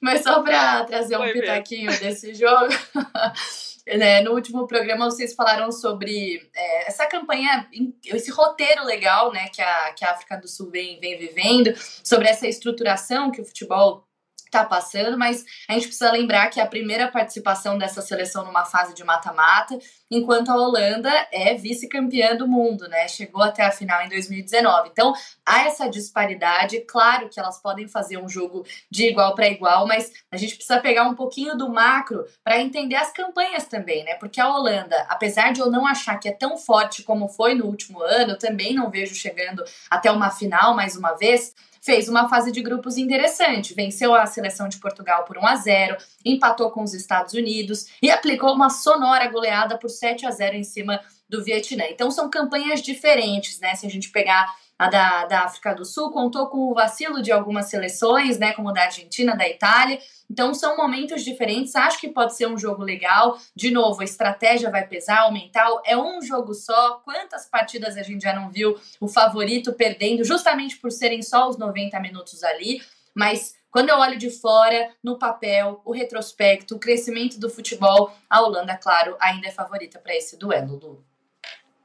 Mas 0.00 0.22
só 0.22 0.42
para 0.42 0.84
trazer 0.84 1.16
um 1.16 1.20
Foi 1.20 1.32
pitaquinho 1.32 1.90
mesmo. 1.90 2.04
desse 2.04 2.34
jogo. 2.34 2.68
Né, 3.86 4.20
no 4.20 4.32
último 4.32 4.68
programa 4.68 5.06
vocês 5.06 5.34
falaram 5.34 5.72
sobre 5.72 6.48
é, 6.54 6.86
essa 6.86 7.06
campanha, 7.06 7.68
esse 8.04 8.30
roteiro 8.30 8.84
legal 8.84 9.32
né, 9.32 9.48
que, 9.48 9.60
a, 9.60 9.92
que 9.94 10.04
a 10.04 10.12
África 10.12 10.36
do 10.36 10.46
Sul 10.46 10.70
vem, 10.70 11.00
vem 11.00 11.18
vivendo, 11.18 11.74
sobre 12.04 12.28
essa 12.28 12.46
estruturação 12.46 13.32
que 13.32 13.40
o 13.40 13.44
futebol 13.44 14.06
tá 14.50 14.64
passando, 14.64 15.16
mas 15.16 15.44
a 15.68 15.74
gente 15.74 15.86
precisa 15.86 16.10
lembrar 16.10 16.48
que 16.48 16.60
a 16.60 16.66
primeira 16.66 17.08
participação 17.08 17.78
dessa 17.78 18.02
seleção 18.02 18.44
numa 18.44 18.64
fase 18.64 18.94
de 18.94 19.04
mata-mata, 19.04 19.78
enquanto 20.10 20.50
a 20.50 20.56
Holanda 20.56 21.10
é 21.30 21.54
vice-campeã 21.54 22.34
do 22.34 22.48
mundo, 22.48 22.88
né? 22.88 23.06
Chegou 23.06 23.42
até 23.42 23.62
a 23.62 23.70
final 23.70 24.02
em 24.04 24.08
2019. 24.08 24.88
Então, 24.90 25.14
há 25.46 25.66
essa 25.66 25.88
disparidade, 25.88 26.80
claro 26.80 27.28
que 27.28 27.38
elas 27.38 27.60
podem 27.60 27.86
fazer 27.86 28.18
um 28.18 28.28
jogo 28.28 28.66
de 28.90 29.04
igual 29.04 29.34
para 29.34 29.48
igual, 29.48 29.86
mas 29.86 30.12
a 30.30 30.36
gente 30.36 30.56
precisa 30.56 30.80
pegar 30.80 31.04
um 31.04 31.14
pouquinho 31.14 31.56
do 31.56 31.68
macro 31.68 32.26
para 32.42 32.60
entender 32.60 32.96
as 32.96 33.12
campanhas 33.12 33.66
também, 33.66 34.04
né? 34.04 34.14
Porque 34.14 34.40
a 34.40 34.48
Holanda, 34.48 34.96
apesar 35.08 35.52
de 35.52 35.60
eu 35.60 35.70
não 35.70 35.86
achar 35.86 36.18
que 36.18 36.28
é 36.28 36.32
tão 36.32 36.56
forte 36.56 37.02
como 37.02 37.28
foi 37.28 37.54
no 37.54 37.66
último 37.66 38.02
ano, 38.02 38.32
eu 38.32 38.38
também 38.38 38.74
não 38.74 38.90
vejo 38.90 39.14
chegando 39.14 39.62
até 39.88 40.10
uma 40.10 40.30
final 40.30 40.74
mais 40.74 40.96
uma 40.96 41.12
vez 41.12 41.54
fez 41.80 42.08
uma 42.08 42.28
fase 42.28 42.52
de 42.52 42.60
grupos 42.60 42.96
interessante. 42.96 43.74
Venceu 43.74 44.14
a 44.14 44.26
seleção 44.26 44.68
de 44.68 44.78
Portugal 44.78 45.24
por 45.24 45.38
1 45.38 45.46
a 45.46 45.56
0, 45.56 45.96
empatou 46.24 46.70
com 46.70 46.82
os 46.82 46.94
Estados 46.94 47.32
Unidos 47.32 47.86
e 48.02 48.10
aplicou 48.10 48.54
uma 48.54 48.70
sonora 48.70 49.26
goleada 49.28 49.78
por 49.78 49.88
7 50.00 50.26
a 50.26 50.30
0 50.30 50.56
em 50.56 50.64
cima 50.64 51.00
do 51.28 51.44
Vietnã. 51.44 51.84
Então 51.88 52.10
são 52.10 52.28
campanhas 52.28 52.82
diferentes, 52.82 53.60
né? 53.60 53.74
Se 53.76 53.86
a 53.86 53.90
gente 53.90 54.10
pegar 54.10 54.52
a 54.76 54.88
da, 54.88 55.26
da 55.26 55.40
África 55.42 55.74
do 55.74 55.84
Sul, 55.84 56.10
contou 56.10 56.48
com 56.48 56.70
o 56.70 56.74
vacilo 56.74 57.22
de 57.22 57.30
algumas 57.30 57.66
seleções, 57.66 58.38
né? 58.38 58.52
Como 58.52 58.72
da 58.72 58.82
Argentina, 58.82 59.36
da 59.36 59.48
Itália 59.48 60.00
então 60.30 60.54
são 60.54 60.76
momentos 60.76 61.24
diferentes. 61.24 61.74
Acho 61.74 61.98
que 61.98 62.08
pode 62.08 62.36
ser 62.36 62.46
um 62.46 62.56
jogo 62.56 62.84
legal. 62.84 63.36
De 63.54 63.72
novo, 63.72 64.00
a 64.00 64.04
estratégia 64.04 64.70
vai 64.70 64.86
pesar, 64.86 65.26
o 65.26 65.32
mental 65.32 65.82
é 65.84 65.98
um 65.98 66.22
jogo 66.22 66.54
só. 66.54 67.00
Quantas 67.04 67.46
partidas 67.46 67.96
a 67.96 68.02
gente 68.02 68.22
já 68.22 68.32
não 68.32 68.48
viu 68.48 68.78
o 69.00 69.08
favorito 69.08 69.72
perdendo, 69.72 70.22
justamente 70.22 70.76
por 70.76 70.92
serem 70.92 71.20
só 71.20 71.48
os 71.48 71.58
90 71.58 71.98
minutos 71.98 72.44
ali? 72.44 72.80
Mas 73.12 73.54
quando 73.70 73.88
eu 73.88 73.98
olho 73.98 74.18
de 74.18 74.30
fora, 74.30 74.90
no 75.02 75.18
papel, 75.18 75.80
o 75.84 75.92
retrospecto, 75.92 76.76
o 76.76 76.78
crescimento 76.78 77.38
do 77.38 77.48
futebol, 77.48 78.12
a 78.28 78.40
Holanda, 78.40 78.76
claro, 78.76 79.16
ainda 79.20 79.48
é 79.48 79.50
favorita 79.50 79.98
para 79.98 80.14
esse 80.14 80.36
duelo, 80.36 80.76
Lu. 80.76 81.04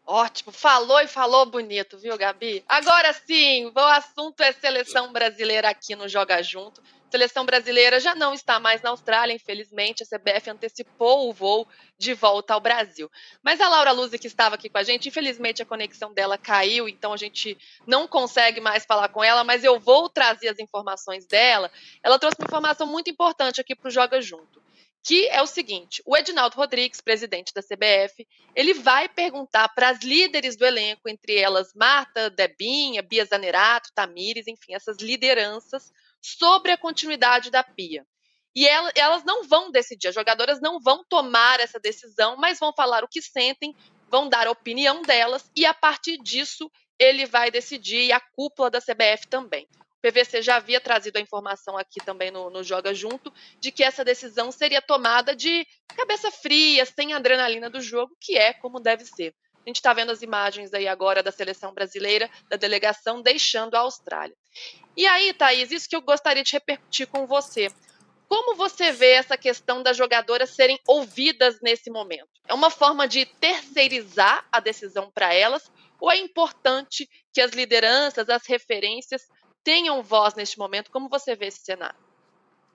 Ótimo, 0.08 0.52
falou 0.52 1.00
e 1.02 1.08
falou 1.08 1.48
bonito, 1.48 1.98
viu, 1.98 2.16
Gabi? 2.16 2.64
Agora 2.68 3.12
sim, 3.12 3.72
o 3.76 3.80
assunto 3.80 4.42
é 4.42 4.52
seleção 4.52 5.12
brasileira 5.12 5.70
aqui 5.70 5.96
no 5.96 6.08
Joga 6.08 6.44
Junto. 6.44 6.82
Seleção 7.16 7.46
brasileira 7.46 7.98
já 7.98 8.14
não 8.14 8.34
está 8.34 8.60
mais 8.60 8.82
na 8.82 8.90
Austrália, 8.90 9.34
infelizmente, 9.34 10.04
a 10.04 10.06
CBF 10.06 10.50
antecipou 10.50 11.30
o 11.30 11.32
voo 11.32 11.66
de 11.98 12.14
volta 12.14 12.54
ao 12.54 12.60
Brasil. 12.60 13.10
Mas 13.42 13.62
a 13.62 13.70
Laura 13.70 13.94
Luzi, 13.94 14.20
que 14.20 14.28
estava 14.28 14.56
aqui 14.56 14.68
com 14.68 14.78
a 14.78 14.84
gente, 14.84 15.08
infelizmente 15.08 15.62
a 15.62 15.66
conexão 15.66 16.14
dela 16.14 16.38
caiu, 16.38 16.90
então 16.90 17.14
a 17.14 17.18
gente 17.18 17.58
não 17.88 18.06
consegue 18.06 18.60
mais 18.60 18.84
falar 18.84 19.08
com 19.08 19.24
ela, 19.24 19.46
mas 19.46 19.64
eu 19.64 19.80
vou 19.80 20.10
trazer 20.10 20.50
as 20.50 20.60
informações 20.60 21.26
dela. 21.26 21.72
Ela 22.04 22.20
trouxe 22.20 22.36
uma 22.38 22.48
informação 22.48 22.86
muito 22.86 23.10
importante 23.10 23.62
aqui 23.62 23.74
para 23.74 23.88
o 23.88 23.92
Joga 23.92 24.22
Junto 24.22 24.62
que 25.06 25.28
é 25.28 25.40
o 25.42 25.46
seguinte: 25.48 26.02
o 26.04 26.18
Edinaldo 26.18 26.58
Rodrigues, 26.58 27.00
presidente 27.00 27.54
da 27.54 27.62
CBF, 27.62 28.28
ele 28.56 28.74
vai 28.74 29.08
perguntar 29.08 29.70
para 29.70 29.90
as 29.90 30.00
líderes 30.00 30.56
do 30.58 30.66
elenco, 30.66 31.08
entre 31.08 31.38
elas 31.38 31.74
Marta, 31.76 32.30
Debinha, 32.30 33.04
Bia 33.04 33.24
Zanerato, 33.24 33.92
Tamires, 33.94 34.48
enfim, 34.48 34.74
essas 34.74 34.98
lideranças, 34.98 35.94
sobre 36.26 36.72
a 36.72 36.78
continuidade 36.78 37.50
da 37.50 37.64
Pia. 37.64 38.06
E 38.56 38.66
elas 38.68 39.24
não 39.26 39.44
vão 39.44 39.70
decidir, 39.70 40.08
as 40.08 40.16
jogadoras 40.16 40.62
não 40.62 40.80
vão 40.80 41.04
tomar 41.10 41.60
essa 41.60 41.78
decisão, 41.78 42.38
mas 42.38 42.58
vão 42.58 42.74
falar 42.74 43.04
o 43.04 43.08
que 43.08 43.22
sentem, 43.22 43.76
vão 44.10 44.30
dar 44.30 44.48
a 44.48 44.52
opinião 44.52 45.02
delas, 45.02 45.52
e 45.56 45.66
a 45.66 45.74
partir 45.74 46.18
disso 46.18 46.72
ele 46.98 47.26
vai 47.26 47.52
decidir, 47.52 48.06
e 48.06 48.14
a 48.14 48.20
cúpula 48.20 48.70
da 48.70 48.80
CBF 48.80 49.28
também. 49.30 49.68
PVC 50.02 50.42
já 50.42 50.58
havia 50.58 50.80
trazido 50.80 51.18
a 51.18 51.22
informação 51.22 51.76
aqui 51.78 52.00
também 52.06 52.30
no, 52.30 52.50
no, 52.50 52.64
Joga 52.64 52.94
Junto 52.94 53.34
de 53.60 53.72
que 53.72 53.84
essa 53.84 54.06
decisão 54.06 54.52
seria 54.52 54.82
tomada 54.82 55.36
de 55.36 55.66
cabeça 55.96 56.30
fria, 56.30 56.86
sem 56.86 57.14
adrenalina 57.14 57.70
do 57.70 57.82
jogo, 57.82 58.16
que 58.22 58.38
é 58.38 58.54
como 58.54 58.80
deve 58.80 59.04
ser. 59.04 59.34
A 59.66 59.70
gente 59.70 59.78
está 59.78 59.94
vendo 59.94 60.12
as 60.12 60.22
imagens 60.22 60.74
aí 60.74 60.88
agora 60.88 61.24
da 61.24 61.32
seleção 61.32 61.74
brasileira, 61.74 62.30
da 62.48 62.56
delegação 62.56 63.22
deixando 63.22 63.74
a 63.76 63.80
Austrália. 63.80 64.36
E 64.96 65.08
aí, 65.08 65.34
Thaís, 65.34 65.72
isso 65.72 65.90
que 65.90 65.96
eu 65.96 66.02
gostaria 66.02 66.44
de 66.44 66.54
repercutir 66.54 67.08
com 67.08 67.26
você. 67.26 67.70
Como 68.30 68.56
você 68.56 68.92
vê 68.92 69.12
essa 69.12 69.38
questão 69.38 69.82
das 69.82 69.98
jogadoras 69.98 70.52
serem 70.52 70.80
ouvidas 70.88 71.60
nesse 71.62 71.90
momento? 71.90 72.30
É 72.48 72.54
uma 72.54 72.70
forma 72.70 73.08
de 73.08 73.26
terceirizar 73.26 74.48
a 74.52 74.60
decisão 74.60 75.10
para 75.12 75.34
elas 75.34 75.72
ou 76.00 76.12
é 76.12 76.18
importante 76.18 77.10
que 77.34 77.42
as 77.42 77.52
lideranças, 77.52 78.30
as 78.30 78.46
referências 78.46 79.28
tenham 79.64 80.04
voz 80.04 80.36
neste 80.36 80.60
momento. 80.60 80.92
Como 80.92 81.10
você 81.10 81.36
vê 81.36 81.48
esse 81.48 81.64
cenário? 81.64 81.98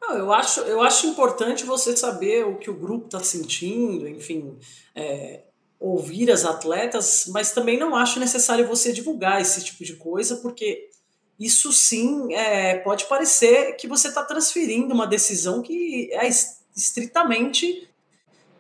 Não, 0.00 0.16
eu, 0.16 0.32
acho, 0.32 0.60
eu 0.62 0.80
acho 0.80 1.06
importante 1.06 1.64
você 1.64 1.96
saber 1.96 2.44
o 2.44 2.58
que 2.58 2.70
o 2.70 2.74
grupo 2.74 3.06
está 3.06 3.20
sentindo, 3.20 4.08
enfim, 4.08 4.58
é, 4.94 5.42
ouvir 5.80 6.30
as 6.30 6.44
atletas, 6.44 7.24
mas 7.28 7.52
também 7.52 7.78
não 7.78 7.96
acho 7.96 8.20
necessário 8.20 8.68
você 8.68 8.92
divulgar 8.92 9.40
esse 9.40 9.64
tipo 9.64 9.82
de 9.82 9.96
coisa, 9.96 10.36
porque 10.36 10.90
isso 11.38 11.72
sim 11.72 12.34
é, 12.34 12.76
pode 12.78 13.06
parecer 13.06 13.72
que 13.76 13.88
você 13.88 14.08
está 14.08 14.22
transferindo 14.22 14.94
uma 14.94 15.06
decisão 15.06 15.62
que 15.62 16.12
é 16.12 16.28
estritamente 16.76 17.88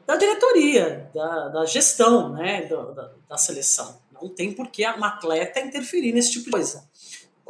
da 0.06 0.16
diretoria, 0.16 1.10
da, 1.14 1.48
da 1.48 1.66
gestão 1.66 2.32
né, 2.32 2.62
da, 2.62 2.82
da, 2.82 3.12
da 3.28 3.36
seleção. 3.36 4.00
Não 4.10 4.28
tem 4.28 4.52
por 4.52 4.68
que 4.68 4.84
uma 4.86 5.08
atleta 5.08 5.60
interferir 5.60 6.12
nesse 6.12 6.32
tipo 6.32 6.46
de 6.46 6.50
coisa 6.52 6.88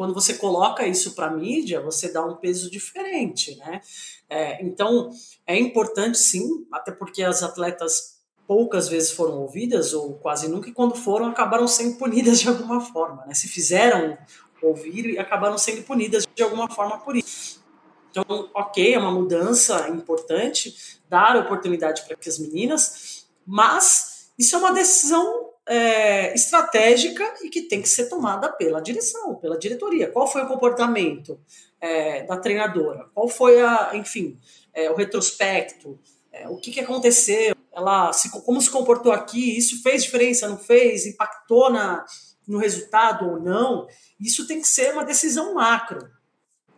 quando 0.00 0.14
você 0.14 0.32
coloca 0.32 0.86
isso 0.86 1.14
para 1.14 1.26
a 1.26 1.30
mídia, 1.30 1.78
você 1.82 2.10
dá 2.10 2.24
um 2.24 2.36
peso 2.36 2.70
diferente, 2.70 3.54
né? 3.56 3.82
É, 4.30 4.64
então, 4.64 5.10
é 5.46 5.58
importante 5.58 6.16
sim, 6.16 6.66
até 6.72 6.90
porque 6.90 7.22
as 7.22 7.42
atletas 7.42 8.18
poucas 8.50 8.88
vezes 8.88 9.12
foram 9.12 9.42
ouvidas, 9.42 9.94
ou 9.94 10.14
quase 10.14 10.48
nunca, 10.48 10.68
e 10.68 10.72
quando 10.72 10.96
foram, 10.96 11.26
acabaram 11.26 11.68
sendo 11.68 11.96
punidas 11.96 12.40
de 12.40 12.48
alguma 12.48 12.80
forma, 12.80 13.24
né? 13.24 13.32
Se 13.32 13.46
fizeram 13.46 14.18
ouvir 14.60 15.06
e 15.06 15.20
acabaram 15.20 15.56
sendo 15.56 15.84
punidas 15.84 16.26
de 16.34 16.42
alguma 16.42 16.68
forma 16.68 16.98
por 16.98 17.14
isso. 17.14 17.62
Então, 18.10 18.50
ok, 18.52 18.92
é 18.92 18.98
uma 18.98 19.12
mudança 19.12 19.88
importante, 19.90 20.74
dar 21.08 21.36
oportunidade 21.36 22.02
para 22.02 22.16
as 22.26 22.40
meninas, 22.40 23.28
mas 23.46 24.32
isso 24.36 24.56
é 24.56 24.58
uma 24.58 24.72
decisão 24.72 25.50
é, 25.64 26.34
estratégica 26.34 27.22
e 27.44 27.50
que 27.50 27.62
tem 27.62 27.80
que 27.80 27.88
ser 27.88 28.08
tomada 28.08 28.48
pela 28.50 28.80
direção, 28.80 29.36
pela 29.36 29.56
diretoria. 29.56 30.10
Qual 30.10 30.26
foi 30.26 30.42
o 30.42 30.48
comportamento 30.48 31.38
é, 31.80 32.24
da 32.24 32.36
treinadora? 32.36 33.06
Qual 33.14 33.28
foi 33.28 33.62
a, 33.62 33.92
enfim, 33.94 34.36
é, 34.74 34.90
o 34.90 34.96
retrospecto? 34.96 36.00
É, 36.32 36.48
o 36.48 36.56
que, 36.56 36.72
que 36.72 36.80
aconteceu? 36.80 37.54
Ela 37.72 38.12
se, 38.12 38.30
como 38.30 38.60
se 38.60 38.70
comportou 38.70 39.12
aqui? 39.12 39.56
Isso 39.56 39.82
fez 39.82 40.02
diferença? 40.04 40.48
Não 40.48 40.58
fez? 40.58 41.06
Impactou 41.06 41.70
na, 41.70 42.04
no 42.46 42.58
resultado 42.58 43.26
ou 43.28 43.40
não? 43.40 43.86
Isso 44.18 44.46
tem 44.46 44.60
que 44.60 44.68
ser 44.68 44.92
uma 44.92 45.04
decisão 45.04 45.54
macro. 45.54 46.10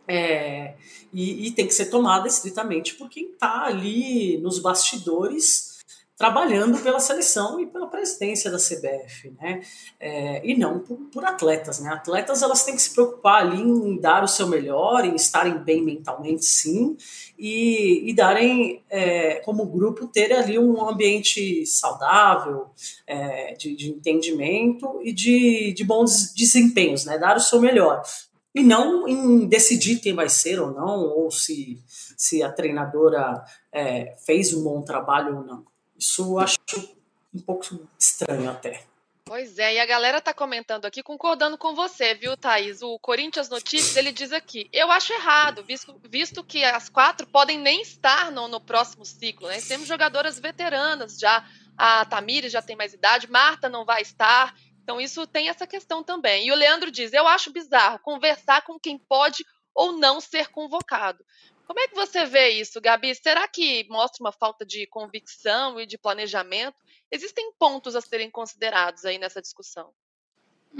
É, 0.07 0.75
e, 1.13 1.47
e, 1.47 1.51
tem 1.51 1.65
que 1.65 1.73
ser 1.73 1.85
tomada 1.85 2.27
estritamente 2.27 2.95
por 2.95 3.09
quem 3.09 3.31
está 3.31 3.63
ali 3.63 4.37
nos 4.39 4.59
bastidores 4.59 5.72
trabalhando 6.15 6.77
pela 6.79 6.99
seleção 6.99 7.59
e 7.59 7.65
pela 7.65 7.87
presidência 7.87 8.51
da 8.51 8.57
CBF, 8.57 9.33
né? 9.41 9.61
É, 9.99 10.47
e 10.47 10.55
não 10.55 10.79
por, 10.79 10.97
por, 11.11 11.25
atletas, 11.25 11.79
né? 11.79 11.89
Atletas 11.91 12.43
elas 12.43 12.63
têm 12.63 12.75
que 12.75 12.81
se 12.81 12.93
preocupar 12.93 13.41
ali 13.41 13.59
em 13.59 13.99
dar 13.99 14.23
o 14.23 14.27
seu 14.27 14.47
melhor, 14.47 15.05
em 15.05 15.15
estarem 15.15 15.57
bem 15.57 15.83
mentalmente, 15.83 16.45
sim, 16.45 16.95
e, 17.37 18.09
e 18.09 18.13
darem, 18.13 18.83
é, 18.89 19.35
como 19.39 19.65
grupo, 19.65 20.07
ter 20.07 20.31
ali 20.33 20.59
um 20.59 20.87
ambiente 20.87 21.65
saudável, 21.65 22.67
é, 23.07 23.55
de, 23.55 23.75
de, 23.75 23.89
entendimento 23.89 24.99
e 25.03 25.11
de, 25.11 25.73
de 25.73 25.83
bons 25.83 26.31
desempenhos, 26.35 27.05
né? 27.05 27.17
Dar 27.17 27.37
o 27.37 27.41
seu 27.41 27.59
melhor. 27.59 28.03
E 28.53 28.61
não 28.61 29.07
em 29.07 29.47
decidir 29.47 29.99
quem 29.99 30.13
vai 30.13 30.29
ser 30.29 30.61
ou 30.61 30.71
não, 30.71 31.01
ou 31.01 31.31
se, 31.31 31.81
se 32.15 32.43
a 32.43 32.51
treinadora 32.51 33.43
é, 33.71 34.15
fez 34.23 34.53
um 34.53 34.63
bom 34.63 34.83
trabalho 34.83 35.37
ou 35.37 35.43
não. 35.43 35.72
Isso 36.03 36.21
eu 36.21 36.39
acho 36.39 36.59
um 37.33 37.39
pouco 37.39 37.87
estranho 37.97 38.51
até. 38.51 38.85
Pois 39.23 39.57
é, 39.57 39.75
e 39.75 39.79
a 39.79 39.85
galera 39.85 40.19
tá 40.19 40.33
comentando 40.33 40.83
aqui, 40.83 41.01
concordando 41.01 41.57
com 41.57 41.73
você, 41.73 42.13
viu, 42.13 42.35
Thaís? 42.35 42.81
O 42.81 42.99
Corinthians 42.99 43.47
Notícias, 43.47 43.95
ele 43.95 44.11
diz 44.11 44.33
aqui, 44.33 44.69
eu 44.73 44.91
acho 44.91 45.13
errado, 45.13 45.63
visto, 45.63 45.97
visto 46.03 46.43
que 46.43 46.61
as 46.65 46.89
quatro 46.89 47.25
podem 47.25 47.57
nem 47.57 47.81
estar 47.81 48.33
no, 48.33 48.49
no 48.49 48.59
próximo 48.59 49.05
ciclo, 49.05 49.47
né? 49.47 49.61
Temos 49.61 49.87
jogadoras 49.87 50.37
veteranas 50.37 51.17
já, 51.17 51.47
a 51.77 52.03
Tamires 52.03 52.51
já 52.51 52.61
tem 52.61 52.75
mais 52.75 52.93
idade, 52.93 53.31
Marta 53.31 53.69
não 53.69 53.85
vai 53.85 54.01
estar, 54.01 54.53
então 54.83 54.99
isso 54.99 55.25
tem 55.25 55.47
essa 55.47 55.65
questão 55.65 56.03
também. 56.03 56.47
E 56.47 56.51
o 56.51 56.55
Leandro 56.55 56.91
diz, 56.91 57.13
eu 57.13 57.25
acho 57.25 57.53
bizarro 57.53 57.99
conversar 57.99 58.63
com 58.63 58.77
quem 58.77 58.97
pode 58.97 59.45
ou 59.73 59.93
não 59.93 60.19
ser 60.19 60.49
convocado. 60.49 61.23
Como 61.65 61.79
é 61.79 61.87
que 61.87 61.95
você 61.95 62.25
vê 62.25 62.49
isso, 62.49 62.81
Gabi? 62.81 63.15
Será 63.15 63.47
que 63.47 63.87
mostra 63.89 64.23
uma 64.23 64.31
falta 64.31 64.65
de 64.65 64.85
convicção 64.87 65.79
e 65.79 65.85
de 65.85 65.97
planejamento? 65.97 66.77
Existem 67.11 67.51
pontos 67.53 67.95
a 67.95 68.01
serem 68.01 68.29
considerados 68.29 69.05
aí 69.05 69.17
nessa 69.17 69.41
discussão. 69.41 69.93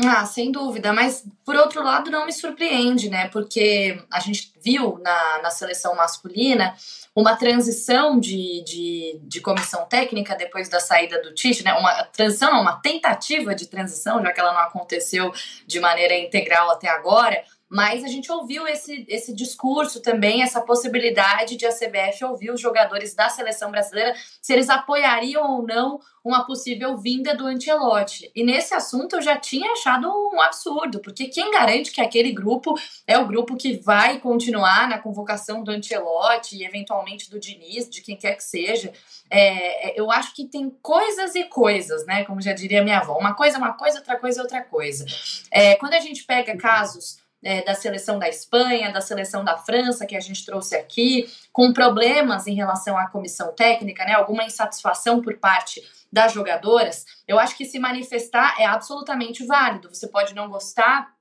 Ah, 0.04 0.26
sem 0.26 0.52
dúvida, 0.52 0.92
mas 0.92 1.24
por 1.46 1.56
outro 1.56 1.84
lado 1.84 2.10
não 2.10 2.26
me 2.26 2.34
surpreende, 2.34 3.12
né? 3.12 3.28
Porque 3.28 4.04
a 4.12 4.20
gente 4.20 4.52
viu 4.60 4.98
na, 5.04 5.42
na 5.44 5.52
seleção 5.52 5.96
masculina 5.96 6.76
uma 7.16 7.36
transição 7.36 8.20
de, 8.20 8.64
de, 8.64 9.20
de 9.22 9.40
comissão 9.40 9.86
técnica 9.86 10.36
depois 10.36 10.68
da 10.68 10.80
saída 10.80 11.22
do 11.22 11.32
Tite, 11.36 11.64
né? 11.64 11.74
Uma 11.74 12.06
transição, 12.06 12.60
uma 12.60 12.82
tentativa 12.82 13.54
de 13.54 13.68
transição, 13.68 14.20
já 14.24 14.34
que 14.34 14.40
ela 14.40 14.54
não 14.54 14.62
aconteceu 14.62 15.32
de 15.68 15.80
maneira 15.80 16.18
integral 16.18 16.72
até 16.72 16.90
agora, 16.90 17.44
mas 17.74 18.04
a 18.04 18.08
gente 18.08 18.32
ouviu 18.32 18.68
esse, 18.68 19.04
esse 19.10 19.34
discurso 19.34 20.00
também, 20.00 20.44
essa 20.44 20.62
possibilidade 20.62 21.58
de 21.58 21.66
a 21.66 21.72
CBF 21.72 22.24
ouvir 22.24 22.52
os 22.52 22.62
jogadores 22.62 23.16
da 23.16 23.30
seleção 23.30 23.72
brasileira 23.72 24.14
se 24.40 24.54
eles 24.54 24.70
apoiariam 24.70 25.44
ou 25.52 25.66
não 25.66 26.00
uma 26.24 26.46
possível 26.46 26.96
vinda 26.96 27.36
do 27.36 27.48
Ancelotti. 27.48 28.32
E 28.36 28.44
nesse 28.44 28.76
assunto 28.76 29.16
eu 29.16 29.22
já 29.24 29.38
tinha 29.38 29.72
achado 29.72 30.08
um 30.08 30.40
absurdo, 30.40 31.00
porque 31.00 31.26
quem 31.26 31.50
garante 31.50 31.92
que 31.92 32.00
aquele 32.00 32.32
grupo 32.32 32.76
é 33.08 33.18
o 33.18 33.26
grupo 33.26 33.58
que 33.58 33.76
vai 33.76 34.20
continuar 34.20 34.88
na 34.88 35.00
convocação 35.00 35.64
do 35.64 35.72
Ancelotti 35.72 36.56
e 36.56 36.66
eventualmente 36.66 37.28
do 37.28 37.40
Diniz, 37.40 37.90
de 37.90 38.02
quem 38.02 38.16
quer 38.16 38.36
que 38.36 38.44
seja. 38.44 38.94
É, 39.32 39.90
é 39.90 40.00
eu 40.00 40.12
acho 40.12 40.36
que 40.36 40.46
tem 40.46 40.70
coisas 40.80 41.34
e 41.34 41.46
coisas, 41.46 42.06
né? 42.06 42.24
Como 42.24 42.40
já 42.40 42.54
diria 42.54 42.84
minha 42.84 43.00
avó. 43.00 43.18
Uma 43.18 43.34
coisa 43.34 43.58
é 43.58 43.60
uma 43.60 43.74
coisa, 43.74 43.98
outra 43.98 44.20
coisa 44.20 44.40
é 44.40 44.44
outra 44.44 44.62
coisa. 44.62 45.06
É, 45.52 45.76
quando 45.76 45.96
a 45.96 46.00
gente 46.00 46.24
pega 46.24 46.56
casos 46.56 47.23
é, 47.44 47.64
da 47.64 47.76
seleção 47.76 48.18
da 48.18 48.30
Espanha, 48.30 48.92
da 48.92 49.02
seleção 49.02 49.44
da 49.44 49.58
França, 49.58 50.06
que 50.06 50.16
a 50.16 50.20
gente 50.20 50.46
trouxe 50.46 50.76
aqui, 50.76 51.30
com 51.52 51.74
problemas 51.74 52.48
em 52.48 52.56
relação 52.56 52.98
à 52.98 53.08
comissão 53.08 53.54
técnica, 53.54 54.06
né, 54.06 54.14
alguma 54.14 54.44
insatisfação 54.44 55.22
por 55.22 55.38
parte 55.38 55.82
das 56.12 56.32
jogadoras, 56.32 57.06
eu 57.28 57.40
acho 57.40 57.58
que 57.58 57.66
se 57.66 57.80
manifestar 57.80 58.56
é 58.60 58.66
absolutamente 58.66 59.44
válido. 59.46 59.90
Você 59.92 60.08
pode 60.08 60.36
não 60.36 60.48
gostar 60.48 61.12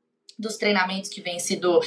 dos 0.42 0.56
treinamentos 0.56 1.08
que 1.08 1.20
vêm 1.20 1.38
sido 1.38 1.78
uh, 1.78 1.82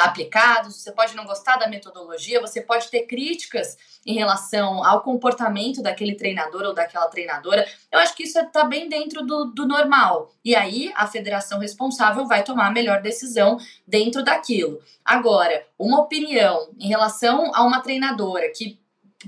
aplicados, 0.00 0.76
você 0.76 0.90
pode 0.90 1.14
não 1.14 1.26
gostar 1.26 1.56
da 1.56 1.68
metodologia, 1.68 2.40
você 2.40 2.60
pode 2.60 2.88
ter 2.88 3.02
críticas 3.02 3.76
em 4.04 4.14
relação 4.14 4.82
ao 4.82 5.02
comportamento 5.02 5.82
daquele 5.82 6.14
treinador 6.14 6.62
ou 6.62 6.74
daquela 6.74 7.06
treinadora. 7.08 7.66
Eu 7.92 7.98
acho 7.98 8.16
que 8.16 8.22
isso 8.22 8.38
está 8.38 8.64
bem 8.64 8.88
dentro 8.88 9.24
do, 9.24 9.44
do 9.44 9.68
normal. 9.68 10.32
E 10.42 10.56
aí 10.56 10.90
a 10.96 11.06
federação 11.06 11.58
responsável 11.58 12.26
vai 12.26 12.42
tomar 12.42 12.68
a 12.68 12.72
melhor 12.72 13.02
decisão 13.02 13.58
dentro 13.86 14.24
daquilo. 14.24 14.80
Agora, 15.04 15.64
uma 15.78 16.00
opinião 16.00 16.70
em 16.78 16.88
relação 16.88 17.54
a 17.54 17.62
uma 17.62 17.80
treinadora 17.80 18.50
que 18.50 18.80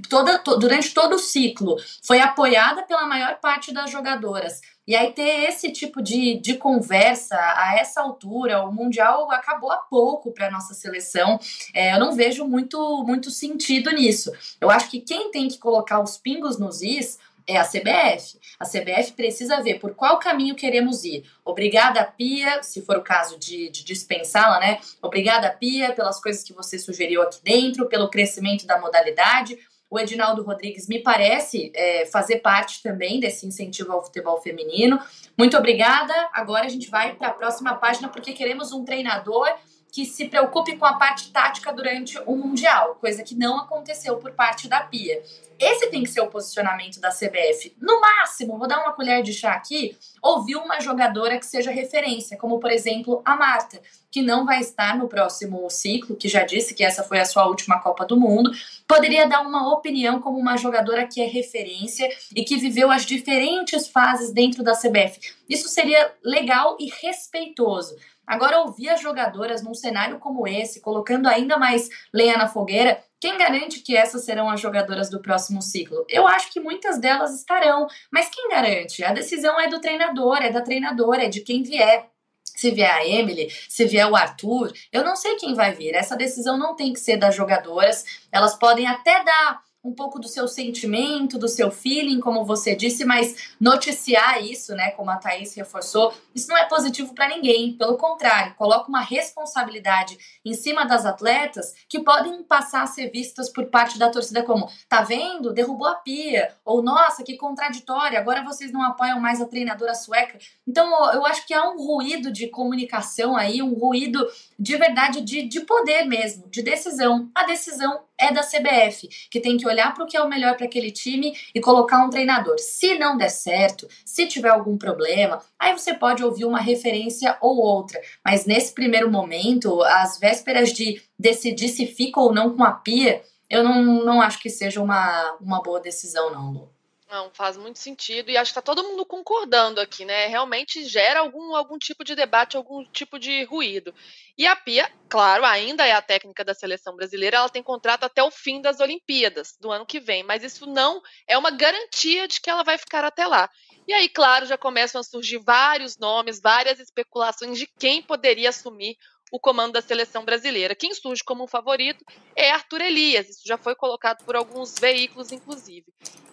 toda, 0.08 0.38
to, 0.38 0.56
durante 0.56 0.94
todo 0.94 1.16
o 1.16 1.18
ciclo 1.18 1.76
foi 2.02 2.20
apoiada 2.20 2.82
pela 2.82 3.06
maior 3.06 3.38
parte 3.40 3.72
das 3.72 3.90
jogadoras. 3.90 4.60
E 4.90 4.96
aí 4.96 5.12
ter 5.12 5.44
esse 5.48 5.70
tipo 5.70 6.02
de, 6.02 6.40
de 6.40 6.56
conversa 6.56 7.36
a 7.36 7.76
essa 7.78 8.00
altura, 8.00 8.64
o 8.64 8.72
Mundial 8.72 9.30
acabou 9.30 9.70
há 9.70 9.76
pouco 9.76 10.32
para 10.32 10.48
a 10.48 10.50
nossa 10.50 10.74
seleção. 10.74 11.38
É, 11.72 11.94
eu 11.94 12.00
não 12.00 12.12
vejo 12.12 12.44
muito, 12.44 13.04
muito 13.04 13.30
sentido 13.30 13.92
nisso. 13.92 14.32
Eu 14.60 14.68
acho 14.68 14.90
que 14.90 15.00
quem 15.00 15.30
tem 15.30 15.46
que 15.46 15.58
colocar 15.58 16.00
os 16.00 16.18
pingos 16.18 16.58
nos 16.58 16.82
is 16.82 17.20
é 17.46 17.56
a 17.56 17.64
CBF. 17.64 18.40
A 18.58 18.64
CBF 18.64 19.12
precisa 19.12 19.62
ver 19.62 19.78
por 19.78 19.94
qual 19.94 20.18
caminho 20.18 20.56
queremos 20.56 21.04
ir. 21.04 21.24
Obrigada, 21.44 22.04
Pia, 22.04 22.60
se 22.60 22.82
for 22.82 22.96
o 22.96 23.02
caso 23.02 23.38
de, 23.38 23.70
de 23.70 23.84
dispensá-la, 23.84 24.58
né? 24.58 24.80
Obrigada, 25.00 25.50
Pia, 25.50 25.92
pelas 25.92 26.20
coisas 26.20 26.42
que 26.42 26.52
você 26.52 26.80
sugeriu 26.80 27.22
aqui 27.22 27.38
dentro, 27.44 27.88
pelo 27.88 28.10
crescimento 28.10 28.66
da 28.66 28.80
modalidade. 28.80 29.56
O 29.90 29.98
Edinaldo 29.98 30.44
Rodrigues 30.44 30.86
me 30.86 31.00
parece 31.00 31.72
é, 31.74 32.06
fazer 32.06 32.36
parte 32.36 32.80
também 32.80 33.18
desse 33.18 33.44
incentivo 33.44 33.92
ao 33.92 34.04
futebol 34.04 34.40
feminino. 34.40 35.00
Muito 35.36 35.56
obrigada. 35.56 36.14
Agora 36.32 36.66
a 36.66 36.68
gente 36.68 36.88
vai 36.88 37.16
para 37.16 37.28
a 37.28 37.32
próxima 37.32 37.74
página 37.74 38.08
porque 38.08 38.32
queremos 38.32 38.72
um 38.72 38.84
treinador 38.84 39.48
que 39.90 40.04
se 40.04 40.28
preocupe 40.28 40.76
com 40.76 40.86
a 40.86 40.94
parte 40.94 41.30
tática 41.30 41.72
durante 41.72 42.18
o 42.26 42.36
Mundial, 42.36 42.96
coisa 43.00 43.22
que 43.22 43.34
não 43.34 43.58
aconteceu 43.58 44.16
por 44.16 44.32
parte 44.32 44.68
da 44.68 44.80
Pia. 44.80 45.22
Esse 45.58 45.88
tem 45.88 46.02
que 46.02 46.08
ser 46.08 46.22
o 46.22 46.28
posicionamento 46.28 46.98
da 47.00 47.10
CBF. 47.10 47.76
No 47.78 48.00
máximo, 48.00 48.56
vou 48.56 48.66
dar 48.66 48.80
uma 48.80 48.94
colher 48.94 49.22
de 49.22 49.34
chá 49.34 49.52
aqui, 49.52 49.94
ouvir 50.22 50.56
uma 50.56 50.80
jogadora 50.80 51.38
que 51.38 51.44
seja 51.44 51.70
referência, 51.70 52.38
como 52.38 52.58
por 52.58 52.70
exemplo 52.70 53.20
a 53.26 53.36
Marta, 53.36 53.78
que 54.10 54.22
não 54.22 54.46
vai 54.46 54.60
estar 54.60 54.96
no 54.96 55.06
próximo 55.06 55.68
ciclo, 55.68 56.16
que 56.16 56.28
já 56.28 56.44
disse 56.44 56.72
que 56.74 56.82
essa 56.82 57.02
foi 57.02 57.20
a 57.20 57.26
sua 57.26 57.46
última 57.46 57.78
Copa 57.78 58.06
do 58.06 58.18
Mundo, 58.18 58.50
poderia 58.88 59.28
dar 59.28 59.42
uma 59.42 59.72
opinião 59.72 60.18
como 60.18 60.38
uma 60.38 60.56
jogadora 60.56 61.06
que 61.06 61.20
é 61.20 61.26
referência 61.26 62.08
e 62.34 62.42
que 62.42 62.56
viveu 62.56 62.90
as 62.90 63.04
diferentes 63.04 63.86
fases 63.86 64.32
dentro 64.32 64.64
da 64.64 64.72
CBF. 64.72 65.34
Isso 65.46 65.68
seria 65.68 66.10
legal 66.24 66.76
e 66.80 66.90
respeitoso. 67.02 67.96
Agora, 68.30 68.60
ouvir 68.60 68.88
as 68.88 69.00
jogadoras 69.00 69.60
num 69.60 69.74
cenário 69.74 70.20
como 70.20 70.46
esse, 70.46 70.80
colocando 70.80 71.26
ainda 71.26 71.58
mais 71.58 71.88
lenha 72.14 72.38
na 72.38 72.46
fogueira, 72.46 73.02
quem 73.18 73.36
garante 73.36 73.80
que 73.80 73.96
essas 73.96 74.24
serão 74.24 74.48
as 74.48 74.60
jogadoras 74.60 75.10
do 75.10 75.20
próximo 75.20 75.60
ciclo? 75.60 76.06
Eu 76.08 76.28
acho 76.28 76.52
que 76.52 76.60
muitas 76.60 76.96
delas 77.00 77.34
estarão, 77.34 77.88
mas 78.08 78.30
quem 78.30 78.48
garante? 78.48 79.02
A 79.02 79.12
decisão 79.12 79.58
é 79.58 79.66
do 79.66 79.80
treinador, 79.80 80.36
é 80.36 80.48
da 80.48 80.60
treinadora, 80.60 81.24
é 81.24 81.28
de 81.28 81.40
quem 81.40 81.64
vier. 81.64 82.08
Se 82.44 82.70
vier 82.70 82.92
a 82.92 83.04
Emily, 83.04 83.48
se 83.68 83.84
vier 83.86 84.08
o 84.08 84.14
Arthur, 84.14 84.72
eu 84.92 85.02
não 85.02 85.16
sei 85.16 85.34
quem 85.34 85.52
vai 85.52 85.72
vir. 85.72 85.92
Essa 85.92 86.16
decisão 86.16 86.56
não 86.56 86.76
tem 86.76 86.92
que 86.92 87.00
ser 87.00 87.16
das 87.16 87.34
jogadoras. 87.34 88.04
Elas 88.30 88.54
podem 88.54 88.86
até 88.86 89.24
dar 89.24 89.60
um 89.82 89.94
pouco 89.94 90.18
do 90.18 90.28
seu 90.28 90.46
sentimento, 90.46 91.38
do 91.38 91.48
seu 91.48 91.70
feeling, 91.70 92.20
como 92.20 92.44
você 92.44 92.76
disse, 92.76 93.04
mas 93.04 93.54
noticiar 93.58 94.42
isso, 94.44 94.74
né, 94.74 94.90
como 94.90 95.10
a 95.10 95.16
Thaís 95.16 95.54
reforçou, 95.54 96.12
isso 96.34 96.48
não 96.48 96.56
é 96.56 96.66
positivo 96.66 97.14
para 97.14 97.28
ninguém. 97.28 97.72
Pelo 97.72 97.96
contrário, 97.96 98.54
coloca 98.56 98.88
uma 98.88 99.00
responsabilidade 99.00 100.18
em 100.44 100.52
cima 100.52 100.84
das 100.84 101.06
atletas 101.06 101.74
que 101.88 102.00
podem 102.00 102.42
passar 102.42 102.82
a 102.82 102.86
ser 102.86 103.10
vistas 103.10 103.48
por 103.48 103.66
parte 103.66 103.98
da 103.98 104.10
torcida 104.10 104.42
como, 104.42 104.68
tá 104.88 105.02
vendo? 105.02 105.52
Derrubou 105.52 105.88
a 105.88 105.94
pia. 105.94 106.54
Ou, 106.64 106.82
nossa, 106.82 107.22
que 107.22 107.36
contraditória, 107.36 108.18
agora 108.18 108.44
vocês 108.44 108.70
não 108.70 108.82
apoiam 108.82 109.18
mais 109.18 109.40
a 109.40 109.46
treinadora 109.46 109.94
sueca. 109.94 110.38
Então, 110.66 110.88
eu 111.12 111.24
acho 111.24 111.46
que 111.46 111.54
há 111.54 111.68
um 111.70 111.78
ruído 111.78 112.30
de 112.30 112.48
comunicação 112.48 113.36
aí, 113.36 113.62
um 113.62 113.74
ruído 113.74 114.26
de 114.58 114.76
verdade 114.76 115.22
de, 115.22 115.42
de 115.42 115.60
poder 115.60 116.04
mesmo, 116.04 116.48
de 116.48 116.62
decisão. 116.62 117.30
A 117.34 117.44
decisão 117.44 118.02
é 118.20 118.32
da 118.32 118.42
CBF, 118.42 119.08
que 119.30 119.40
tem 119.40 119.56
que 119.56 119.66
olhar 119.66 119.94
para 119.94 120.04
o 120.04 120.06
que 120.06 120.16
é 120.16 120.22
o 120.22 120.28
melhor 120.28 120.56
para 120.56 120.66
aquele 120.66 120.90
time 120.90 121.34
e 121.54 121.60
colocar 121.60 122.04
um 122.04 122.10
treinador. 122.10 122.58
Se 122.58 122.98
não 122.98 123.16
der 123.16 123.30
certo, 123.30 123.88
se 124.04 124.26
tiver 124.26 124.50
algum 124.50 124.76
problema, 124.76 125.40
aí 125.58 125.72
você 125.72 125.94
pode 125.94 126.22
ouvir 126.22 126.44
uma 126.44 126.60
referência 126.60 127.36
ou 127.40 127.56
outra. 127.56 128.00
Mas 128.24 128.44
nesse 128.44 128.74
primeiro 128.74 129.10
momento, 129.10 129.82
às 129.82 130.18
vésperas 130.18 130.72
de 130.72 131.02
decidir 131.18 131.68
se 131.68 131.86
fica 131.86 132.20
ou 132.20 132.32
não 132.32 132.54
com 132.54 132.62
a 132.62 132.72
pia, 132.72 133.22
eu 133.48 133.64
não, 133.64 133.82
não 134.04 134.20
acho 134.20 134.38
que 134.38 134.48
seja 134.48 134.80
uma, 134.80 135.36
uma 135.40 135.62
boa 135.62 135.80
decisão, 135.80 136.30
não, 136.30 136.52
Lu. 136.52 136.79
Não, 137.10 137.28
faz 137.34 137.56
muito 137.56 137.80
sentido 137.80 138.30
e 138.30 138.36
acho 138.36 138.52
que 138.52 138.58
está 138.60 138.62
todo 138.62 138.86
mundo 138.86 139.04
concordando 139.04 139.80
aqui, 139.80 140.04
né? 140.04 140.26
Realmente 140.26 140.84
gera 140.84 141.18
algum, 141.18 141.56
algum 141.56 141.76
tipo 141.76 142.04
de 142.04 142.14
debate, 142.14 142.56
algum 142.56 142.84
tipo 142.84 143.18
de 143.18 143.42
ruído. 143.42 143.92
E 144.38 144.46
a 144.46 144.54
Pia, 144.54 144.88
claro, 145.08 145.44
ainda 145.44 145.84
é 145.84 145.90
a 145.90 146.00
técnica 146.00 146.44
da 146.44 146.54
seleção 146.54 146.94
brasileira, 146.94 147.38
ela 147.38 147.48
tem 147.48 147.64
contrato 147.64 148.04
até 148.04 148.22
o 148.22 148.30
fim 148.30 148.60
das 148.60 148.78
Olimpíadas 148.78 149.56
do 149.60 149.72
ano 149.72 149.84
que 149.84 149.98
vem, 149.98 150.22
mas 150.22 150.44
isso 150.44 150.66
não 150.66 151.02
é 151.26 151.36
uma 151.36 151.50
garantia 151.50 152.28
de 152.28 152.40
que 152.40 152.48
ela 152.48 152.62
vai 152.62 152.78
ficar 152.78 153.04
até 153.04 153.26
lá. 153.26 153.50
E 153.88 153.92
aí, 153.92 154.08
claro, 154.08 154.46
já 154.46 154.56
começam 154.56 155.00
a 155.00 155.04
surgir 155.04 155.38
vários 155.38 155.98
nomes, 155.98 156.40
várias 156.40 156.78
especulações 156.78 157.58
de 157.58 157.66
quem 157.66 158.00
poderia 158.00 158.50
assumir 158.50 158.96
o 159.30 159.38
comando 159.38 159.72
da 159.72 159.82
seleção 159.82 160.24
brasileira. 160.24 160.74
Quem 160.74 160.92
surge 160.92 161.22
como 161.22 161.44
um 161.44 161.48
favorito 161.48 162.04
é 162.34 162.50
Arthur 162.50 162.80
Elias. 162.82 163.28
Isso 163.28 163.42
já 163.46 163.56
foi 163.56 163.74
colocado 163.74 164.24
por 164.24 164.34
alguns 164.34 164.78
veículos, 164.78 165.32
inclusive. 165.32 165.86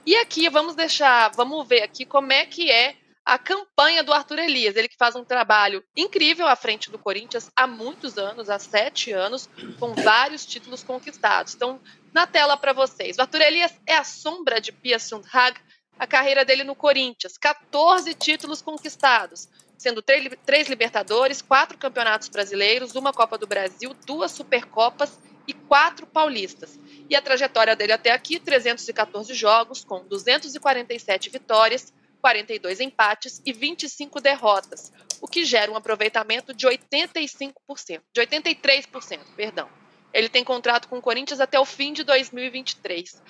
E 0.05 0.15
aqui 0.15 0.49
vamos 0.49 0.75
deixar, 0.75 1.31
vamos 1.35 1.67
ver 1.67 1.83
aqui 1.83 2.05
como 2.05 2.31
é 2.31 2.45
que 2.45 2.71
é 2.71 2.95
a 3.25 3.37
campanha 3.37 4.01
do 4.01 4.13
Arthur 4.13 4.39
Elias. 4.39 4.75
Ele 4.75 4.87
que 4.87 4.95
faz 4.95 5.15
um 5.15 5.23
trabalho 5.23 5.83
incrível 5.95 6.47
à 6.47 6.55
frente 6.55 6.89
do 6.89 6.97
Corinthians 6.97 7.51
há 7.55 7.67
muitos 7.67 8.17
anos, 8.17 8.49
há 8.49 8.57
sete 8.57 9.11
anos, 9.11 9.49
com 9.79 9.93
vários 9.93 10.45
títulos 10.45 10.81
conquistados. 10.81 11.53
Então, 11.53 11.81
na 12.13 12.25
tela 12.25 12.55
para 12.55 12.71
vocês. 12.71 13.17
O 13.17 13.21
Arthur 13.21 13.41
Elias 13.41 13.73
é 13.85 13.95
a 13.95 14.03
sombra 14.03 14.61
de 14.61 14.71
Pia 14.71 14.97
Sundhag, 14.97 15.59
a 15.99 16.07
carreira 16.07 16.45
dele 16.45 16.63
no 16.63 16.73
Corinthians. 16.75 17.37
14 17.37 18.13
títulos 18.13 18.61
conquistados 18.61 19.49
sendo 19.77 20.01
três, 20.01 20.67
Libertadores, 20.67 21.41
quatro 21.41 21.77
Campeonatos 21.77 22.29
Brasileiros, 22.29 22.95
uma 22.95 23.13
Copa 23.13 23.37
do 23.37 23.45
Brasil, 23.45 23.95
duas 24.05 24.31
Supercopas 24.31 25.19
e 25.47 25.53
quatro 25.53 26.07
paulistas. 26.07 26.79
E 27.09 27.15
a 27.15 27.21
trajetória 27.21 27.75
dele 27.75 27.93
até 27.93 28.11
aqui, 28.11 28.39
314 28.39 29.33
jogos, 29.33 29.83
com 29.83 30.05
247 30.05 31.29
vitórias, 31.29 31.93
42 32.19 32.79
empates 32.79 33.41
e 33.45 33.53
25 33.53 34.19
derrotas, 34.19 34.91
o 35.21 35.27
que 35.27 35.45
gera 35.45 35.71
um 35.71 35.75
aproveitamento 35.75 36.53
de 36.53 36.67
85%, 36.67 38.01
de 38.11 38.21
83%, 38.21 39.19
perdão. 39.35 39.69
Ele 40.13 40.29
tem 40.29 40.43
contrato 40.43 40.87
com 40.87 40.97
o 40.97 41.01
Corinthians 41.01 41.39
até 41.39 41.59
o 41.59 41.65
fim 41.65 41.93
de 41.93 42.03
2023. 42.03 43.21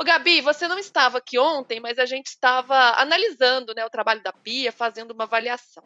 Ô, 0.00 0.04
Gabi, 0.04 0.40
você 0.40 0.68
não 0.68 0.78
estava 0.78 1.18
aqui 1.18 1.36
ontem, 1.40 1.80
mas 1.80 1.98
a 1.98 2.06
gente 2.06 2.28
estava 2.28 2.92
analisando 3.00 3.74
né, 3.74 3.84
o 3.84 3.90
trabalho 3.90 4.22
da 4.22 4.32
Pia, 4.32 4.70
fazendo 4.70 5.10
uma 5.10 5.24
avaliação. 5.24 5.82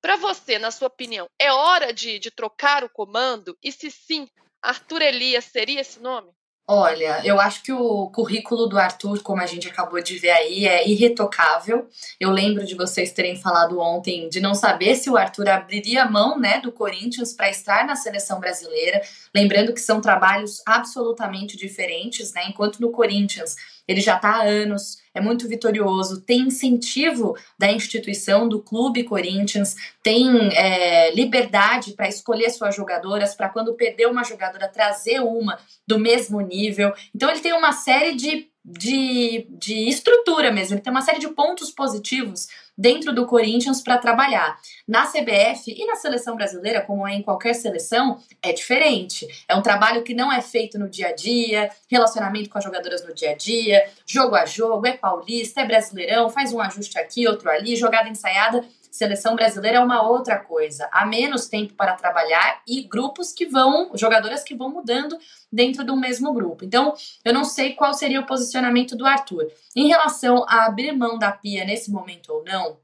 Para 0.00 0.16
você, 0.16 0.58
na 0.58 0.70
sua 0.70 0.88
opinião, 0.88 1.28
é 1.38 1.52
hora 1.52 1.92
de, 1.92 2.18
de 2.18 2.30
trocar 2.30 2.82
o 2.82 2.88
comando? 2.88 3.54
E 3.62 3.70
se 3.70 3.90
sim, 3.90 4.26
Arthur 4.62 5.02
Elias 5.02 5.44
seria 5.44 5.82
esse 5.82 6.00
nome? 6.00 6.32
Olha, 6.66 7.20
eu 7.24 7.40
acho 7.40 7.60
que 7.62 7.72
o 7.72 8.08
currículo 8.10 8.68
do 8.68 8.78
Arthur, 8.78 9.20
como 9.22 9.42
a 9.42 9.46
gente 9.46 9.68
acabou 9.68 10.00
de 10.00 10.16
ver 10.16 10.30
aí, 10.30 10.64
é 10.64 10.88
irretocável. 10.88 11.88
Eu 12.20 12.30
lembro 12.30 12.64
de 12.64 12.76
vocês 12.76 13.12
terem 13.12 13.34
falado 13.34 13.80
ontem 13.80 14.28
de 14.28 14.40
não 14.40 14.54
saber 14.54 14.94
se 14.94 15.10
o 15.10 15.16
Arthur 15.16 15.48
abriria 15.48 16.04
mão, 16.04 16.38
né, 16.38 16.60
do 16.60 16.70
Corinthians 16.70 17.32
para 17.34 17.50
estar 17.50 17.84
na 17.84 17.96
seleção 17.96 18.38
brasileira. 18.38 19.02
Lembrando 19.34 19.74
que 19.74 19.80
são 19.80 20.00
trabalhos 20.00 20.62
absolutamente 20.64 21.56
diferentes, 21.56 22.32
né? 22.32 22.44
Enquanto 22.48 22.78
no 22.80 22.92
Corinthians 22.92 23.56
ele 23.86 24.00
já 24.00 24.14
está 24.14 24.36
há 24.36 24.42
anos, 24.44 25.01
é 25.14 25.20
muito 25.20 25.48
vitorioso, 25.48 26.20
tem 26.22 26.42
incentivo 26.42 27.36
da 27.58 27.70
instituição, 27.70 28.48
do 28.48 28.60
Clube 28.62 29.04
Corinthians, 29.04 29.76
tem 30.02 30.48
é, 30.54 31.14
liberdade 31.14 31.92
para 31.92 32.08
escolher 32.08 32.50
suas 32.50 32.74
jogadoras, 32.74 33.34
para 33.34 33.48
quando 33.48 33.74
perder 33.74 34.06
uma 34.06 34.24
jogadora, 34.24 34.68
trazer 34.68 35.20
uma 35.20 35.58
do 35.86 35.98
mesmo 35.98 36.40
nível. 36.40 36.92
Então 37.14 37.30
ele 37.30 37.40
tem 37.40 37.52
uma 37.52 37.72
série 37.72 38.14
de 38.14 38.51
de, 38.64 39.46
de 39.50 39.88
estrutura 39.88 40.52
mesmo. 40.52 40.74
Ele 40.74 40.82
tem 40.82 40.90
uma 40.90 41.02
série 41.02 41.18
de 41.18 41.28
pontos 41.28 41.70
positivos 41.70 42.46
dentro 42.76 43.12
do 43.12 43.26
Corinthians 43.26 43.82
para 43.82 43.98
trabalhar. 43.98 44.58
Na 44.86 45.06
CBF 45.06 45.70
e 45.70 45.84
na 45.84 45.96
seleção 45.96 46.36
brasileira, 46.36 46.80
como 46.80 47.06
é 47.06 47.14
em 47.14 47.22
qualquer 47.22 47.54
seleção, 47.54 48.18
é 48.40 48.52
diferente. 48.52 49.26
É 49.48 49.54
um 49.54 49.62
trabalho 49.62 50.02
que 50.02 50.14
não 50.14 50.32
é 50.32 50.40
feito 50.40 50.78
no 50.78 50.88
dia 50.88 51.08
a 51.08 51.12
dia, 51.12 51.70
relacionamento 51.90 52.48
com 52.48 52.58
as 52.58 52.64
jogadoras 52.64 53.06
no 53.06 53.14
dia 53.14 53.32
a 53.32 53.34
dia, 53.34 53.84
jogo 54.06 54.34
a 54.34 54.46
jogo, 54.46 54.86
é 54.86 54.92
paulista, 54.92 55.60
é 55.60 55.66
brasileirão, 55.66 56.30
faz 56.30 56.52
um 56.52 56.60
ajuste 56.60 56.98
aqui, 56.98 57.26
outro 57.26 57.50
ali, 57.50 57.76
jogada 57.76 58.08
ensaiada. 58.08 58.64
Seleção 58.92 59.34
brasileira 59.34 59.78
é 59.78 59.80
uma 59.80 60.06
outra 60.06 60.38
coisa. 60.38 60.86
Há 60.92 61.06
menos 61.06 61.48
tempo 61.48 61.72
para 61.72 61.94
trabalhar 61.94 62.60
e 62.68 62.82
grupos 62.82 63.32
que 63.32 63.46
vão, 63.46 63.90
jogadoras 63.94 64.44
que 64.44 64.54
vão 64.54 64.68
mudando 64.68 65.18
dentro 65.50 65.82
do 65.82 65.96
mesmo 65.96 66.30
grupo. 66.34 66.62
Então, 66.62 66.92
eu 67.24 67.32
não 67.32 67.42
sei 67.42 67.72
qual 67.72 67.94
seria 67.94 68.20
o 68.20 68.26
posicionamento 68.26 68.94
do 68.94 69.06
Arthur. 69.06 69.50
Em 69.74 69.88
relação 69.88 70.44
a 70.46 70.66
abrir 70.66 70.92
mão 70.92 71.18
da 71.18 71.32
Pia 71.32 71.64
nesse 71.64 71.90
momento 71.90 72.34
ou 72.34 72.44
não, 72.44 72.76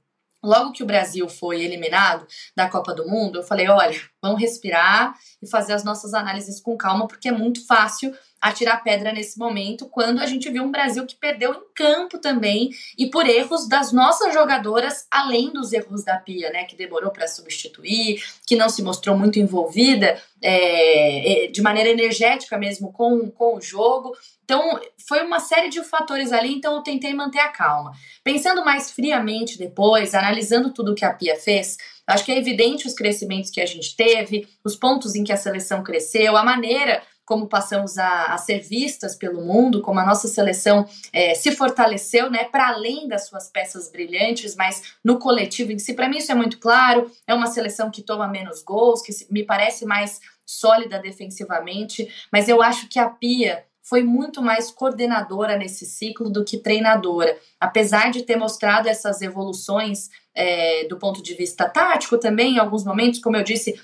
Logo 0.43 0.71
que 0.71 0.85
o 0.85 0.87
Brasil 0.87 1.29
foi 1.29 1.63
eliminado 1.63 2.25
da 2.55 2.69
Copa 2.69 2.95
do 2.95 3.09
Mundo, 3.09 3.41
eu 3.41 3.43
falei: 3.43 3.69
olha, 3.69 4.01
vamos 4.23 4.41
respirar 4.41 5.13
e 5.43 5.49
fazer 5.49 5.73
as 5.73 5.83
nossas 5.83 6.15
análises 6.15 6.61
com 6.61 6.77
calma, 6.77 7.09
porque 7.09 7.29
é 7.29 7.33
muito 7.33 7.67
fácil 7.67 8.17
atirar 8.41 8.83
pedra 8.85 9.13
nesse 9.13 9.39
momento, 9.39 9.89
quando 9.89 10.21
a 10.21 10.27
gente 10.27 10.49
viu 10.51 10.63
um 10.63 10.71
Brasil 10.71 11.05
que 11.05 11.17
perdeu 11.17 11.53
em 11.55 11.75
campo 11.75 12.19
também 12.19 12.71
e 12.97 13.11
por 13.11 13.27
erros 13.27 13.69
das 13.69 13.93
nossas 13.93 14.33
jogadoras, 14.33 15.07
além 15.11 15.53
dos 15.53 15.73
erros 15.73 16.05
da 16.05 16.17
Pia, 16.17 16.51
né, 16.51 16.65
que 16.65 16.77
demorou 16.77 17.11
para 17.11 17.27
substituir, 17.27 18.23
que 18.47 18.57
não 18.57 18.69
se 18.69 18.83
mostrou 18.83 19.17
muito 19.17 19.39
envolvida 19.39 20.21
é, 20.41 21.47
é, 21.47 21.47
de 21.49 21.61
maneira 21.61 21.89
energética 21.91 22.57
mesmo 22.57 22.93
com, 22.93 23.29
com 23.31 23.57
o 23.57 23.61
jogo. 23.61 24.17
Então, 24.45 24.81
foi 25.07 25.23
uma 25.23 25.41
série 25.41 25.69
de 25.69 25.83
fatores 25.83 26.33
ali, 26.33 26.55
então 26.55 26.77
eu 26.77 26.83
tentei 26.83 27.13
manter 27.13 27.41
a 27.41 27.49
calma. 27.49 27.93
Pensando 28.23 28.65
mais 28.65 28.91
friamente 28.91 29.59
depois, 29.59 30.15
analisando 30.15 30.73
tudo 30.73 30.95
que 30.95 31.05
a 31.05 31.13
Pia 31.13 31.37
fez, 31.37 31.77
acho 32.07 32.25
que 32.25 32.33
é 32.33 32.39
evidente 32.39 32.87
os 32.87 32.95
crescimentos 32.95 33.51
que 33.51 33.61
a 33.61 33.67
gente 33.67 33.95
teve, 33.97 34.49
os 34.65 34.77
pontos 34.77 35.15
em 35.15 35.25
que 35.25 35.33
a 35.33 35.37
seleção 35.37 35.83
cresceu, 35.83 36.37
a 36.37 36.45
maneira 36.45 37.03
como 37.29 37.47
passamos 37.47 37.99
a, 37.99 38.33
a, 38.33 38.39
ser 38.39 38.61
vistas 38.61 39.15
pelo 39.15 39.43
mundo, 39.43 39.83
como 39.83 40.01
a 40.01 40.07
nossa 40.07 40.27
seleção 40.27 40.89
é, 41.13 41.35
se 41.35 41.53
fortaleceu, 41.53 42.31
né, 42.31 42.45
para 42.45 42.69
além 42.69 43.07
das 43.07 43.29
suas 43.29 43.51
peças 43.51 43.93
brilhantes, 43.93 44.57
mas 44.57 44.95
no 45.05 45.19
coletivo 45.19 45.71
em 45.71 45.79
si, 45.79 45.93
para 45.93 46.09
mim 46.09 46.17
isso 46.17 46.33
é 46.33 46.35
muito 46.35 46.59
claro. 46.59 47.13
É 47.27 47.35
uma 47.35 47.47
seleção 47.47 47.91
que 47.91 48.01
toma 48.01 48.27
menos 48.27 48.63
gols, 48.63 49.03
que 49.03 49.13
me 49.31 49.45
parece 49.45 49.85
mais 49.85 50.23
sólida 50.47 50.99
defensivamente, 50.99 52.09
mas 52.33 52.49
eu 52.49 52.63
acho 52.63 52.89
que 52.89 52.99
a 52.99 53.11
Pia 53.11 53.63
foi 53.89 54.03
muito 54.03 54.43
mais 54.43 54.71
coordenadora 54.71 55.57
nesse 55.57 55.87
ciclo 55.87 56.29
do 56.29 56.45
que 56.45 56.59
treinadora. 56.59 57.39
Apesar 57.59 58.11
de 58.11 58.23
ter 58.23 58.37
mostrado 58.37 58.89
essas 58.89 59.23
evoluções 59.23 60.11
é, 60.35 60.87
do 60.87 60.99
ponto 60.99 61.23
de 61.23 61.35
vista 61.35 61.69
tático 61.69 62.19
também, 62.19 62.55
em 62.55 62.59
alguns 62.59 62.85
momentos, 62.85 63.19
como 63.19 63.37
eu 63.37 63.43
disse, 63.43 63.81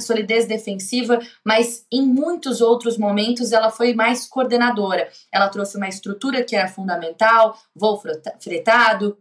solidez 0.00 0.46
defensiva, 0.46 1.18
mas 1.44 1.86
em 1.90 2.02
muitos 2.02 2.60
outros 2.60 2.98
momentos 2.98 3.52
ela 3.52 3.70
foi 3.70 3.94
mais 3.94 4.26
coordenadora. 4.26 5.08
Ela 5.32 5.48
trouxe 5.48 5.76
uma 5.76 5.88
estrutura 5.88 6.42
que 6.42 6.56
era 6.56 6.68
fundamental, 6.68 7.56
voo 7.74 8.02
fretado, 8.40 9.16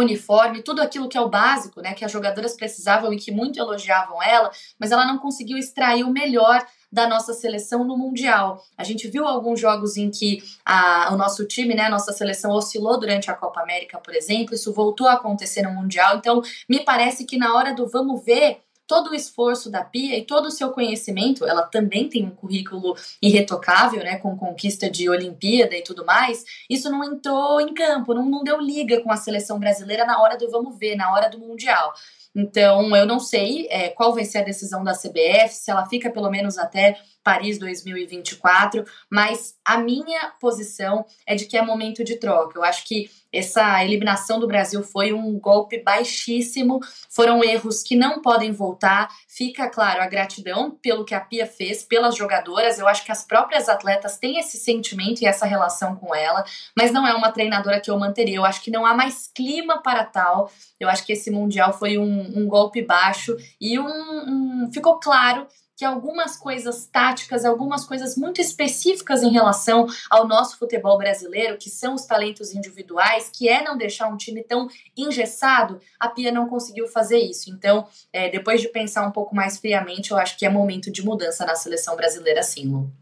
uniforme, 0.00 0.62
tudo 0.62 0.82
aquilo 0.82 1.08
que 1.08 1.16
é 1.16 1.20
o 1.20 1.28
básico, 1.28 1.80
né, 1.80 1.94
que 1.94 2.04
as 2.04 2.12
jogadoras 2.12 2.54
precisavam 2.54 3.12
e 3.12 3.16
que 3.16 3.30
muito 3.30 3.58
elogiavam 3.58 4.22
ela, 4.22 4.50
mas 4.78 4.90
ela 4.90 5.06
não 5.06 5.18
conseguiu 5.18 5.56
extrair 5.56 6.04
o 6.04 6.10
melhor 6.10 6.64
da 6.92 7.08
nossa 7.08 7.32
seleção 7.32 7.84
no 7.84 7.96
Mundial. 7.96 8.64
A 8.76 8.82
gente 8.82 9.06
viu 9.08 9.24
alguns 9.26 9.60
jogos 9.60 9.96
em 9.96 10.10
que 10.10 10.42
a, 10.64 11.12
o 11.12 11.16
nosso 11.16 11.46
time, 11.46 11.74
né, 11.74 11.84
a 11.84 11.90
nossa 11.90 12.12
seleção 12.12 12.50
oscilou 12.50 12.98
durante 12.98 13.30
a 13.30 13.34
Copa 13.34 13.60
América, 13.60 13.98
por 13.98 14.14
exemplo, 14.14 14.54
isso 14.54 14.72
voltou 14.72 15.06
a 15.06 15.12
acontecer 15.12 15.62
no 15.62 15.72
Mundial, 15.72 16.16
então 16.16 16.42
me 16.68 16.80
parece 16.80 17.24
que 17.24 17.38
na 17.38 17.54
hora 17.54 17.74
do 17.74 17.86
vamos 17.86 18.24
ver, 18.24 18.60
todo 18.90 19.10
o 19.10 19.14
esforço 19.14 19.70
da 19.70 19.84
Pia 19.84 20.18
e 20.18 20.24
todo 20.24 20.46
o 20.46 20.50
seu 20.50 20.72
conhecimento, 20.72 21.46
ela 21.46 21.62
também 21.62 22.08
tem 22.08 22.24
um 22.26 22.30
currículo 22.30 22.96
irretocável, 23.22 24.02
né, 24.02 24.16
com 24.16 24.36
conquista 24.36 24.90
de 24.90 25.08
Olimpíada 25.08 25.76
e 25.76 25.82
tudo 25.82 26.04
mais, 26.04 26.44
isso 26.68 26.90
não 26.90 27.04
entrou 27.04 27.60
em 27.60 27.72
campo, 27.72 28.12
não, 28.12 28.28
não 28.28 28.42
deu 28.42 28.60
liga 28.60 29.00
com 29.00 29.12
a 29.12 29.16
seleção 29.16 29.60
brasileira 29.60 30.04
na 30.04 30.20
hora 30.20 30.36
do 30.36 30.50
vamos 30.50 30.76
ver, 30.76 30.96
na 30.96 31.12
hora 31.12 31.30
do 31.30 31.38
Mundial. 31.38 31.94
Então, 32.34 32.96
eu 32.96 33.06
não 33.06 33.20
sei 33.20 33.68
é, 33.70 33.90
qual 33.90 34.12
vai 34.12 34.24
ser 34.24 34.38
a 34.38 34.44
decisão 34.44 34.82
da 34.82 34.92
CBF, 34.92 35.54
se 35.54 35.70
ela 35.70 35.86
fica 35.86 36.10
pelo 36.10 36.28
menos 36.28 36.58
até 36.58 36.96
Paris 37.22 37.58
2024, 37.58 38.84
mas 39.10 39.54
a 39.64 39.78
minha 39.78 40.32
posição 40.40 41.04
é 41.26 41.34
de 41.34 41.46
que 41.46 41.56
é 41.56 41.62
momento 41.62 42.02
de 42.02 42.16
troca. 42.16 42.58
Eu 42.58 42.64
acho 42.64 42.84
que 42.86 43.10
essa 43.32 43.84
eliminação 43.84 44.40
do 44.40 44.46
Brasil 44.46 44.82
foi 44.82 45.12
um 45.12 45.38
golpe 45.38 45.80
baixíssimo, 45.80 46.80
foram 47.08 47.44
erros 47.44 47.82
que 47.82 47.94
não 47.94 48.20
podem 48.20 48.50
voltar. 48.50 49.08
Fica 49.28 49.68
claro 49.68 50.02
a 50.02 50.06
gratidão 50.06 50.70
pelo 50.70 51.04
que 51.04 51.14
a 51.14 51.20
Pia 51.20 51.46
fez, 51.46 51.84
pelas 51.84 52.16
jogadoras. 52.16 52.78
Eu 52.78 52.88
acho 52.88 53.04
que 53.04 53.12
as 53.12 53.24
próprias 53.24 53.68
atletas 53.68 54.18
têm 54.18 54.38
esse 54.38 54.56
sentimento 54.56 55.22
e 55.22 55.26
essa 55.26 55.46
relação 55.46 55.94
com 55.94 56.14
ela, 56.14 56.44
mas 56.76 56.90
não 56.90 57.06
é 57.06 57.14
uma 57.14 57.30
treinadora 57.30 57.80
que 57.80 57.90
eu 57.90 57.98
manteria. 57.98 58.36
Eu 58.36 58.44
acho 58.44 58.62
que 58.62 58.70
não 58.70 58.84
há 58.84 58.94
mais 58.94 59.30
clima 59.32 59.80
para 59.80 60.04
tal. 60.04 60.50
Eu 60.78 60.88
acho 60.88 61.06
que 61.06 61.12
esse 61.12 61.30
Mundial 61.30 61.72
foi 61.72 61.98
um, 61.98 62.38
um 62.38 62.48
golpe 62.48 62.82
baixo 62.82 63.36
e 63.60 63.78
um, 63.78 63.86
um 63.86 64.70
ficou 64.72 64.98
claro 64.98 65.46
que 65.80 65.84
algumas 65.86 66.36
coisas 66.36 66.84
táticas, 66.84 67.42
algumas 67.42 67.86
coisas 67.86 68.14
muito 68.14 68.38
específicas 68.38 69.22
em 69.22 69.30
relação 69.30 69.86
ao 70.10 70.28
nosso 70.28 70.58
futebol 70.58 70.98
brasileiro, 70.98 71.56
que 71.56 71.70
são 71.70 71.94
os 71.94 72.04
talentos 72.04 72.52
individuais, 72.52 73.30
que 73.32 73.48
é 73.48 73.64
não 73.64 73.78
deixar 73.78 74.06
um 74.08 74.16
time 74.18 74.42
tão 74.42 74.68
engessado, 74.94 75.80
a 75.98 76.06
Pia 76.06 76.30
não 76.30 76.50
conseguiu 76.50 76.86
fazer 76.86 77.16
isso. 77.16 77.48
Então, 77.48 77.88
é, 78.12 78.28
depois 78.28 78.60
de 78.60 78.68
pensar 78.68 79.06
um 79.06 79.10
pouco 79.10 79.34
mais 79.34 79.56
friamente, 79.56 80.10
eu 80.10 80.18
acho 80.18 80.36
que 80.36 80.44
é 80.44 80.50
momento 80.50 80.92
de 80.92 81.02
mudança 81.02 81.46
na 81.46 81.54
seleção 81.54 81.96
brasileira, 81.96 82.42
sim, 82.42 82.66
Lu. 82.66 82.92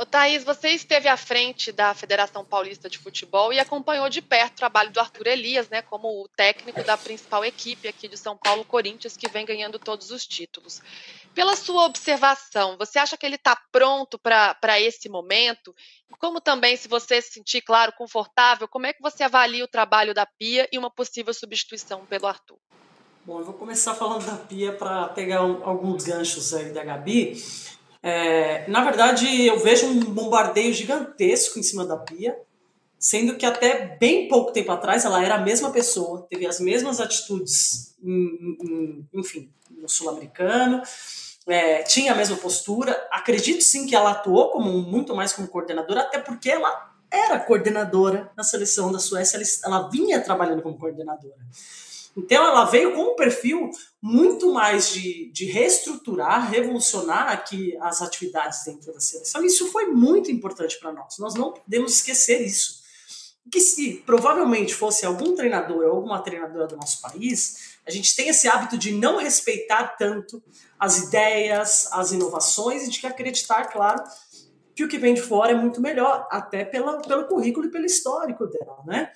Ô, 0.00 0.06
Thaís, 0.06 0.44
você 0.44 0.68
esteve 0.68 1.08
à 1.08 1.16
frente 1.16 1.72
da 1.72 1.92
Federação 1.92 2.44
Paulista 2.44 2.88
de 2.88 2.96
Futebol 2.96 3.52
e 3.52 3.58
acompanhou 3.58 4.08
de 4.08 4.22
perto 4.22 4.52
o 4.52 4.56
trabalho 4.58 4.92
do 4.92 5.00
Arthur 5.00 5.26
Elias, 5.26 5.68
né, 5.68 5.82
como 5.82 6.22
o 6.22 6.28
técnico 6.28 6.84
da 6.84 6.96
principal 6.96 7.44
equipe 7.44 7.88
aqui 7.88 8.06
de 8.06 8.16
São 8.16 8.36
Paulo, 8.36 8.64
Corinthians, 8.64 9.16
que 9.16 9.28
vem 9.28 9.44
ganhando 9.44 9.76
todos 9.76 10.12
os 10.12 10.24
títulos. 10.24 10.80
Pela 11.34 11.56
sua 11.56 11.84
observação, 11.84 12.76
você 12.78 13.00
acha 13.00 13.16
que 13.16 13.26
ele 13.26 13.34
está 13.34 13.60
pronto 13.72 14.16
para 14.20 14.80
esse 14.80 15.08
momento? 15.08 15.74
Como 16.20 16.40
também, 16.40 16.76
se 16.76 16.86
você 16.86 17.20
se 17.20 17.32
sentir, 17.32 17.60
claro, 17.62 17.92
confortável, 17.98 18.68
como 18.68 18.86
é 18.86 18.92
que 18.92 19.02
você 19.02 19.24
avalia 19.24 19.64
o 19.64 19.68
trabalho 19.68 20.14
da 20.14 20.24
Pia 20.24 20.68
e 20.70 20.78
uma 20.78 20.92
possível 20.92 21.34
substituição 21.34 22.06
pelo 22.06 22.28
Arthur? 22.28 22.56
Bom, 23.24 23.40
eu 23.40 23.44
vou 23.44 23.54
começar 23.54 23.96
falando 23.96 24.24
da 24.24 24.36
Pia 24.36 24.72
para 24.72 25.08
pegar 25.08 25.44
um, 25.44 25.64
alguns 25.64 26.04
ganchos 26.04 26.54
aí 26.54 26.72
da 26.72 26.84
Gabi. 26.84 27.36
É, 28.02 28.68
na 28.68 28.84
verdade, 28.84 29.46
eu 29.46 29.58
vejo 29.58 29.86
um 29.86 30.00
bombardeio 30.00 30.72
gigantesco 30.72 31.58
em 31.58 31.62
cima 31.62 31.84
da 31.84 31.96
Pia, 31.96 32.38
sendo 32.98 33.36
que 33.36 33.46
até 33.46 33.96
bem 33.98 34.28
pouco 34.28 34.52
tempo 34.52 34.72
atrás 34.72 35.04
ela 35.04 35.24
era 35.24 35.36
a 35.36 35.40
mesma 35.40 35.70
pessoa, 35.70 36.26
teve 36.28 36.46
as 36.46 36.60
mesmas 36.60 37.00
atitudes, 37.00 37.96
em, 38.02 38.56
em, 38.62 39.08
enfim, 39.14 39.52
no 39.70 39.88
sul-americano, 39.88 40.82
é, 41.46 41.82
tinha 41.82 42.12
a 42.12 42.16
mesma 42.16 42.36
postura. 42.36 42.92
Acredito 43.10 43.62
sim 43.62 43.86
que 43.86 43.94
ela 43.94 44.10
atuou 44.10 44.50
como 44.50 44.70
muito 44.82 45.14
mais 45.14 45.32
como 45.32 45.48
coordenadora, 45.48 46.02
até 46.02 46.18
porque 46.18 46.50
ela 46.50 46.92
era 47.10 47.40
coordenadora 47.40 48.30
na 48.36 48.42
seleção 48.42 48.92
da 48.92 48.98
Suécia, 48.98 49.38
ela, 49.38 49.46
ela 49.64 49.88
vinha 49.88 50.20
trabalhando 50.20 50.62
como 50.62 50.78
coordenadora. 50.78 51.38
Então 52.18 52.44
ela 52.44 52.64
veio 52.64 52.94
com 52.94 53.12
um 53.12 53.16
perfil 53.16 53.70
muito 54.02 54.52
mais 54.52 54.90
de, 54.90 55.30
de 55.32 55.44
reestruturar, 55.46 56.50
revolucionar 56.50 57.30
aqui 57.30 57.76
as 57.80 58.02
atividades 58.02 58.64
dentro 58.64 58.92
da 58.92 59.00
seleção. 59.00 59.44
Isso 59.44 59.70
foi 59.70 59.86
muito 59.86 60.30
importante 60.30 60.78
para 60.78 60.92
nós. 60.92 61.18
Nós 61.18 61.34
não 61.34 61.52
podemos 61.52 61.92
esquecer 61.94 62.42
isso. 62.42 62.78
Que 63.50 63.60
se 63.60 64.02
provavelmente 64.04 64.74
fosse 64.74 65.06
algum 65.06 65.34
treinador 65.34 65.86
ou 65.86 65.96
alguma 65.96 66.20
treinadora 66.20 66.66
do 66.66 66.76
nosso 66.76 67.00
país, 67.00 67.78
a 67.86 67.90
gente 67.90 68.14
tem 68.14 68.28
esse 68.28 68.46
hábito 68.46 68.76
de 68.76 68.92
não 68.92 69.16
respeitar 69.16 69.96
tanto 69.96 70.42
as 70.78 70.98
ideias, 70.98 71.90
as 71.92 72.12
inovações 72.12 72.86
e 72.86 72.90
de 72.90 73.06
acreditar, 73.06 73.64
claro, 73.72 74.04
que 74.76 74.84
o 74.84 74.88
que 74.88 74.98
vem 74.98 75.14
de 75.14 75.22
fora 75.22 75.52
é 75.52 75.54
muito 75.54 75.80
melhor, 75.80 76.28
até 76.30 76.64
pela, 76.64 77.00
pelo 77.00 77.26
currículo 77.26 77.66
e 77.66 77.70
pelo 77.70 77.86
histórico 77.86 78.46
dela, 78.46 78.82
né? 78.86 79.10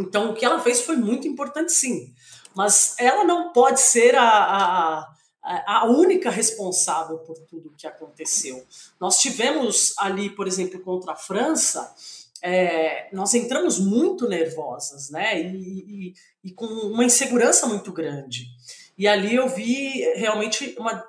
Então, 0.00 0.30
o 0.30 0.34
que 0.34 0.44
ela 0.44 0.60
fez 0.60 0.80
foi 0.80 0.96
muito 0.96 1.28
importante, 1.28 1.72
sim. 1.72 2.12
Mas 2.54 2.94
ela 2.98 3.24
não 3.24 3.52
pode 3.52 3.80
ser 3.80 4.14
a, 4.16 5.06
a, 5.42 5.78
a 5.80 5.84
única 5.86 6.30
responsável 6.30 7.18
por 7.18 7.38
tudo 7.38 7.74
que 7.76 7.86
aconteceu. 7.86 8.64
Nós 8.98 9.18
tivemos 9.18 9.94
ali, 9.98 10.30
por 10.30 10.46
exemplo, 10.46 10.80
contra 10.80 11.12
a 11.12 11.16
França, 11.16 11.94
é, 12.42 13.08
nós 13.12 13.34
entramos 13.34 13.78
muito 13.78 14.28
nervosas, 14.28 15.10
né? 15.10 15.40
E, 15.40 15.56
e, 15.56 16.14
e, 16.44 16.50
com 16.52 16.64
uma 16.64 17.04
insegurança 17.04 17.66
muito 17.66 17.92
grande. 17.92 18.46
E 18.96 19.06
ali 19.06 19.34
eu 19.34 19.48
vi 19.48 20.00
realmente 20.14 20.74
uma, 20.78 21.04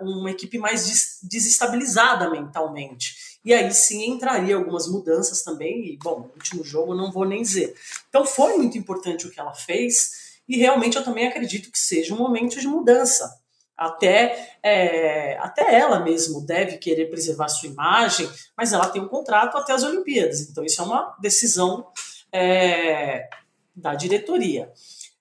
uma 0.00 0.30
equipe 0.30 0.58
mais 0.58 1.18
desestabilizada 1.22 2.30
mentalmente. 2.30 3.16
E 3.44 3.54
aí 3.54 3.72
sim 3.72 4.04
entraria 4.10 4.56
algumas 4.56 4.86
mudanças 4.86 5.42
também. 5.42 5.86
E, 5.86 5.98
bom, 5.98 6.30
último 6.34 6.62
jogo 6.62 6.94
não 6.94 7.10
vou 7.10 7.24
nem 7.24 7.42
dizer. 7.42 7.74
Então 8.08 8.24
foi 8.24 8.56
muito 8.56 8.76
importante 8.76 9.26
o 9.26 9.30
que 9.30 9.40
ela 9.40 9.54
fez. 9.54 10.40
E 10.48 10.56
realmente 10.56 10.96
eu 10.96 11.04
também 11.04 11.26
acredito 11.26 11.70
que 11.70 11.78
seja 11.78 12.14
um 12.14 12.18
momento 12.18 12.60
de 12.60 12.66
mudança. 12.66 13.38
Até, 13.76 14.58
é, 14.62 15.38
até 15.38 15.74
ela 15.74 16.00
mesmo 16.00 16.44
deve 16.44 16.76
querer 16.76 17.08
preservar 17.08 17.48
sua 17.48 17.70
imagem, 17.70 18.30
mas 18.54 18.74
ela 18.74 18.88
tem 18.88 19.00
um 19.00 19.08
contrato 19.08 19.56
até 19.56 19.72
as 19.72 19.82
Olimpíadas. 19.82 20.40
Então 20.42 20.62
isso 20.64 20.82
é 20.82 20.84
uma 20.84 21.16
decisão 21.18 21.86
é, 22.30 23.26
da 23.74 23.94
diretoria. 23.94 24.70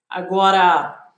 Agora, 0.09 1.08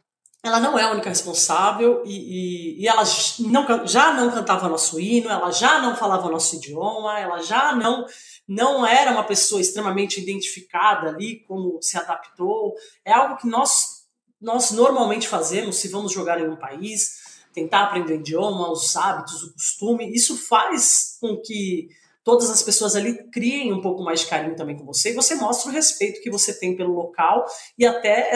ela 0.43 0.59
não 0.59 0.77
é 0.77 0.83
a 0.83 0.91
única 0.91 1.09
responsável 1.09 2.01
e, 2.03 2.79
e, 2.79 2.81
e, 2.81 2.87
ela 2.87 3.03
não, 3.39 3.87
já 3.87 4.13
não 4.13 4.31
cantava 4.31 4.67
nosso 4.67 4.99
hino, 4.99 5.29
ela 5.29 5.51
já 5.51 5.79
não 5.79 5.95
falava 5.95 6.29
nosso 6.29 6.55
idioma, 6.55 7.19
ela 7.19 7.41
já 7.41 7.75
não 7.75 8.05
não 8.47 8.85
era 8.85 9.11
uma 9.11 9.23
pessoa 9.23 9.61
extremamente 9.61 10.19
identificada 10.19 11.07
ali, 11.07 11.39
como 11.47 11.81
se 11.81 11.97
adaptou. 11.97 12.73
É 13.05 13.13
algo 13.13 13.37
que 13.37 13.47
nós, 13.47 14.07
nós 14.41 14.71
normalmente 14.71 15.25
fazemos 15.25 15.77
se 15.77 15.87
vamos 15.87 16.11
jogar 16.11 16.41
em 16.41 16.49
um 16.49 16.57
país, 16.57 17.43
tentar 17.53 17.83
aprender 17.83 18.13
o 18.13 18.19
idioma, 18.19 18.69
os 18.69 18.93
hábitos, 18.97 19.43
o 19.43 19.53
costume. 19.53 20.13
Isso 20.13 20.35
faz 20.35 21.17
com 21.21 21.37
que 21.37 21.87
todas 22.23 22.49
as 22.49 22.61
pessoas 22.61 22.95
ali 22.95 23.29
criem 23.31 23.73
um 23.73 23.81
pouco 23.81 24.03
mais 24.03 24.21
de 24.21 24.27
carinho 24.27 24.55
também 24.55 24.77
com 24.77 24.85
você 24.85 25.11
e 25.11 25.13
você 25.13 25.35
mostra 25.35 25.69
o 25.69 25.73
respeito 25.73 26.21
que 26.21 26.29
você 26.29 26.53
tem 26.53 26.75
pelo 26.75 26.93
local 26.93 27.45
e 27.77 27.85
até 27.85 28.31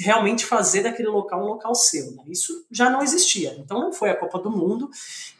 realmente 0.00 0.44
fazer 0.44 0.82
daquele 0.82 1.08
local 1.08 1.42
um 1.42 1.46
local 1.46 1.74
seu. 1.74 2.12
Né? 2.12 2.24
Isso 2.28 2.66
já 2.70 2.90
não 2.90 3.02
existia. 3.02 3.56
Então 3.58 3.80
não 3.80 3.92
foi 3.92 4.10
a 4.10 4.16
Copa 4.16 4.38
do 4.38 4.50
Mundo 4.50 4.90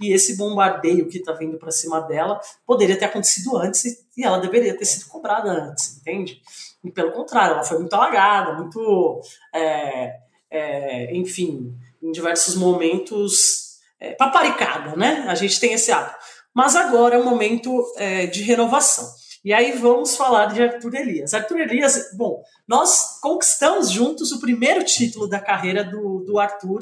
e 0.01 0.13
esse 0.13 0.37
bombardeio 0.37 1.09
que 1.09 1.19
está 1.19 1.33
vindo 1.33 1.59
para 1.59 1.71
cima 1.71 2.01
dela 2.01 2.41
poderia 2.67 2.99
ter 2.99 3.05
acontecido 3.05 3.57
antes 3.57 3.85
e 4.17 4.25
ela 4.25 4.39
deveria 4.39 4.77
ter 4.77 4.85
sido 4.85 5.09
cobrada 5.09 5.51
antes, 5.51 5.97
entende? 5.97 6.41
E 6.85 6.91
pelo 6.91 7.13
contrário, 7.13 7.55
ela 7.55 7.65
foi 7.65 7.79
muito 7.79 7.95
alagada, 7.95 8.55
muito. 8.55 9.21
É, 9.55 10.17
é, 10.51 11.17
enfim, 11.17 11.75
em 12.03 12.11
diversos 12.13 12.55
momentos 12.57 13.79
é, 13.99 14.13
paparicada, 14.13 14.97
né? 14.97 15.25
A 15.29 15.35
gente 15.35 15.59
tem 15.61 15.73
esse 15.73 15.93
hábito. 15.93 16.17
Mas 16.55 16.77
agora 16.77 17.17
é 17.17 17.19
um 17.19 17.25
momento 17.25 17.85
é, 17.97 18.27
de 18.27 18.43
renovação. 18.43 19.09
E 19.45 19.53
aí 19.53 19.73
vamos 19.73 20.15
falar 20.15 20.47
de 20.47 20.63
Arthur 20.63 20.95
Elias. 20.95 21.35
Arthur 21.35 21.61
Elias, 21.61 22.11
bom, 22.15 22.43
nós 22.67 23.19
conquistamos 23.21 23.91
juntos 23.91 24.31
o 24.31 24.41
primeiro 24.41 24.85
título 24.85 25.29
da 25.29 25.41
carreira 25.41 25.83
do, 25.83 26.21
do 26.21 26.39
Arthur 26.39 26.81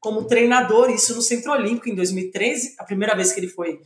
como 0.00 0.24
treinador, 0.24 0.90
isso 0.90 1.14
no 1.14 1.20
Centro 1.20 1.52
Olímpico 1.52 1.88
em 1.88 1.94
2013, 1.94 2.74
a 2.78 2.84
primeira 2.84 3.14
vez 3.14 3.32
que 3.32 3.38
ele 3.38 3.48
foi 3.48 3.80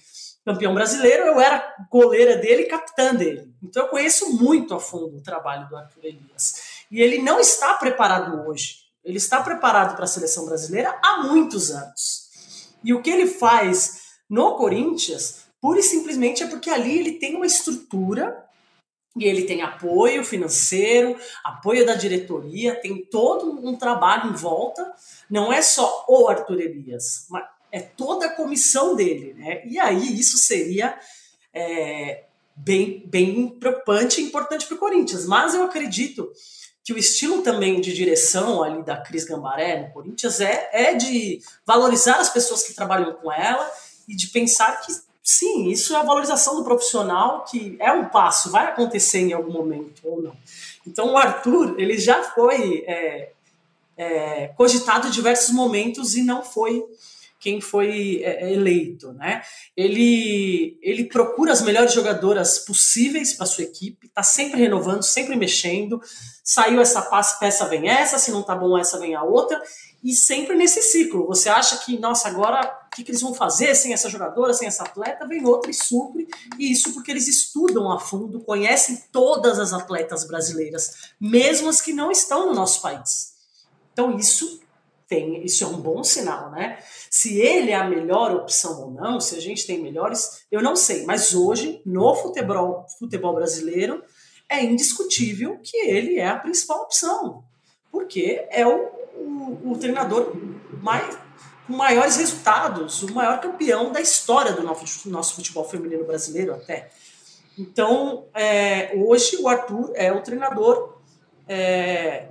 campeão 0.45 0.73
brasileiro, 0.73 1.25
eu 1.25 1.41
era 1.41 1.75
goleira 1.91 2.37
dele 2.37 2.63
e 2.63 2.69
capitã 2.69 3.15
dele. 3.15 3.53
Então 3.63 3.83
eu 3.83 3.89
conheço 3.89 4.33
muito 4.35 4.75
a 4.75 4.81
fundo 4.81 5.17
o 5.17 5.23
trabalho 5.23 5.69
do 5.69 5.77
Arthur 5.77 6.05
Elias. 6.05 6.85
E 6.91 7.01
ele 7.01 7.21
não 7.21 7.41
está 7.41 7.75
preparado 7.75 8.47
hoje. 8.47 8.85
Ele 9.05 9.17
está 9.17 9.43
preparado 9.43 9.97
para 9.97 10.05
a 10.05 10.09
seleção 10.09 10.47
brasileira 10.47 10.97
há 11.03 11.23
muitos 11.25 11.71
anos. 11.71 12.31
E 12.83 12.95
o 12.95 13.03
que 13.03 13.11
ele 13.11 13.27
faz 13.27 14.04
no 14.35 14.57
Corinthians, 14.57 15.45
pura 15.61 15.79
e 15.79 15.83
simplesmente 15.85 16.43
é 16.43 16.49
porque 16.49 16.69
ali 16.69 16.99
ele 16.99 17.13
tem 17.13 17.37
uma 17.37 17.47
estrutura 17.47 18.45
e 19.17 19.25
ele 19.25 19.45
tem 19.45 19.63
apoio 19.63 20.25
financeiro, 20.25 21.17
apoio 21.45 21.87
da 21.87 21.95
diretoria, 21.95 22.75
tem 22.75 23.05
todo 23.05 23.49
um 23.65 23.77
trabalho 23.77 24.33
em 24.33 24.35
volta. 24.35 24.93
Não 25.31 25.53
é 25.53 25.63
só 25.63 26.05
o 26.09 26.27
Arthur 26.27 26.61
Elias, 26.61 27.27
mas 27.31 27.45
é 27.71 27.79
toda 27.79 28.27
a 28.27 28.35
comissão 28.35 28.97
dele, 28.97 29.35
né? 29.35 29.63
E 29.65 29.79
aí 29.79 30.19
isso 30.19 30.37
seria 30.37 30.99
é, 31.53 32.25
bem, 32.57 33.05
bem 33.07 33.49
preocupante 33.49 34.21
e 34.21 34.25
importante 34.25 34.67
para 34.67 34.75
o 34.75 34.81
Corinthians. 34.81 35.27
Mas 35.27 35.55
eu 35.55 35.63
acredito 35.63 36.33
que 36.83 36.93
o 36.93 36.99
estilo 36.99 37.41
também 37.43 37.81
de 37.81 37.95
direção 37.95 38.65
ali 38.65 38.83
da 38.83 38.97
Cris 38.97 39.25
Gambaré 39.25 39.81
no 39.81 39.93
Corinthians 39.93 40.41
é, 40.41 40.71
é 40.73 40.95
de 40.95 41.41
valorizar 41.65 42.17
as 42.17 42.31
pessoas 42.31 42.65
que 42.65 42.75
trabalham 42.75 43.15
com 43.15 43.33
ela 43.33 43.71
e 44.09 44.15
de 44.15 44.29
pensar 44.29 44.81
que 44.81 44.93
sim, 45.23 45.69
isso 45.69 45.95
é 45.95 45.97
a 45.97 46.03
valorização 46.03 46.57
do 46.57 46.65
profissional, 46.65 47.45
que 47.45 47.77
é 47.81 47.91
um 47.93 48.07
passo, 48.07 48.51
vai 48.51 48.67
acontecer 48.67 49.21
em 49.21 49.33
algum 49.33 49.53
momento 49.53 50.03
ou 50.05 50.21
não. 50.21 50.37
Então 50.87 51.13
o 51.13 51.17
Arthur, 51.17 51.75
ele 51.79 51.99
já 51.99 52.23
foi 52.23 52.85
é, 52.87 53.31
é, 53.97 54.49
cogitado 54.49 55.09
em 55.09 55.11
diversos 55.11 55.55
momentos 55.55 56.15
e 56.15 56.23
não 56.23 56.43
foi 56.43 56.85
quem 57.45 57.61
foi 57.61 58.23
é, 58.25 58.51
eleito, 58.55 59.13
né? 59.13 59.43
Ele, 59.77 60.79
ele 60.81 61.05
procura 61.05 61.53
as 61.53 61.61
melhores 61.61 61.93
jogadoras 61.93 62.61
possíveis 62.61 63.35
para 63.35 63.45
sua 63.45 63.65
equipe, 63.65 64.07
está 64.07 64.23
sempre 64.23 64.59
renovando, 64.59 65.03
sempre 65.03 65.37
mexendo. 65.37 66.01
Saiu 66.43 66.81
essa 66.81 67.03
peça, 67.39 67.67
vem 67.67 67.87
essa, 67.87 68.19
se 68.19 68.31
não 68.31 68.43
tá 68.43 68.57
bom 68.57 68.79
essa, 68.79 68.99
vem 68.99 69.15
a 69.15 69.23
outra 69.23 69.63
e 70.03 70.15
sempre 70.15 70.57
nesse 70.57 70.81
ciclo. 70.81 71.27
Você 71.27 71.51
acha 71.51 71.77
que, 71.85 71.99
nossa, 71.99 72.29
agora 72.29 72.63
o 72.87 72.97
que, 72.97 73.05
que, 73.05 73.11
eles 73.11 73.21
vão 73.21 73.35
fazer 73.35 73.75
sem 73.75 73.93
essa 73.93 74.09
jogadora, 74.09 74.55
sem 74.55 74.67
essa 74.67 74.85
atleta? 74.85 75.27
Vem 75.27 75.45
outra 75.45 75.71
e 75.71 75.75
supre. 75.75 76.27
E 76.59 76.73
isso 76.73 76.95
porque 76.95 77.11
eles 77.11 77.29
estudam 77.29 77.93
a 77.93 78.01
fundo, 78.01 78.41
conhecem 78.41 79.03
todas 79.13 79.59
as 79.59 79.75
atletas 79.75 80.27
brasileiras, 80.27 81.13
mesmo 81.21 81.69
as 81.69 81.83
que 81.83 81.93
não 81.93 82.11
estão 82.11 82.47
no 82.47 82.55
nosso 82.55 82.81
país. 82.81 83.35
Então 83.93 84.17
isso 84.17 84.64
tem, 85.09 85.45
isso 85.45 85.65
é 85.65 85.67
um 85.67 85.81
bom 85.81 86.03
sinal, 86.03 86.51
né? 86.51 86.79
Se 87.11 87.41
ele 87.41 87.71
é 87.71 87.77
a 87.77 87.89
melhor 87.89 88.35
opção 88.35 88.83
ou 88.83 88.91
não, 88.91 89.21
se 89.21 89.37
a 89.37 89.41
gente 89.41 89.67
tem 89.67 89.83
melhores, 89.83 90.45
eu 90.51 90.63
não 90.63 90.75
sei. 90.75 91.05
Mas 91.05 91.35
hoje, 91.35 91.81
no 91.85 92.15
futebol, 92.15 92.87
futebol 92.99 93.35
brasileiro, 93.35 94.03
é 94.49 94.63
indiscutível 94.63 95.59
que 95.63 95.77
ele 95.77 96.19
é 96.19 96.29
a 96.29 96.37
principal 96.37 96.83
opção. 96.83 97.45
Porque 97.91 98.47
é 98.51 98.67
o 98.67 99.05
o, 99.17 99.73
o 99.73 99.79
treinador 99.79 100.33
mais, 100.83 101.17
com 101.67 101.75
maiores 101.75 102.17
resultados, 102.17 103.03
o 103.03 103.13
maior 103.13 103.41
campeão 103.41 103.93
da 103.93 104.01
história 104.01 104.53
do 104.53 104.63
nosso, 104.63 105.35
futebol 105.35 105.65
feminino 105.65 106.05
brasileiro 106.05 106.55
até. 106.55 106.91
Então, 107.59 108.27
é, 108.35 108.93
hoje 108.97 109.37
o 109.37 109.49
Arthur 109.49 109.93
é 109.95 110.13
o 110.13 110.21
treinador 110.23 110.99
é, 111.49 112.29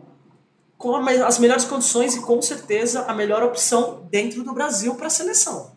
com 0.83 0.93
as 0.97 1.39
melhores 1.39 1.63
condições 1.63 2.13
e 2.13 2.21
com 2.21 2.41
certeza 2.41 3.05
a 3.05 3.13
melhor 3.13 3.41
opção 3.41 4.05
dentro 4.11 4.43
do 4.43 4.53
Brasil 4.53 4.93
para 4.95 5.07
a 5.07 5.09
seleção. 5.09 5.73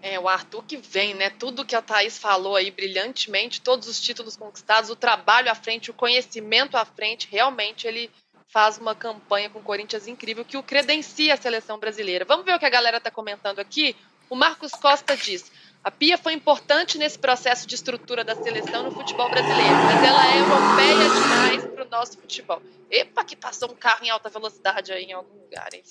É, 0.00 0.20
o 0.20 0.28
Arthur 0.28 0.62
que 0.62 0.76
vem, 0.76 1.14
né? 1.14 1.30
Tudo 1.30 1.64
que 1.64 1.74
a 1.74 1.82
Thaís 1.82 2.16
falou 2.16 2.54
aí 2.54 2.70
brilhantemente, 2.70 3.60
todos 3.60 3.88
os 3.88 4.00
títulos 4.00 4.36
conquistados, 4.36 4.88
o 4.88 4.94
trabalho 4.94 5.50
à 5.50 5.54
frente, 5.56 5.90
o 5.90 5.94
conhecimento 5.94 6.76
à 6.76 6.84
frente, 6.84 7.26
realmente 7.28 7.88
ele 7.88 8.08
faz 8.46 8.78
uma 8.78 8.94
campanha 8.94 9.50
com 9.50 9.58
o 9.58 9.62
Corinthians 9.62 10.06
incrível 10.06 10.44
que 10.44 10.56
o 10.56 10.62
credencia 10.62 11.34
a 11.34 11.36
seleção 11.36 11.76
brasileira. 11.76 12.24
Vamos 12.24 12.44
ver 12.44 12.54
o 12.54 12.58
que 12.60 12.66
a 12.66 12.70
galera 12.70 12.98
está 12.98 13.10
comentando 13.10 13.58
aqui? 13.58 13.96
O 14.28 14.36
Marcos 14.36 14.70
Costa 14.70 15.16
diz: 15.16 15.50
a 15.82 15.90
Pia 15.90 16.18
foi 16.18 16.34
importante 16.34 16.98
nesse 16.98 17.18
processo 17.18 17.66
de 17.66 17.74
estrutura 17.74 18.22
da 18.22 18.34
seleção 18.34 18.82
no 18.82 18.92
futebol 18.92 19.30
brasileiro, 19.30 19.74
mas 19.86 20.02
ela 20.04 20.26
é 20.26 20.38
europeia 20.40 21.08
demais 21.08 21.64
para 21.72 21.84
o 21.84 21.88
nosso 21.88 22.18
futebol. 22.18 22.62
Epa, 22.90 23.24
que 23.24 23.34
passou 23.34 23.70
um 23.70 23.74
carro 23.74 24.04
em 24.04 24.10
alta 24.10 24.28
velocidade 24.28 24.92
aí 24.92 25.04
em 25.04 25.12
algum 25.12 25.38
lugar, 25.40 25.68
hein? 25.72 25.82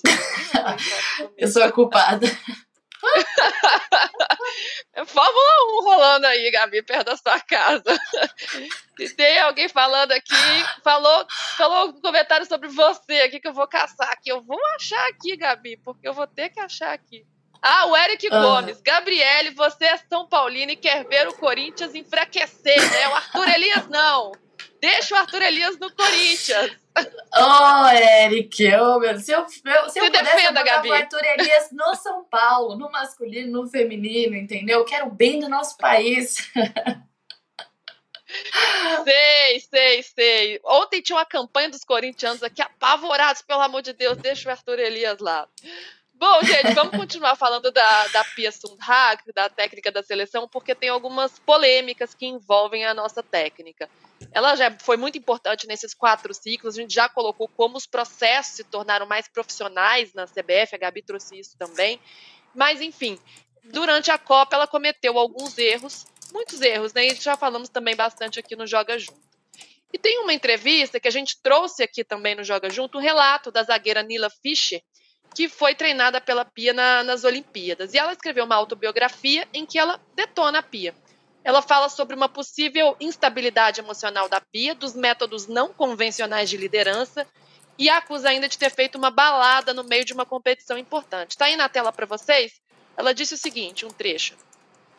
Eu 1.36 1.48
sou 1.48 1.62
a 1.62 1.72
culpada. 1.72 2.26
É 4.92 5.04
Fórmula 5.06 5.80
1 5.80 5.82
rolando 5.82 6.26
aí, 6.26 6.50
Gabi, 6.50 6.82
perto 6.82 7.06
da 7.06 7.16
sua 7.16 7.40
casa. 7.40 7.98
Se 8.96 9.16
tem 9.16 9.40
alguém 9.40 9.68
falando 9.68 10.12
aqui, 10.12 10.34
falou, 10.84 11.26
falou 11.56 11.88
um 11.88 12.00
comentário 12.00 12.46
sobre 12.46 12.68
você 12.68 13.20
aqui 13.22 13.40
que 13.40 13.48
eu 13.48 13.54
vou 13.54 13.66
caçar 13.66 14.10
aqui. 14.10 14.30
Eu 14.30 14.42
vou 14.42 14.60
achar 14.76 15.08
aqui, 15.08 15.36
Gabi, 15.36 15.78
porque 15.78 16.06
eu 16.06 16.12
vou 16.12 16.26
ter 16.26 16.50
que 16.50 16.60
achar 16.60 16.92
aqui. 16.92 17.26
Ah, 17.62 17.86
o 17.86 17.96
Eric 17.96 18.28
uhum. 18.32 18.42
Gomes. 18.42 18.80
Gabriele, 18.80 19.50
você 19.50 19.84
é 19.84 19.96
São 20.08 20.26
Paulino 20.26 20.72
e 20.72 20.76
quer 20.76 21.04
ver 21.06 21.28
o 21.28 21.34
Corinthians 21.34 21.94
enfraquecer, 21.94 22.80
né? 22.90 23.08
O 23.08 23.14
Arthur 23.14 23.48
Elias 23.48 23.88
não. 23.88 24.32
Deixa 24.80 25.14
o 25.14 25.18
Arthur 25.18 25.42
Elias 25.42 25.78
no 25.78 25.94
Corinthians. 25.94 26.72
Oh, 27.36 27.86
Eric, 27.88 28.74
oh, 28.74 28.98
meu, 28.98 29.18
se 29.20 29.30
eu, 29.30 29.46
se 29.48 29.60
eu 29.64 29.88
Se 29.90 30.00
pudesse, 30.00 30.24
defenda, 30.24 30.60
eu 30.60 30.64
Gabi. 30.64 30.88
o 30.88 30.92
Arthur 30.92 31.24
Elias 31.24 31.70
no 31.70 31.94
São 31.94 32.24
Paulo, 32.24 32.76
no 32.76 32.90
masculino, 32.90 33.62
no 33.62 33.68
feminino, 33.68 34.34
entendeu? 34.34 34.80
Eu 34.80 34.84
quero 34.84 35.06
o 35.06 35.10
bem 35.10 35.38
do 35.38 35.48
nosso 35.48 35.76
país. 35.76 36.36
Sei, 39.04 39.60
sei, 39.60 40.02
sei. 40.04 40.60
Ontem 40.64 41.02
tinha 41.02 41.16
uma 41.16 41.26
campanha 41.26 41.68
dos 41.68 41.82
corintianos 41.82 42.44
aqui 42.44 42.62
apavorados, 42.62 43.42
pelo 43.42 43.60
amor 43.60 43.82
de 43.82 43.92
Deus, 43.92 44.16
deixa 44.18 44.48
o 44.48 44.52
Arthur 44.52 44.78
Elias 44.78 45.18
lá. 45.18 45.48
Bom, 46.20 46.42
gente, 46.44 46.74
vamos 46.74 46.94
continuar 46.94 47.34
falando 47.34 47.70
da, 47.70 48.06
da 48.08 48.22
Pia 48.22 48.52
Sundhag, 48.52 49.22
da 49.34 49.48
técnica 49.48 49.90
da 49.90 50.02
seleção, 50.02 50.46
porque 50.46 50.74
tem 50.74 50.90
algumas 50.90 51.38
polêmicas 51.38 52.14
que 52.14 52.26
envolvem 52.26 52.84
a 52.84 52.92
nossa 52.92 53.22
técnica. 53.22 53.88
Ela 54.30 54.54
já 54.54 54.70
foi 54.80 54.98
muito 54.98 55.16
importante 55.16 55.66
nesses 55.66 55.94
quatro 55.94 56.34
ciclos, 56.34 56.76
a 56.76 56.82
gente 56.82 56.92
já 56.92 57.08
colocou 57.08 57.48
como 57.48 57.78
os 57.78 57.86
processos 57.86 58.56
se 58.56 58.64
tornaram 58.64 59.06
mais 59.06 59.28
profissionais 59.28 60.12
na 60.12 60.26
CBF, 60.26 60.74
a 60.74 60.78
Gabi 60.78 61.00
trouxe 61.00 61.38
isso 61.38 61.56
também. 61.56 61.98
Mas, 62.54 62.82
enfim, 62.82 63.18
durante 63.64 64.10
a 64.10 64.18
Copa 64.18 64.56
ela 64.56 64.66
cometeu 64.66 65.18
alguns 65.18 65.56
erros, 65.56 66.04
muitos 66.34 66.60
erros, 66.60 66.92
né? 66.92 67.06
E 67.06 67.14
já 67.14 67.34
falamos 67.34 67.70
também 67.70 67.96
bastante 67.96 68.38
aqui 68.38 68.54
no 68.54 68.66
Joga 68.66 68.98
Junto. 68.98 69.18
E 69.90 69.98
tem 69.98 70.18
uma 70.18 70.34
entrevista 70.34 71.00
que 71.00 71.08
a 71.08 71.10
gente 71.10 71.40
trouxe 71.42 71.82
aqui 71.82 72.04
também 72.04 72.34
no 72.34 72.44
Joga 72.44 72.68
Junto, 72.68 72.98
um 72.98 73.00
relato 73.00 73.50
da 73.50 73.62
zagueira 73.62 74.02
Nila 74.02 74.28
Fischer, 74.28 74.82
que 75.34 75.48
foi 75.48 75.74
treinada 75.74 76.20
pela 76.20 76.44
Pia 76.44 76.72
na, 76.72 77.02
nas 77.04 77.24
Olimpíadas. 77.24 77.94
E 77.94 77.98
ela 77.98 78.12
escreveu 78.12 78.44
uma 78.44 78.56
autobiografia 78.56 79.46
em 79.52 79.64
que 79.64 79.78
ela 79.78 80.00
detona 80.14 80.58
a 80.58 80.62
Pia. 80.62 80.94
Ela 81.42 81.62
fala 81.62 81.88
sobre 81.88 82.14
uma 82.14 82.28
possível 82.28 82.96
instabilidade 83.00 83.80
emocional 83.80 84.28
da 84.28 84.40
Pia, 84.40 84.74
dos 84.74 84.94
métodos 84.94 85.46
não 85.46 85.72
convencionais 85.72 86.50
de 86.50 86.56
liderança 86.56 87.26
e 87.78 87.88
a 87.88 87.96
acusa 87.96 88.28
ainda 88.28 88.46
de 88.46 88.58
ter 88.58 88.70
feito 88.70 88.98
uma 88.98 89.10
balada 89.10 89.72
no 89.72 89.82
meio 89.82 90.04
de 90.04 90.12
uma 90.12 90.26
competição 90.26 90.76
importante. 90.76 91.30
Está 91.30 91.46
aí 91.46 91.56
na 91.56 91.68
tela 91.68 91.90
para 91.90 92.04
vocês? 92.04 92.60
Ela 92.94 93.14
disse 93.14 93.32
o 93.32 93.38
seguinte, 93.38 93.86
um 93.86 93.90
trecho. 93.90 94.36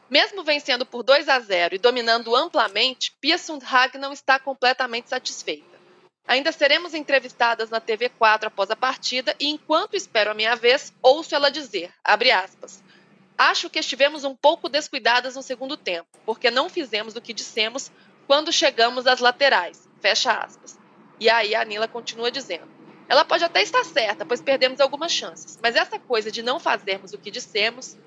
Mesmo 0.10 0.44
vencendo 0.44 0.86
por 0.86 1.04
2 1.04 1.30
a 1.30 1.40
0 1.40 1.76
e 1.76 1.78
dominando 1.78 2.36
amplamente, 2.36 3.16
Pia 3.22 3.38
Sundhag 3.38 3.98
não 4.00 4.12
está 4.12 4.40
completamente 4.40 5.10
satisfeita. 5.10 5.71
Ainda 6.28 6.52
seremos 6.52 6.94
entrevistadas 6.94 7.70
na 7.70 7.80
TV 7.80 8.10
4 8.10 8.48
após 8.48 8.72
a 8.72 8.76
partida 8.76 9.36
e 9.40 9.48
enquanto 9.48 9.96
espero 9.96 10.32
a 10.32 10.34
minha 10.34 10.56
vez, 10.56 10.94
ouço 11.02 11.36
ela 11.36 11.50
dizer, 11.50 11.94
aspas, 12.04 12.84
Acho 13.38 13.70
que 13.70 13.80
estivemos 13.80 14.24
um 14.24 14.36
pouco 14.36 14.70
descuidadas 14.70 15.36
no 15.36 15.42
segundo 15.42 15.76
tempo, 15.76 16.08
porque 16.26 16.52
não 16.52 16.70
fizemos 16.70 17.16
o 17.16 17.22
que 17.22 17.34
dissemos 17.34 17.92
quando 18.28 18.52
chegamos 18.52 19.08
às 19.08 19.20
laterais. 19.20 19.90
Fecha 20.00 20.32
aspas. 20.32 20.78
E 21.20 21.30
aí 21.30 21.56
a 21.56 21.66
Nila 21.66 21.88
continua 21.88 22.30
dizendo: 22.30 22.70
ela 23.10 23.26
pode 23.26 23.44
até 23.44 23.62
estar 23.62 23.84
certa, 23.84 24.26
pois 24.26 24.42
perdemos 24.42 24.80
algumas 24.80 25.12
chances, 25.12 25.60
mas 25.62 25.76
essa 25.76 26.00
coisa 26.00 26.32
de 26.32 26.42
não 26.44 26.60
fazermos 26.60 27.14
o 27.14 27.18
que 27.18 27.32
dissemos, 27.32 27.98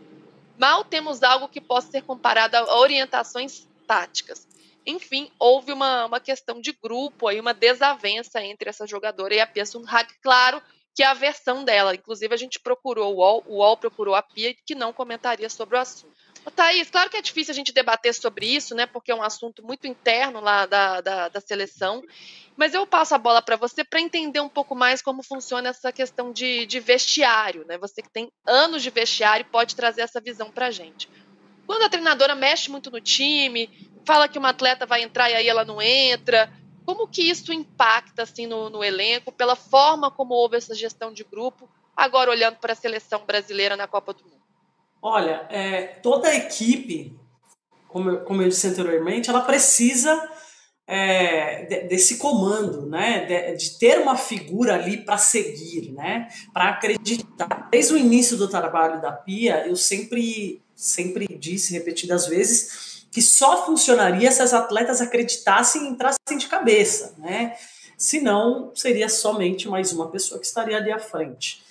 mal 0.58 0.84
temos 0.84 1.22
algo 1.22 1.48
que 1.48 1.60
possa 1.60 1.90
ser 1.90 2.02
comparado 2.02 2.56
a 2.56 2.78
orientações 2.78 3.68
táticas. 3.86 4.46
Enfim, 4.87 5.30
houve 5.39 5.72
uma, 5.72 6.07
uma 6.07 6.20
questão 6.20 6.61
de 6.61 6.72
grupo, 6.72 7.28
aí, 7.28 7.41
uma 7.41 7.55
desavença 7.55 8.43
entre 8.43 8.68
essa 8.68 8.87
jogadora 8.87 9.35
e 9.35 9.41
a 9.41 9.47
Pia 9.47 9.64
Sundhag, 9.64 10.12
claro 10.22 10.62
que 10.95 11.03
é 11.03 11.07
a 11.07 11.14
versão 11.14 11.64
dela. 11.64 11.95
Inclusive, 11.95 12.32
a 12.32 12.37
gente 12.37 12.61
procurou 12.61 13.14
o 13.14 13.16
UOL, 13.16 13.45
o 13.47 13.57
UOL 13.57 13.76
procurou 13.76 14.14
a 14.14 14.22
Pia, 14.22 14.55
que 14.64 14.74
não 14.74 14.93
comentaria 14.93 15.51
sobre 15.51 15.76
o 15.76 15.80
assunto. 15.80 16.14
Thaís, 16.51 16.91
claro 16.91 17.09
que 17.11 17.16
é 17.16 17.22
difícil 17.22 17.53
a 17.53 17.55
gente 17.55 17.72
debater 17.72 18.14
sobre 18.14 18.47
isso, 18.47 18.74
né? 18.74 18.87
Porque 18.87 19.11
é 19.11 19.14
um 19.14 19.22
assunto 19.22 19.64
muito 19.64 19.87
interno 19.87 20.41
lá 20.41 20.66
da, 20.66 21.01
da, 21.01 21.28
da 21.28 21.41
seleção. 21.41 22.03
Mas 22.57 22.74
eu 22.74 22.87
passo 22.87 23.14
a 23.14 23.18
bola 23.18 23.43
para 23.43 23.57
você 23.57 23.82
para 23.82 24.01
entender 24.01 24.41
um 24.41 24.49
pouco 24.49 24.74
mais 24.74 25.03
como 25.03 25.22
funciona 25.22 25.70
essa 25.70 25.91
questão 25.91 26.32
de, 26.32 26.66
de 26.66 26.78
vestiário, 26.78 27.64
né? 27.66 27.78
Você 27.78 28.03
que 28.03 28.11
tem 28.11 28.30
anos 28.47 28.82
de 28.82 28.91
vestiário 28.91 29.47
pode 29.47 29.74
trazer 29.74 30.03
essa 30.03 30.20
visão 30.20 30.51
para 30.51 30.70
gente. 30.70 31.09
Quando 31.66 31.82
a 31.82 31.89
treinadora 31.89 32.35
mexe 32.35 32.70
muito 32.70 32.91
no 32.91 33.01
time, 33.01 33.68
fala 34.05 34.28
que 34.28 34.38
uma 34.38 34.50
atleta 34.50 34.86
vai 34.86 35.02
entrar 35.02 35.30
e 35.30 35.34
aí 35.34 35.48
ela 35.48 35.64
não 35.64 35.80
entra, 35.80 36.52
como 36.84 37.09
que 37.09 37.22
isso 37.22 37.52
impacta 37.52 38.22
assim 38.22 38.46
no, 38.46 38.68
no 38.68 38.84
elenco, 38.84 39.32
pela 39.32 39.57
forma 39.57 40.11
como 40.11 40.34
houve 40.34 40.57
essa 40.57 40.74
gestão 40.74 41.12
de 41.12 41.24
grupo, 41.24 41.68
agora 41.96 42.30
olhando 42.30 42.57
para 42.57 42.72
a 42.72 42.76
seleção 42.76 43.24
brasileira 43.24 43.76
na 43.76 43.86
Copa 43.86 44.12
do 44.12 44.22
Mundo? 44.24 44.34
Olha, 45.00 45.46
é, 45.50 45.82
toda 46.02 46.28
a 46.28 46.34
equipe, 46.34 47.18
como 47.88 48.11
eu, 48.11 48.20
como 48.24 48.42
eu 48.42 48.48
disse 48.48 48.66
anteriormente, 48.66 49.30
ela 49.30 49.42
precisa 49.42 50.30
é, 50.86 51.64
de, 51.64 51.80
desse 51.88 52.18
comando, 52.18 52.86
né? 52.86 53.24
De, 53.24 53.57
de, 53.57 53.78
ter 53.78 53.98
uma 54.00 54.16
figura 54.16 54.74
ali 54.74 54.98
para 54.98 55.16
seguir, 55.18 55.92
né? 55.92 56.28
Para 56.52 56.70
acreditar. 56.70 57.68
Desde 57.70 57.94
o 57.94 57.98
início 57.98 58.36
do 58.36 58.48
trabalho 58.48 59.00
da 59.00 59.12
Pia, 59.12 59.66
eu 59.66 59.76
sempre, 59.76 60.62
sempre 60.74 61.26
disse 61.38 61.72
repetidas 61.72 62.26
vezes 62.26 62.93
que 63.14 63.22
só 63.22 63.64
funcionaria 63.64 64.28
se 64.32 64.42
as 64.42 64.52
atletas 64.52 65.00
acreditassem 65.00 65.84
e 65.84 65.88
entrassem 65.88 66.36
de 66.36 66.48
cabeça, 66.48 67.14
né? 67.16 67.54
Senão, 67.96 68.72
seria 68.74 69.08
somente 69.08 69.68
mais 69.68 69.92
uma 69.92 70.10
pessoa 70.10 70.40
que 70.40 70.44
estaria 70.44 70.76
ali 70.76 70.90
à 70.90 70.98
frente. 70.98 71.62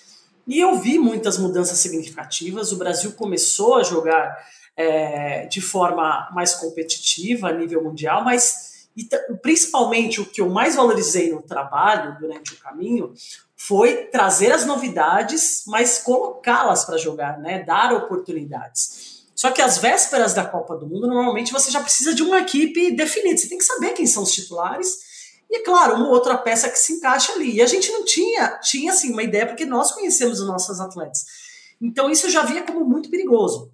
E 0.47 0.57
eu 0.57 0.79
vi 0.79 0.97
muitas 0.97 1.37
mudanças 1.37 1.79
significativas. 1.79 2.71
O 2.71 2.77
Brasil 2.77 3.11
começou 3.11 3.75
a 3.75 3.83
jogar 3.83 4.37
é, 4.77 5.45
de 5.47 5.59
forma 5.59 6.29
mais 6.33 6.55
competitiva 6.55 7.49
a 7.49 7.53
nível 7.53 7.83
mundial, 7.83 8.23
mas 8.23 8.87
e, 8.95 9.03
principalmente 9.41 10.21
o 10.21 10.25
que 10.25 10.39
eu 10.39 10.49
mais 10.49 10.75
valorizei 10.75 11.33
no 11.33 11.41
trabalho 11.41 12.17
durante 12.21 12.53
o 12.53 12.57
caminho 12.57 13.13
foi 13.53 14.05
trazer 14.05 14.53
as 14.53 14.65
novidades, 14.65 15.65
mas 15.67 15.99
colocá-las 15.99 16.85
para 16.85 16.97
jogar, 16.97 17.37
né? 17.39 17.63
Dar 17.63 17.93
oportunidades. 17.93 19.12
Só 19.35 19.51
que 19.51 19.61
às 19.61 19.77
vésperas 19.77 20.33
da 20.33 20.45
Copa 20.45 20.75
do 20.75 20.87
Mundo, 20.87 21.07
normalmente 21.07 21.51
você 21.51 21.71
já 21.71 21.81
precisa 21.81 22.13
de 22.13 22.21
uma 22.21 22.39
equipe 22.39 22.91
definida. 22.91 23.37
Você 23.37 23.49
tem 23.49 23.57
que 23.57 23.63
saber 23.63 23.93
quem 23.93 24.05
são 24.05 24.23
os 24.23 24.31
titulares. 24.31 25.13
E, 25.49 25.59
claro, 25.59 25.95
uma 25.95 26.09
outra 26.09 26.37
peça 26.37 26.69
que 26.69 26.77
se 26.77 26.93
encaixa 26.93 27.33
ali. 27.33 27.55
E 27.55 27.61
a 27.61 27.65
gente 27.65 27.91
não 27.91 28.05
tinha, 28.05 28.59
tinha 28.59 28.91
assim, 28.91 29.11
uma 29.11 29.23
ideia, 29.23 29.45
porque 29.45 29.65
nós 29.65 29.91
conhecemos 29.91 30.39
os 30.39 30.47
nossos 30.47 30.79
atletas. 30.79 31.25
Então, 31.81 32.09
isso 32.09 32.27
eu 32.27 32.31
já 32.31 32.43
via 32.43 32.63
como 32.63 32.85
muito 32.85 33.09
perigoso. 33.09 33.71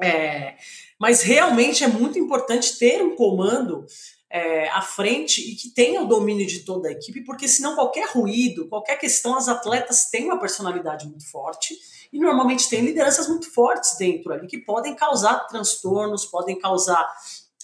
É, 0.00 0.56
mas 0.98 1.22
realmente 1.22 1.82
é 1.82 1.88
muito 1.88 2.18
importante 2.18 2.78
ter 2.78 3.02
um 3.02 3.16
comando 3.16 3.84
é, 4.30 4.68
à 4.68 4.82
frente 4.82 5.40
e 5.40 5.54
que 5.54 5.70
tenha 5.70 6.02
o 6.02 6.06
domínio 6.06 6.46
de 6.46 6.60
toda 6.60 6.88
a 6.88 6.92
equipe, 6.92 7.24
porque 7.24 7.48
senão 7.48 7.74
qualquer 7.74 8.08
ruído, 8.08 8.68
qualquer 8.68 8.96
questão, 8.96 9.36
as 9.36 9.48
atletas 9.48 10.10
têm 10.10 10.26
uma 10.26 10.38
personalidade 10.38 11.06
muito 11.06 11.28
forte 11.30 11.74
e 12.12 12.18
normalmente 12.18 12.68
tem 12.68 12.82
lideranças 12.82 13.28
muito 13.28 13.52
fortes 13.52 13.96
dentro 13.98 14.32
ali 14.32 14.46
que 14.46 14.58
podem 14.58 14.94
causar 14.94 15.46
transtornos, 15.46 16.26
podem 16.26 16.58
causar 16.58 17.06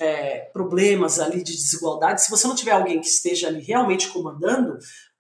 é, 0.01 0.51
problemas 0.53 1.21
ali 1.21 1.43
de 1.43 1.53
desigualdade. 1.53 2.23
Se 2.23 2.31
você 2.31 2.47
não 2.47 2.55
tiver 2.55 2.73
alguém 2.73 3.01
que 3.01 3.07
esteja 3.07 3.49
ali 3.49 3.61
realmente 3.61 4.09
comandando 4.09 4.79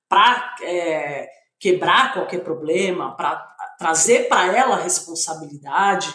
para 0.08 0.56
é, 0.62 1.28
quebrar 1.58 2.12
qualquer 2.14 2.42
problema, 2.42 3.16
para 3.16 3.36
trazer 3.78 4.28
para 4.28 4.54
ela 4.54 4.76
a 4.76 4.82
responsabilidade, 4.82 6.14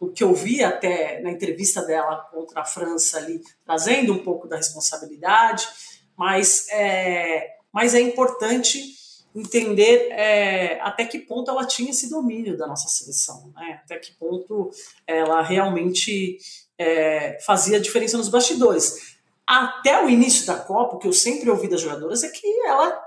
o 0.00 0.08
que 0.08 0.22
eu 0.22 0.34
vi 0.34 0.62
até 0.62 1.20
na 1.20 1.30
entrevista 1.30 1.82
dela 1.82 2.16
contra 2.30 2.60
a 2.60 2.64
França 2.64 3.18
ali, 3.18 3.40
trazendo 3.64 4.12
um 4.12 4.22
pouco 4.22 4.46
da 4.46 4.56
responsabilidade, 4.56 5.66
mas 6.16 6.68
é, 6.70 7.56
mas 7.72 7.94
é 7.94 8.00
importante 8.00 8.94
entender 9.34 10.08
é, 10.12 10.80
até 10.80 11.04
que 11.04 11.18
ponto 11.18 11.50
ela 11.50 11.66
tinha 11.66 11.90
esse 11.90 12.08
domínio 12.08 12.56
da 12.56 12.66
nossa 12.66 12.88
seleção, 12.88 13.52
né? 13.54 13.80
até 13.84 13.98
que 13.98 14.12
ponto 14.12 14.70
ela 15.06 15.42
realmente 15.42 16.38
é, 16.78 17.38
fazia 17.44 17.78
diferença 17.78 18.16
nos 18.16 18.30
bastidores. 18.30 19.16
Até 19.46 20.02
o 20.02 20.08
início 20.08 20.46
da 20.46 20.56
Copa, 20.56 20.96
o 20.96 20.98
que 20.98 21.06
eu 21.06 21.12
sempre 21.12 21.50
ouvi 21.50 21.68
das 21.68 21.82
jogadoras 21.82 22.24
é 22.24 22.30
que 22.30 22.46
ela 22.66 22.98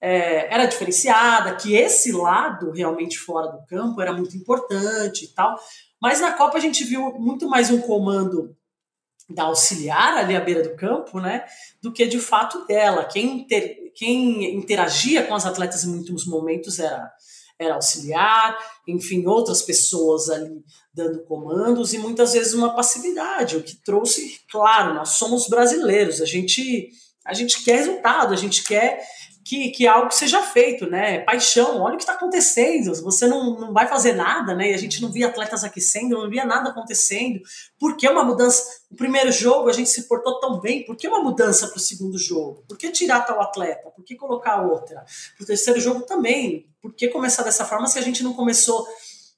é, 0.00 0.54
era 0.54 0.66
diferenciada, 0.66 1.56
que 1.56 1.74
esse 1.74 2.12
lado 2.12 2.70
realmente 2.70 3.18
fora 3.18 3.48
do 3.48 3.66
campo 3.66 4.00
era 4.00 4.12
muito 4.12 4.36
importante 4.36 5.24
e 5.24 5.28
tal. 5.28 5.58
Mas 6.02 6.20
na 6.20 6.32
Copa 6.32 6.58
a 6.58 6.60
gente 6.60 6.82
viu 6.82 7.12
muito 7.12 7.48
mais 7.48 7.70
um 7.70 7.80
comando 7.80 8.56
da 9.30 9.44
auxiliar 9.44 10.18
ali 10.18 10.34
à 10.34 10.40
beira 10.40 10.60
do 10.60 10.74
campo, 10.74 11.20
né, 11.20 11.44
do 11.80 11.92
que 11.92 12.04
de 12.06 12.18
fato 12.18 12.66
dela. 12.66 13.04
Quem, 13.04 13.42
inter, 13.42 13.76
quem 13.94 14.56
interagia 14.56 15.24
com 15.24 15.32
as 15.32 15.46
atletas 15.46 15.84
em 15.84 15.90
muitos 15.90 16.26
momentos 16.26 16.80
era, 16.80 17.08
era 17.56 17.74
auxiliar, 17.74 18.58
enfim, 18.88 19.24
outras 19.26 19.62
pessoas 19.62 20.28
ali 20.28 20.64
dando 20.92 21.22
comandos 21.22 21.94
e 21.94 21.98
muitas 21.98 22.32
vezes 22.32 22.52
uma 22.52 22.74
passividade, 22.74 23.56
o 23.56 23.62
que 23.62 23.76
trouxe, 23.84 24.40
claro, 24.50 24.94
nós 24.94 25.10
somos 25.10 25.48
brasileiros, 25.48 26.20
a 26.20 26.26
gente 26.26 26.90
a 27.24 27.32
gente 27.32 27.62
quer 27.62 27.76
resultado, 27.76 28.34
a 28.34 28.36
gente 28.36 28.64
quer 28.64 29.00
que, 29.44 29.70
que 29.70 29.86
algo 29.86 30.10
seja 30.10 30.42
feito, 30.42 30.88
né? 30.88 31.20
Paixão, 31.20 31.80
olha 31.80 31.94
o 31.94 31.96
que 31.96 32.02
está 32.02 32.14
acontecendo. 32.14 32.94
Você 33.02 33.26
não, 33.26 33.58
não 33.58 33.72
vai 33.72 33.88
fazer 33.88 34.12
nada, 34.12 34.54
né? 34.54 34.70
E 34.70 34.74
a 34.74 34.78
gente 34.78 35.02
não 35.02 35.10
via 35.10 35.28
atletas 35.28 35.64
aquecendo, 35.64 36.16
não 36.16 36.30
via 36.30 36.44
nada 36.44 36.70
acontecendo. 36.70 37.40
Por 37.78 37.96
que 37.96 38.08
uma 38.08 38.24
mudança? 38.24 38.64
O 38.90 38.96
primeiro 38.96 39.32
jogo 39.32 39.68
a 39.68 39.72
gente 39.72 39.90
se 39.90 40.06
portou 40.06 40.38
tão 40.38 40.60
bem, 40.60 40.84
por 40.84 40.96
que 40.96 41.08
uma 41.08 41.22
mudança 41.22 41.66
para 41.68 41.76
o 41.76 41.80
segundo 41.80 42.18
jogo? 42.18 42.64
Por 42.68 42.76
que 42.76 42.90
tirar 42.90 43.22
tal 43.22 43.40
atleta? 43.40 43.90
Por 43.90 44.04
que 44.04 44.14
colocar 44.14 44.62
outra? 44.62 45.04
Para 45.36 45.44
o 45.44 45.46
terceiro 45.46 45.80
jogo 45.80 46.02
também. 46.02 46.66
Por 46.80 46.92
que 46.92 47.08
começar 47.08 47.42
dessa 47.42 47.64
forma 47.64 47.86
se 47.86 47.98
a 47.98 48.02
gente 48.02 48.22
não 48.22 48.34
começou 48.34 48.86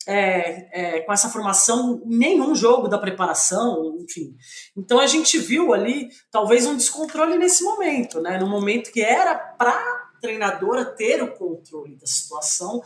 é, 0.07 0.96
é, 0.96 1.00
com 1.00 1.12
essa 1.12 1.28
formação 1.28 2.02
nenhum 2.05 2.55
jogo 2.55 2.88
da 2.88 2.98
preparação, 2.98 3.96
enfim. 4.00 4.36
Então 4.76 4.98
a 4.98 5.07
gente 5.07 5.38
viu 5.38 5.72
ali 5.72 6.11
talvez 6.30 6.66
um 6.66 6.76
descontrole 6.76 7.38
nesse 7.38 7.62
momento, 7.64 8.20
né? 8.20 8.38
No 8.38 8.48
momento 8.48 8.92
que 8.92 9.00
era 9.00 9.34
para 9.34 10.05
treinadora 10.20 10.84
ter 10.84 11.22
o 11.22 11.32
controle 11.34 11.96
da 11.96 12.07
situação 12.07 12.82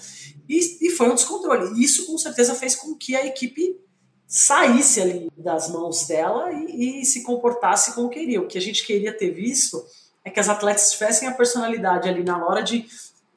e, 0.49 0.87
e 0.89 0.91
foi 0.91 1.09
um 1.09 1.15
descontrole. 1.15 1.83
Isso 1.83 2.07
com 2.07 2.19
certeza 2.19 2.55
fez 2.55 2.75
com 2.75 2.95
que 2.97 3.15
a 3.15 3.25
equipe 3.25 3.77
saísse 4.27 5.01
ali 5.01 5.31
das 5.37 5.71
mãos 5.71 6.07
dela 6.07 6.53
e, 6.53 7.01
e, 7.01 7.05
se 7.05 7.23
comportasse 7.23 7.95
como 7.95 8.11
queria. 8.11 8.41
O 8.41 8.47
que 8.47 8.59
a 8.59 8.61
gente 8.61 8.85
queria 8.85 9.17
ter 9.17 9.31
visto 9.31 9.83
é 10.25 10.31
que 10.31 10.39
as 10.39 10.49
atletas 10.49 10.93
tivessem 10.93 11.27
a 11.27 11.33
personalidade 11.33 12.09
ali 12.09 12.23
na 12.23 12.45
hora 12.45 12.63
de 12.63 12.87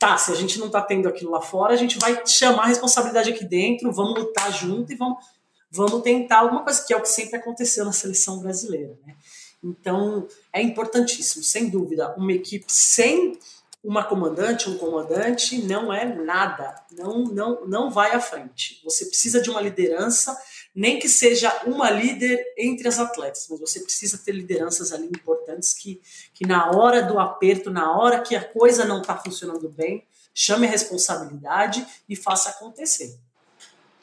tá, 0.02 0.18
se 0.18 0.32
a 0.32 0.36
gente 0.36 0.58
não 0.58 0.68
tá 0.68 0.82
tendo 0.82 1.08
aquilo 1.08 1.30
lá 1.30 1.42
fora, 1.42 1.76
a 1.76 1.78
gente 1.78 2.00
vai 2.00 2.26
chamar 2.26 2.64
a 2.64 2.68
responsabilidade 2.68 3.30
aqui 3.30 3.46
dentro, 3.46 3.92
vamos 3.92 4.20
lutar 4.20 4.52
junto 4.52 4.92
e 4.92 4.96
vamos, 4.96 5.24
vamos 5.70 6.02
tentar 6.02 6.40
alguma 6.40 6.64
coisa, 6.64 6.84
que 6.84 6.92
é 6.92 6.98
o 6.98 7.02
que 7.02 7.08
sempre 7.08 7.38
aconteceu 7.38 7.86
na 7.86 7.92
seleção 7.92 8.40
brasileira, 8.40 8.98
né? 9.06 9.16
Então, 9.64 10.28
é 10.52 10.60
importantíssimo, 10.60 11.44
sem 11.44 11.70
dúvida, 11.70 12.16
uma 12.18 12.34
equipe 12.34 12.66
sem 12.68 13.38
uma 13.84 14.04
comandante, 14.04 14.68
um 14.72 14.78
comandante, 14.80 15.62
não 15.62 15.94
é 15.94 16.04
nada, 16.04 16.76
não, 16.92 17.26
não, 17.26 17.68
não 17.68 17.92
vai 17.92 18.12
à 18.12 18.20
frente. 18.20 18.82
Você 18.84 19.06
precisa 19.06 19.40
de 19.40 19.52
uma 19.52 19.62
liderança 19.62 20.36
nem 20.74 21.00
que 21.00 21.10
seja 21.10 21.52
uma 21.66 21.90
líder 21.90 22.54
entre 22.58 22.88
as 22.88 22.98
atletas, 22.98 23.48
mas 23.50 23.60
você 23.60 23.82
precisa 23.82 24.18
ter 24.18 24.32
lideranças 24.32 24.92
ali 24.92 25.08
importantes 25.08 25.74
que, 25.74 26.02
que 26.34 26.46
na 26.46 26.72
hora 26.72 27.04
do 27.04 27.20
aperto, 27.20 27.70
na 27.70 27.98
hora 27.98 28.22
que 28.22 28.36
a 28.36 28.44
coisa 28.44 28.86
não 28.86 29.02
está 29.02 29.18
funcionando 29.18 29.68
bem, 29.70 30.06
chame 30.34 30.66
a 30.66 30.70
responsabilidade 30.70 31.86
e 32.08 32.16
faça 32.16 32.50
acontecer. 32.50 33.20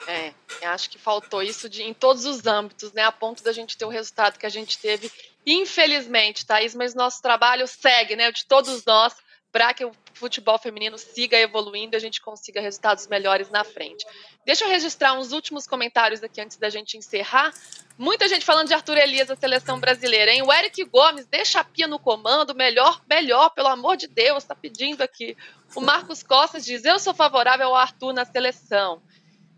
É, 0.07 0.33
acho 0.63 0.89
que 0.89 0.99
faltou 0.99 1.43
isso 1.43 1.69
de, 1.69 1.83
em 1.83 1.93
todos 1.93 2.25
os 2.25 2.47
âmbitos, 2.47 2.93
né? 2.93 3.03
A 3.03 3.13
ponto 3.13 3.43
da 3.43 3.53
gente 3.53 3.77
ter 3.77 3.85
o 3.85 3.91
resultado 3.91 4.39
que 4.39 4.47
a 4.47 4.51
gente 4.51 4.79
teve, 4.79 5.11
infelizmente, 5.45 6.47
Thaís, 6.47 6.75
mas 6.75 6.95
nosso 6.95 7.21
trabalho 7.21 7.67
segue, 7.67 8.15
né? 8.15 8.31
De 8.31 8.47
todos 8.47 8.85
nós, 8.85 9.15
para 9.51 9.73
que 9.73 9.85
o 9.85 9.93
futebol 10.13 10.59
feminino 10.59 10.99
siga 10.99 11.39
evoluindo 11.39 11.95
e 11.95 11.97
a 11.97 12.01
gente 12.01 12.21
consiga 12.21 12.61
resultados 12.61 13.07
melhores 13.07 13.49
na 13.51 13.65
frente. 13.65 14.05
Deixa 14.45 14.65
eu 14.65 14.69
registrar 14.69 15.15
uns 15.15 15.33
últimos 15.33 15.67
comentários 15.67 16.23
aqui 16.23 16.41
antes 16.41 16.57
da 16.57 16.69
gente 16.69 16.97
encerrar. 16.97 17.53
Muita 17.97 18.29
gente 18.29 18.45
falando 18.45 18.69
de 18.69 18.75
Arthur 18.75 18.99
Elias, 18.99 19.29
da 19.29 19.37
seleção 19.37 19.81
brasileira, 19.81 20.31
hein? 20.31 20.43
O 20.43 20.53
Eric 20.53 20.85
Gomes, 20.85 21.27
deixa 21.27 21.61
a 21.61 21.65
pia 21.65 21.87
no 21.87 21.99
comando, 21.99 22.55
melhor, 22.55 23.03
melhor, 23.09 23.51
pelo 23.51 23.69
amor 23.69 23.97
de 23.97 24.07
Deus, 24.07 24.45
está 24.45 24.55
pedindo 24.55 25.03
aqui. 25.03 25.37
O 25.75 25.81
Marcos 25.81 26.23
Costas 26.23 26.65
diz: 26.65 26.85
Eu 26.85 26.99
sou 26.99 27.15
favorável 27.15 27.69
ao 27.69 27.75
Arthur 27.75 28.13
na 28.13 28.25
seleção. 28.25 29.03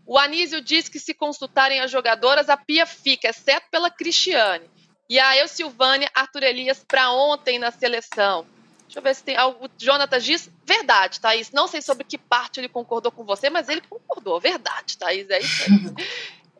O 0.05 0.17
Anísio 0.17 0.61
diz 0.61 0.89
que 0.89 0.99
se 0.99 1.13
consultarem 1.13 1.79
as 1.79 1.91
jogadoras, 1.91 2.49
a 2.49 2.57
pia 2.57 2.85
fica, 2.85 3.29
exceto 3.29 3.67
pela 3.69 3.89
Cristiane. 3.89 4.69
E 5.09 5.19
a 5.19 5.37
Eu 5.37 5.47
Silvânia, 5.47 6.09
Arthur 6.13 6.43
Elias 6.43 6.83
para 6.85 7.11
ontem 7.11 7.59
na 7.59 7.69
seleção. 7.69 8.45
Deixa 8.91 8.99
eu 8.99 9.03
ver 9.03 9.15
se 9.15 9.23
tem 9.23 9.37
algo. 9.37 9.67
O 9.67 9.69
Jonathan 9.77 10.19
diz 10.19 10.51
verdade, 10.65 11.21
Thaís. 11.21 11.49
Não 11.51 11.65
sei 11.65 11.81
sobre 11.81 12.03
que 12.03 12.17
parte 12.17 12.59
ele 12.59 12.67
concordou 12.67 13.09
com 13.09 13.23
você, 13.23 13.49
mas 13.49 13.69
ele 13.69 13.79
concordou. 13.79 14.37
Verdade, 14.37 14.97
Thaís. 14.97 15.29
É 15.29 15.39
isso 15.39 15.63
aí. 15.63 15.95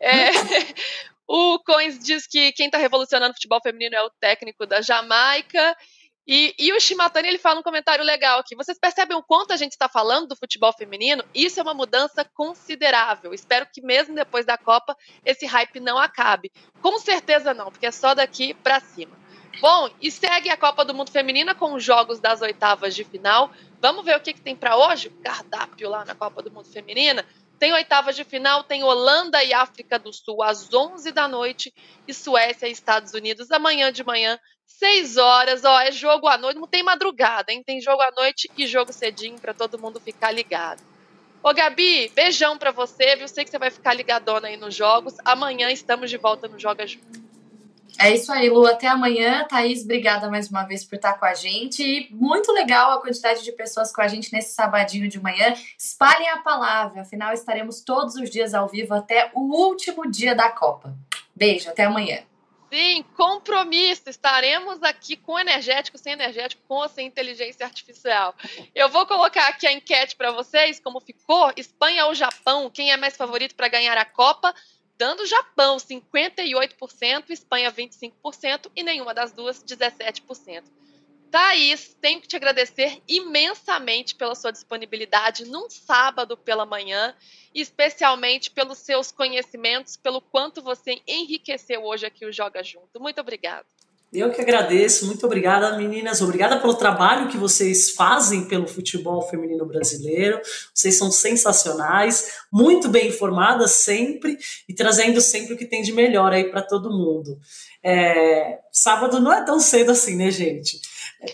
é, 0.00 0.30
o 1.28 1.58
Coins 1.58 1.98
diz 1.98 2.26
que 2.26 2.50
quem 2.52 2.66
está 2.66 2.78
revolucionando 2.78 3.32
o 3.32 3.34
futebol 3.34 3.60
feminino 3.62 3.94
é 3.94 4.02
o 4.02 4.08
técnico 4.08 4.64
da 4.64 4.80
Jamaica. 4.80 5.76
E, 6.26 6.54
e, 6.58 6.72
o 6.72 6.80
Shimatani 6.80 7.28
ele 7.28 7.38
fala 7.38 7.60
um 7.60 7.62
comentário 7.62 8.02
legal 8.02 8.38
aqui. 8.38 8.56
Vocês 8.56 8.78
percebem 8.78 9.14
o 9.14 9.22
quanto 9.22 9.52
a 9.52 9.56
gente 9.58 9.72
está 9.72 9.86
falando 9.86 10.28
do 10.28 10.36
futebol 10.36 10.72
feminino? 10.72 11.22
Isso 11.34 11.60
é 11.60 11.62
uma 11.62 11.74
mudança 11.74 12.24
considerável. 12.24 13.34
Espero 13.34 13.66
que 13.70 13.82
mesmo 13.82 14.14
depois 14.14 14.46
da 14.46 14.56
Copa 14.56 14.96
esse 15.22 15.44
hype 15.44 15.80
não 15.80 15.98
acabe. 15.98 16.50
Com 16.80 16.98
certeza 16.98 17.52
não, 17.52 17.70
porque 17.70 17.86
é 17.86 17.90
só 17.90 18.14
daqui 18.14 18.54
para 18.54 18.80
cima. 18.80 19.20
Bom, 19.60 19.90
e 20.00 20.10
segue 20.10 20.50
a 20.50 20.56
Copa 20.56 20.84
do 20.84 20.94
Mundo 20.94 21.10
Feminina 21.10 21.54
com 21.54 21.74
os 21.74 21.84
jogos 21.84 22.18
das 22.18 22.40
oitavas 22.40 22.94
de 22.94 23.04
final. 23.04 23.50
Vamos 23.80 24.04
ver 24.04 24.16
o 24.16 24.20
que, 24.20 24.32
que 24.32 24.40
tem 24.40 24.56
para 24.56 24.76
hoje? 24.76 25.10
Cardápio 25.22 25.88
lá 25.88 26.04
na 26.04 26.14
Copa 26.14 26.42
do 26.42 26.50
Mundo 26.50 26.68
Feminina. 26.68 27.24
Tem 27.58 27.72
oitavas 27.72 28.16
de 28.16 28.24
final, 28.24 28.64
tem 28.64 28.82
Holanda 28.82 29.42
e 29.44 29.54
África 29.54 29.96
do 29.98 30.12
Sul 30.12 30.42
às 30.42 30.72
11 30.72 31.12
da 31.12 31.28
noite 31.28 31.72
e 32.08 32.12
Suécia 32.12 32.66
e 32.66 32.72
Estados 32.72 33.14
Unidos 33.14 33.52
amanhã 33.52 33.92
de 33.92 34.02
manhã, 34.02 34.36
6 34.66 35.16
horas. 35.16 35.64
Ó, 35.64 35.80
é 35.80 35.92
jogo 35.92 36.26
à 36.26 36.36
noite, 36.36 36.58
não 36.58 36.66
tem 36.66 36.82
madrugada, 36.82 37.52
hein? 37.52 37.62
Tem 37.64 37.80
jogo 37.80 38.02
à 38.02 38.10
noite 38.10 38.50
e 38.58 38.66
jogo 38.66 38.92
cedinho 38.92 39.38
para 39.38 39.54
todo 39.54 39.78
mundo 39.78 40.00
ficar 40.00 40.32
ligado. 40.32 40.82
Ô 41.40 41.52
Gabi, 41.54 42.08
beijão 42.14 42.58
para 42.58 42.72
você, 42.72 43.14
viu? 43.14 43.28
Sei 43.28 43.44
que 43.44 43.50
você 43.50 43.58
vai 43.58 43.70
ficar 43.70 43.94
ligadona 43.94 44.48
aí 44.48 44.56
nos 44.56 44.74
jogos. 44.74 45.14
Amanhã 45.24 45.70
estamos 45.70 46.10
de 46.10 46.16
volta 46.16 46.48
no 46.48 46.58
Joga 46.58 46.84
Junto. 46.84 47.21
É 47.98 48.12
isso 48.12 48.32
aí, 48.32 48.48
Lu. 48.48 48.66
Até 48.66 48.88
amanhã. 48.88 49.46
Thaís, 49.48 49.82
obrigada 49.82 50.28
mais 50.30 50.50
uma 50.50 50.64
vez 50.64 50.84
por 50.84 50.96
estar 50.96 51.14
com 51.14 51.24
a 51.24 51.34
gente. 51.34 51.82
E 51.82 52.08
muito 52.12 52.50
legal 52.52 52.92
a 52.92 53.00
quantidade 53.00 53.44
de 53.44 53.52
pessoas 53.52 53.92
com 53.92 54.00
a 54.00 54.08
gente 54.08 54.32
nesse 54.32 54.54
sabadinho 54.54 55.08
de 55.08 55.20
manhã. 55.20 55.54
Espalhem 55.78 56.28
a 56.30 56.38
palavra, 56.38 57.02
afinal 57.02 57.32
estaremos 57.32 57.80
todos 57.80 58.16
os 58.16 58.30
dias 58.30 58.54
ao 58.54 58.68
vivo 58.68 58.94
até 58.94 59.30
o 59.34 59.40
último 59.40 60.10
dia 60.10 60.34
da 60.34 60.50
Copa. 60.50 60.94
Beijo, 61.34 61.68
até 61.68 61.84
amanhã. 61.84 62.22
Sim, 62.72 63.04
compromisso. 63.16 64.08
Estaremos 64.08 64.82
aqui 64.82 65.14
com 65.14 65.38
energético, 65.38 65.98
sem 65.98 66.14
energético, 66.14 66.62
com 66.66 66.76
ou 66.76 66.88
sem 66.88 67.06
inteligência 67.06 67.66
artificial. 67.66 68.34
Eu 68.74 68.88
vou 68.88 69.06
colocar 69.06 69.46
aqui 69.48 69.66
a 69.66 69.72
enquete 69.72 70.16
para 70.16 70.32
vocês, 70.32 70.80
como 70.80 70.98
ficou. 70.98 71.52
Espanha 71.54 72.06
ou 72.06 72.14
Japão? 72.14 72.70
Quem 72.70 72.90
é 72.90 72.96
mais 72.96 73.14
favorito 73.14 73.54
para 73.54 73.68
ganhar 73.68 73.98
a 73.98 74.06
Copa? 74.06 74.54
Dando 74.98 75.26
Japão 75.26 75.76
58%, 75.76 77.30
Espanha 77.30 77.72
25% 77.72 78.70
e 78.74 78.82
nenhuma 78.82 79.14
das 79.14 79.32
duas 79.32 79.62
17%. 79.62 80.64
Thaís, 81.32 81.96
tenho 81.98 82.20
que 82.20 82.28
te 82.28 82.36
agradecer 82.36 83.02
imensamente 83.08 84.14
pela 84.14 84.34
sua 84.34 84.52
disponibilidade 84.52 85.46
num 85.46 85.70
sábado 85.70 86.36
pela 86.36 86.66
manhã, 86.66 87.16
especialmente 87.54 88.50
pelos 88.50 88.76
seus 88.76 89.10
conhecimentos, 89.10 89.96
pelo 89.96 90.20
quanto 90.20 90.60
você 90.60 91.00
enriqueceu 91.06 91.84
hoje 91.84 92.04
aqui 92.04 92.26
o 92.26 92.32
Joga 92.32 92.62
Junto. 92.62 93.00
Muito 93.00 93.18
obrigada. 93.18 93.66
Eu 94.12 94.30
que 94.30 94.42
agradeço, 94.42 95.06
muito 95.06 95.24
obrigada, 95.24 95.74
meninas. 95.78 96.20
Obrigada 96.20 96.60
pelo 96.60 96.74
trabalho 96.74 97.28
que 97.28 97.38
vocês 97.38 97.92
fazem 97.92 98.44
pelo 98.44 98.66
futebol 98.66 99.22
feminino 99.22 99.64
brasileiro. 99.64 100.38
Vocês 100.74 100.98
são 100.98 101.10
sensacionais, 101.10 102.34
muito 102.52 102.90
bem 102.90 103.08
informadas 103.08 103.70
sempre 103.70 104.36
e 104.68 104.74
trazendo 104.74 105.18
sempre 105.22 105.54
o 105.54 105.56
que 105.56 105.64
tem 105.64 105.80
de 105.80 105.92
melhor 105.92 106.30
aí 106.30 106.50
para 106.50 106.60
todo 106.60 106.90
mundo. 106.90 107.38
É, 107.82 108.58
sábado 108.70 109.18
não 109.18 109.32
é 109.32 109.42
tão 109.46 109.58
cedo 109.58 109.92
assim, 109.92 110.14
né, 110.14 110.30
gente? 110.30 110.78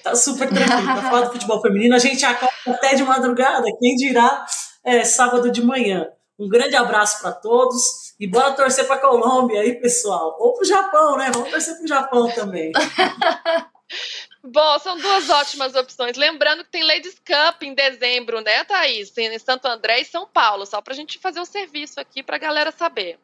Tá 0.04 0.14
super 0.14 0.48
tranquilo. 0.48 0.84
Para 0.84 1.02
falar 1.02 1.20
do 1.22 1.32
futebol 1.32 1.60
feminino, 1.60 1.96
a 1.96 1.98
gente 1.98 2.24
acorda 2.24 2.54
até 2.68 2.94
de 2.94 3.02
madrugada, 3.02 3.66
quem 3.80 3.96
dirá 3.96 4.46
é, 4.84 5.02
sábado 5.02 5.50
de 5.50 5.62
manhã. 5.62 6.06
Um 6.38 6.48
grande 6.48 6.76
abraço 6.76 7.20
para 7.20 7.32
todos 7.32 8.14
e 8.18 8.26
bora 8.26 8.52
torcer 8.52 8.86
para 8.86 8.96
a 8.96 9.00
Colômbia 9.00 9.60
aí, 9.60 9.80
pessoal. 9.80 10.36
Ou 10.38 10.54
para 10.54 10.62
o 10.62 10.66
Japão, 10.66 11.16
né? 11.16 11.30
Vamos 11.32 11.50
torcer 11.50 11.74
para 11.74 11.84
o 11.84 11.88
Japão 11.88 12.30
também. 12.34 12.72
Bom, 14.44 14.78
são 14.78 14.96
duas 14.96 15.28
ótimas 15.28 15.74
opções. 15.74 16.16
Lembrando 16.16 16.64
que 16.64 16.70
tem 16.70 16.84
Ladies 16.84 17.16
Cup 17.18 17.62
em 17.62 17.74
dezembro, 17.74 18.40
né, 18.40 18.64
Thaís? 18.64 19.16
Em 19.18 19.38
Santo 19.38 19.66
André 19.66 20.00
e 20.00 20.04
São 20.04 20.26
Paulo, 20.26 20.64
só 20.64 20.80
para 20.80 20.94
a 20.94 20.96
gente 20.96 21.18
fazer 21.18 21.40
o 21.40 21.42
um 21.42 21.46
serviço 21.46 22.00
aqui 22.00 22.22
para 22.22 22.36
a 22.36 22.40
galera 22.40 22.70
saber. 22.70 23.18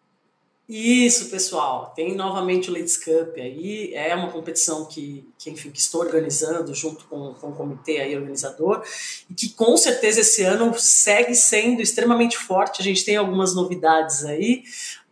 Isso, 0.67 1.29
pessoal. 1.29 1.93
Tem 1.95 2.15
novamente 2.15 2.71
o 2.71 2.73
Ladies 2.73 2.97
Cup 2.97 3.37
aí. 3.37 3.93
É 3.95 4.15
uma 4.15 4.31
competição 4.31 4.87
que, 4.87 5.29
que 5.39 5.51
enfim, 5.51 5.71
que 5.71 5.79
estou 5.79 6.01
organizando 6.01 6.75
junto 6.75 7.05
com, 7.05 7.35
com 7.35 7.49
o 7.49 7.55
comitê 7.55 7.99
aí 7.99 8.17
organizador 8.17 8.83
e 9.29 9.35
que 9.35 9.51
com 9.51 9.77
certeza 9.77 10.21
esse 10.21 10.43
ano 10.43 10.75
segue 10.79 11.35
sendo 11.35 11.83
extremamente 11.83 12.39
forte. 12.39 12.81
A 12.81 12.85
gente 12.85 13.05
tem 13.05 13.17
algumas 13.17 13.55
novidades 13.55 14.25
aí, 14.25 14.65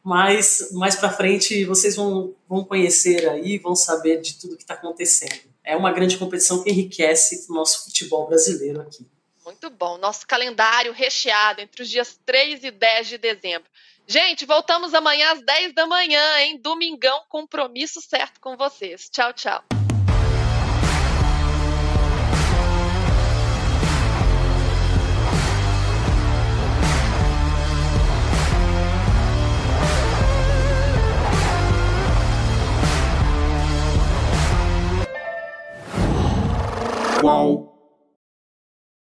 mas 0.02 0.70
mais 0.72 0.96
para 0.96 1.10
frente 1.12 1.66
vocês 1.66 1.96
vão, 1.96 2.34
vão 2.48 2.64
conhecer 2.64 3.28
aí, 3.28 3.58
vão 3.58 3.76
saber 3.76 4.22
de 4.22 4.34
tudo 4.34 4.56
que 4.56 4.62
está 4.62 4.74
acontecendo. 4.74 5.52
É 5.62 5.76
uma 5.76 5.92
grande 5.92 6.16
competição 6.16 6.62
que 6.62 6.70
enriquece 6.70 7.44
o 7.50 7.52
nosso 7.52 7.84
futebol 7.84 8.26
brasileiro 8.26 8.80
aqui. 8.80 9.06
Muito 9.44 9.68
bom. 9.70 9.98
Nosso 9.98 10.26
calendário 10.26 10.92
recheado 10.92 11.60
entre 11.60 11.82
os 11.82 11.90
dias 11.90 12.18
3 12.24 12.64
e 12.64 12.70
10 12.70 13.08
de 13.08 13.18
dezembro. 13.18 13.68
Gente, 14.12 14.44
voltamos 14.44 14.92
amanhã 14.92 15.32
às 15.32 15.42
10 15.42 15.72
da 15.72 15.86
manhã, 15.86 16.20
hein? 16.40 16.60
Domingão, 16.60 17.22
compromisso 17.30 17.98
certo 18.02 18.38
com 18.42 18.58
vocês. 18.58 19.08
Tchau, 19.08 19.32
tchau. 19.32 19.64
Qual? 37.18 37.71